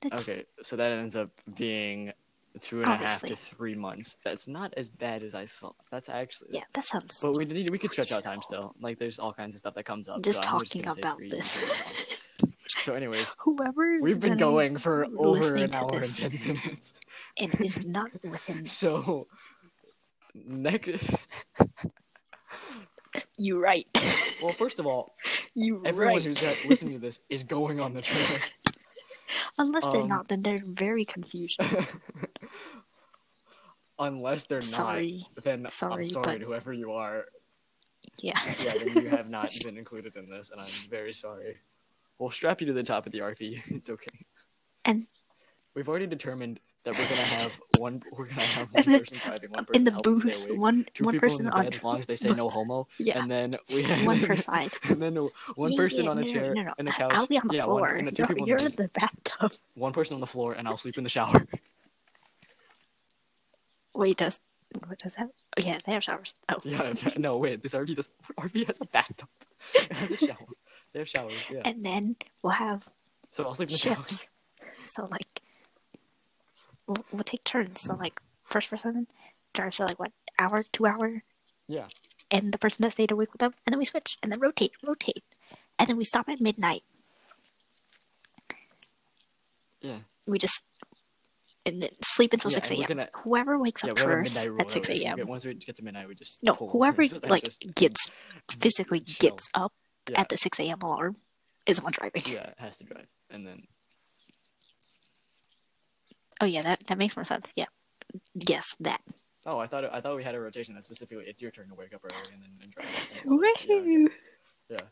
That's, 0.02 0.28
Okay, 0.28 0.44
so 0.62 0.76
that 0.76 0.92
ends 0.92 1.16
up 1.16 1.28
being 1.56 2.12
two 2.60 2.82
and 2.82 2.90
a 2.90 2.96
half 2.96 3.22
Obviously. 3.22 3.28
to 3.30 3.36
three 3.36 3.74
months. 3.74 4.16
That's 4.24 4.46
not 4.48 4.72
as 4.76 4.88
bad 4.88 5.22
as 5.22 5.34
I 5.34 5.46
thought. 5.46 5.76
That's 5.90 6.08
actually 6.08 6.50
Yeah, 6.52 6.64
that 6.72 6.84
sounds. 6.84 7.18
But 7.20 7.32
we 7.36 7.44
need 7.44 7.68
we 7.70 7.78
could 7.78 7.90
stretch 7.90 8.12
out 8.12 8.24
time 8.24 8.40
still. 8.42 8.74
Like 8.80 8.98
there's 8.98 9.18
all 9.18 9.32
kinds 9.32 9.54
of 9.54 9.58
stuff 9.58 9.74
that 9.74 9.84
comes 9.84 10.08
up. 10.08 10.22
just 10.22 10.42
so 10.42 10.48
talking 10.48 10.82
gonna 10.82 10.98
about 10.98 11.18
this. 11.18 12.13
So, 12.84 12.92
anyways, 12.92 13.34
Whoever 13.38 13.98
we've 13.98 14.20
been 14.20 14.36
going 14.36 14.76
for 14.76 15.06
over 15.16 15.54
an 15.54 15.74
hour 15.74 15.88
and 15.90 16.14
ten 16.14 16.38
minutes. 16.46 17.00
and 17.38 17.58
is 17.58 17.82
not 17.82 18.10
within 18.22 18.66
So 18.82 19.26
next, 20.34 20.90
you 23.38 23.58
right. 23.58 23.88
well, 24.42 24.52
first 24.52 24.80
of 24.80 24.86
all, 24.86 25.16
you 25.54 25.80
everyone 25.86 26.16
right. 26.16 26.22
who's 26.22 26.42
listening 26.68 26.92
to 26.92 26.98
this 26.98 27.20
is 27.30 27.42
going 27.42 27.80
on 27.80 27.94
the 27.94 28.02
train. 28.02 28.38
Unless 29.58 29.84
they're 29.86 30.02
um, 30.02 30.08
not, 30.08 30.28
then 30.28 30.42
they're 30.42 30.58
very 30.62 31.06
confused. 31.06 31.58
Unless 33.98 34.44
they're 34.44 34.60
Sorry. 34.60 35.26
not, 35.36 35.44
then 35.44 35.66
Sorry, 35.70 35.94
I'm 35.94 36.04
sorry 36.04 36.24
but- 36.34 36.40
to 36.40 36.44
whoever 36.44 36.74
you 36.74 36.92
are. 36.92 37.24
Yeah. 38.18 38.38
Yeah, 38.62 38.74
then 38.74 39.04
you 39.04 39.08
have 39.08 39.30
not 39.30 39.50
been 39.64 39.78
included 39.78 40.16
in 40.16 40.28
this, 40.28 40.50
and 40.50 40.60
I'm 40.60 40.90
very 40.90 41.14
sorry. 41.14 41.56
We'll 42.18 42.30
strap 42.30 42.60
you 42.60 42.66
to 42.68 42.72
the 42.72 42.82
top 42.82 43.06
of 43.06 43.12
the 43.12 43.20
RV. 43.20 43.62
It's 43.68 43.90
okay. 43.90 44.24
And- 44.84 45.06
we've 45.74 45.88
already 45.88 46.06
determined 46.06 46.60
that 46.84 46.92
we're 46.94 47.08
gonna 47.08 47.22
have 47.22 47.60
one. 47.78 48.02
We're 48.12 48.26
gonna 48.26 48.42
have 48.42 48.68
one 48.72 48.84
then, 48.84 49.00
person 49.00 49.18
driving, 49.24 49.50
one 49.50 49.64
person 49.64 49.80
In 49.80 49.84
the 49.84 50.00
booth, 50.02 50.50
one 50.50 50.86
two 50.94 51.04
one 51.04 51.14
people 51.14 51.28
person 51.28 51.40
in 51.40 51.46
the 51.46 51.52
on 51.56 51.64
bed 51.64 51.74
as 51.74 51.82
long 51.82 51.98
as 51.98 52.06
they 52.06 52.16
say 52.16 52.28
no 52.30 52.48
homo, 52.48 52.86
Yeah, 52.98 53.18
and 53.18 53.30
then 53.30 53.56
we 53.72 53.82
have 53.84 54.04
one 54.06 54.20
per 54.26 54.36
side. 54.36 54.70
and 54.84 55.00
then 55.02 55.16
one 55.56 55.72
Yeah, 55.72 55.76
person 55.78 56.04
yeah, 56.04 56.10
on 56.10 56.18
a 56.18 56.20
no, 56.20 56.26
chair 56.26 56.54
no, 56.54 56.62
no. 56.62 56.74
and 56.78 56.88
a 56.88 56.92
couch. 56.92 57.12
I'll 57.14 57.26
be 57.26 57.38
on 57.38 57.48
the 57.48 57.54
yeah, 57.56 57.64
floor. 57.64 57.80
One, 57.80 58.08
and 58.08 58.16
two 58.16 58.22
you're 58.28 58.46
you're 58.48 58.56
in 58.58 58.66
in 58.66 58.70
the, 58.72 58.82
the 58.84 58.88
bathtub. 58.88 59.52
one 59.74 59.92
person 59.94 60.14
on 60.14 60.20
the 60.20 60.26
floor, 60.26 60.52
and 60.52 60.68
I'll 60.68 60.76
sleep 60.76 60.98
in 60.98 61.04
the 61.04 61.10
shower. 61.10 61.46
Wait, 63.94 64.18
does 64.18 64.40
what 64.86 64.98
does 64.98 65.14
that? 65.14 65.28
Oh 65.56 65.62
yeah, 65.62 65.78
they 65.86 65.92
have 65.92 66.02
showers. 66.04 66.34
Oh, 66.48 66.56
yeah, 66.64 66.92
no, 67.16 67.38
wait, 67.38 67.62
this 67.62 67.74
RV 67.74 67.94
does. 67.96 68.08
RV 68.38 68.66
has 68.66 68.78
a 68.80 68.86
bathtub. 68.86 69.28
It 69.74 69.92
has 69.92 70.10
a 70.10 70.16
shower. 70.18 70.36
They 70.94 71.00
have 71.00 71.08
showers. 71.08 71.38
Yeah. 71.50 71.62
and 71.66 71.84
then 71.84 72.16
we'll 72.42 72.52
have 72.54 72.88
So 73.32 73.44
I'll 73.44 73.54
sleep 73.54 73.68
in 73.68 73.72
the 73.74 73.78
shower. 73.78 73.96
shifts. 73.96 74.24
So 74.84 75.06
like, 75.10 75.42
we'll, 76.86 77.04
we'll 77.12 77.24
take 77.24 77.42
turns. 77.44 77.80
So 77.82 77.94
like, 77.94 78.20
first 78.44 78.70
person 78.70 79.08
drives 79.52 79.76
for 79.76 79.84
like 79.84 79.98
what 79.98 80.12
hour, 80.38 80.62
two 80.72 80.86
hour, 80.86 81.22
Yeah. 81.68 81.88
and 82.30 82.52
the 82.52 82.58
person 82.58 82.82
that 82.84 82.92
stayed 82.92 83.10
awake 83.10 83.32
with 83.32 83.40
them, 83.40 83.52
and 83.66 83.72
then 83.72 83.78
we 83.78 83.84
switch, 83.84 84.18
and 84.22 84.30
then 84.32 84.38
rotate, 84.40 84.72
rotate, 84.86 85.24
and 85.78 85.88
then 85.88 85.96
we 85.96 86.04
stop 86.04 86.28
at 86.28 86.40
midnight. 86.40 86.82
Yeah. 89.80 89.98
We 90.26 90.38
just 90.38 90.62
and 91.66 91.82
then 91.82 91.90
sleep 92.04 92.32
until 92.34 92.50
Yeah, 92.50 92.56
six 92.56 92.68
and 92.70 92.78
we're 92.78 92.84
a.m. 92.86 92.96
gonna- 92.98 93.10
Whoever 93.22 93.58
wakes 93.58 93.82
Yeah, 93.84 93.90
up 93.92 93.96
we 93.96 94.02
have 94.02 94.10
a 94.10 94.12
first 94.14 94.34
midnight 94.34 94.50
rule. 94.50 94.60
at 94.60 94.70
six 94.70 94.86
that 94.88 94.98
we- 94.98 95.04
a.m. 95.04 95.26
Once 95.26 95.44
we 95.44 95.54
get 95.54 95.76
to 95.76 95.82
midnight, 95.84 96.06
we 96.08 96.14
just 96.14 96.42
No, 96.42 96.54
pull. 96.54 96.68
whoever 96.70 97.06
that's 97.06 97.24
like 97.24 97.44
just- 97.44 97.74
gets 97.74 98.10
physically 98.50 99.00
chill. 99.00 99.30
gets 99.30 99.48
up 99.54 99.72
yeah, 100.10 100.20
at 100.20 100.28
the 100.28 100.36
six 100.36 100.58
a.m. 100.60 100.78
alarm 100.82 101.16
is 101.66 101.78
the 101.78 101.82
one 101.82 101.92
driving. 101.92 102.22
yeah, 102.26 102.48
it 102.48 102.54
has 102.58 102.78
to 102.78 102.84
drive, 102.84 103.06
and 103.30 103.46
then 103.46 103.62
Oh 106.40 106.46
yeah, 106.46 106.62
that 106.62 106.86
that 106.88 106.98
makes 106.98 107.16
more 107.16 107.24
sense. 107.24 107.50
Yeah, 107.54 107.66
yes, 108.48 108.74
that. 108.80 109.00
oh, 109.46 109.58
I 109.58 109.66
thought 109.66 109.84
I 109.84 110.00
thought 110.00 110.16
we 110.16 110.24
had 110.24 110.34
a 110.34 110.40
rotation 110.40 110.74
that 110.74 110.84
specifically 110.84 111.24
it's 111.26 111.40
your 111.40 111.50
turn 111.50 111.68
to 111.68 111.74
wake 111.74 111.94
up 111.94 112.02
early 112.04 112.32
and 112.32 112.42
then 112.42 112.50
and 112.62 112.70
drive. 112.72 112.86
Oh, 113.26 113.40
yeah, 113.66 113.76
okay. 114.76 114.84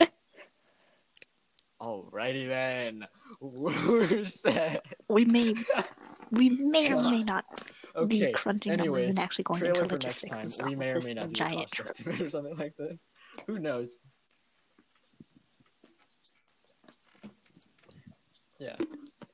Yeah. 0.00 0.06
Alrighty 1.80 2.48
then, 2.48 3.06
we're 3.40 4.24
set. 4.24 4.84
We 5.08 5.24
may 5.26 5.54
we 6.32 6.48
may 6.48 6.92
or 6.92 7.00
may 7.02 7.22
not 7.22 7.44
be 8.08 8.22
Okay. 8.24 8.32
crunching 8.32 8.70
numbers 8.76 8.86
Anyways, 8.86 9.08
and 9.16 9.18
actually 9.20 9.44
going 9.44 9.64
into 9.64 9.84
logistics 9.86 10.32
time. 10.32 10.40
and 10.44 10.52
stuff 10.52 10.66
We 10.66 10.74
may 10.74 10.90
or 10.90 11.00
may 11.00 11.14
not 11.14 11.30
giant 11.32 11.70
cost 11.70 12.04
or 12.06 12.28
something 12.30 12.56
like 12.56 12.76
this. 12.76 13.06
Who 13.46 13.58
knows? 13.60 13.96
Yeah. 18.58 18.76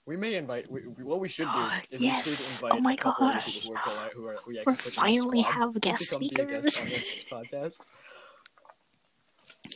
We 0.07 0.17
may 0.19 0.35
invite. 0.35 0.71
We, 0.71 0.81
what 0.83 1.19
we 1.21 1.29
should 1.31 1.51
do 1.53 1.59
uh, 1.59 1.81
is 1.91 2.01
Yes. 2.01 2.27
we 2.27 2.33
should 2.35 2.65
invite 2.67 2.79
Oh 2.79 2.83
my 2.83 2.93
a 2.93 2.97
couple 2.97 3.27
of 3.29 3.33
gosh. 3.33 3.45
people 3.47 3.71
who 3.71 3.77
are 3.77 3.83
colla- 3.83 4.11
who 4.15 4.27
are 4.27 4.37
we 4.47 4.53
We 4.55 4.59
actually 4.61 4.75
put 4.77 4.87
in 4.87 4.93
finally 4.93 5.41
have 5.43 5.81
guest 5.81 6.03
to 6.05 6.11
come 6.11 6.21
be 6.21 6.27
a 6.27 6.29
speakers. 6.29 6.77
guest 6.77 7.27
podcast, 7.31 7.81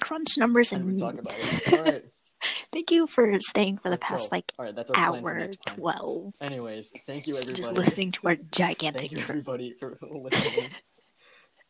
Crunch 0.00 0.36
numbers 0.36 0.72
and 0.72 0.86
and 0.90 0.98
talk 0.98 1.14
about 1.14 1.34
it. 1.38 1.72
All 1.72 1.82
right. 1.82 2.04
thank 2.72 2.90
you 2.90 3.06
for 3.06 3.40
staying 3.40 3.78
for 3.78 3.84
the 3.88 3.92
let's 3.92 4.06
past 4.06 4.30
go. 4.30 4.36
like 4.36 4.52
right. 4.58 4.90
Hour 4.94 5.48
twelve. 5.66 6.34
Anyways, 6.42 6.92
thank 7.06 7.26
you 7.26 7.34
everybody. 7.34 7.56
Just 7.56 7.72
listening 7.72 8.12
to 8.12 8.28
our 8.28 8.36
gigantic. 8.36 9.00
Thank 9.00 9.12
you 9.12 9.22
everybody 9.22 9.72
for 9.80 9.96
listening. 10.02 10.68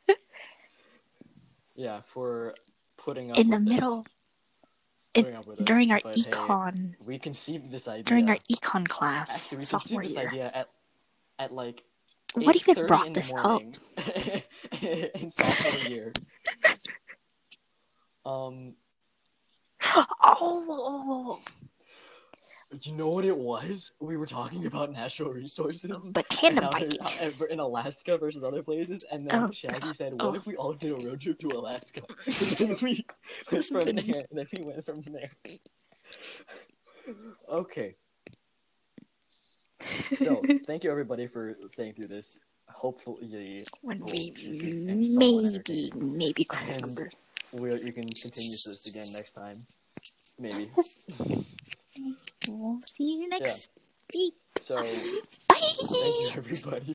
yeah, 1.77 2.01
for 2.07 2.55
putting 2.99 3.31
up 3.31 3.39
In 3.39 3.51
the 3.51 3.59
this. 3.59 4.05
Middle 5.23 5.31
in- 5.31 5.35
Putting 5.35 5.37
up 5.39 5.47
with 5.47 5.61
us, 5.61 5.65
during 5.67 5.91
our 5.93 6.01
but, 6.03 6.17
hey, 6.17 6.23
econ 6.23 6.95
we 7.05 7.19
conceived 7.19 7.71
this 7.71 7.89
idea. 7.89 8.05
during 8.05 8.29
our 8.31 8.39
econ 8.51 8.87
class 8.89 9.31
Actually, 9.45 9.59
we 9.59 9.65
sophomore 9.65 10.03
conceived 10.03 10.17
this 10.31 10.33
year. 10.35 10.45
idea 10.45 10.51
at 10.55 10.69
at 11.39 11.53
like. 11.53 11.85
What 12.35 12.57
even 12.57 12.77
8:30 12.77 12.87
brought 12.89 13.15
this 13.15 13.33
up? 13.37 13.63
in 14.83 15.31
sophomore 15.31 15.91
year. 15.91 16.13
Um, 18.27 18.75
Oh, 20.21 21.41
you 22.83 22.93
know 22.93 23.09
what 23.09 23.25
it 23.25 23.37
was? 23.37 23.93
We 24.01 24.17
were 24.17 24.27
talking 24.27 24.67
about 24.67 24.93
natural 24.93 25.33
resources. 25.33 26.11
but 26.11 26.27
and 26.31 26.57
tandem 26.57 26.69
biking. 26.71 27.01
uh, 27.01 27.45
in 27.47 27.61
Alaska 27.61 28.19
versus 28.19 28.45
other 28.45 28.63
places, 28.63 29.05
and 29.11 29.29
then 29.29 29.45
Oh, 29.45 29.51
Shaggy 29.51 29.95
said, 29.95 30.13
"What 30.13 30.21
oh. 30.27 30.35
if 30.35 30.47
we 30.47 30.55
all 30.57 30.73
did 30.75 30.93
a 30.93 31.07
road 31.09 31.21
trip 31.21 31.39
to 31.39 31.49
Alaska?" 31.49 32.03
and 32.27 32.35
then 32.35 32.77
we 32.83 33.07
went 33.51 33.65
from 33.67 33.85
been- 33.85 33.97
there. 33.97 34.23
Then 34.33 34.47
we 34.59 34.65
went 34.65 34.85
from 34.85 35.03
there. 35.03 35.31
okay. 37.49 37.95
So, 40.19 40.43
thank 40.67 40.85
you 40.85 40.91
everybody 40.91 41.27
for 41.27 41.57
staying 41.69 41.95
through 41.95 42.09
this. 42.09 42.39
Hopefully, 42.69 43.65
when 43.81 44.01
we 44.05 44.33
this 44.37 44.61
is- 44.61 44.83
I'm 44.83 45.17
maybe 45.17 45.91
maybe 45.95 46.45
crunch 46.45 46.83
And- 46.83 47.13
we 47.53 47.71
you 47.83 47.93
can 47.95 48.09
continue 48.13 48.51
this 48.59 48.87
again 48.87 49.11
next 49.13 49.33
time. 49.33 49.67
Maybe. 50.39 50.71
We'll 52.49 52.81
see 52.83 53.05
you 53.21 53.29
next 53.29 53.71
week. 54.15 54.35
So, 54.61 54.77
Bye. 55.49 55.57
thank 55.57 56.21
you 56.21 56.31
everybody 56.37 56.87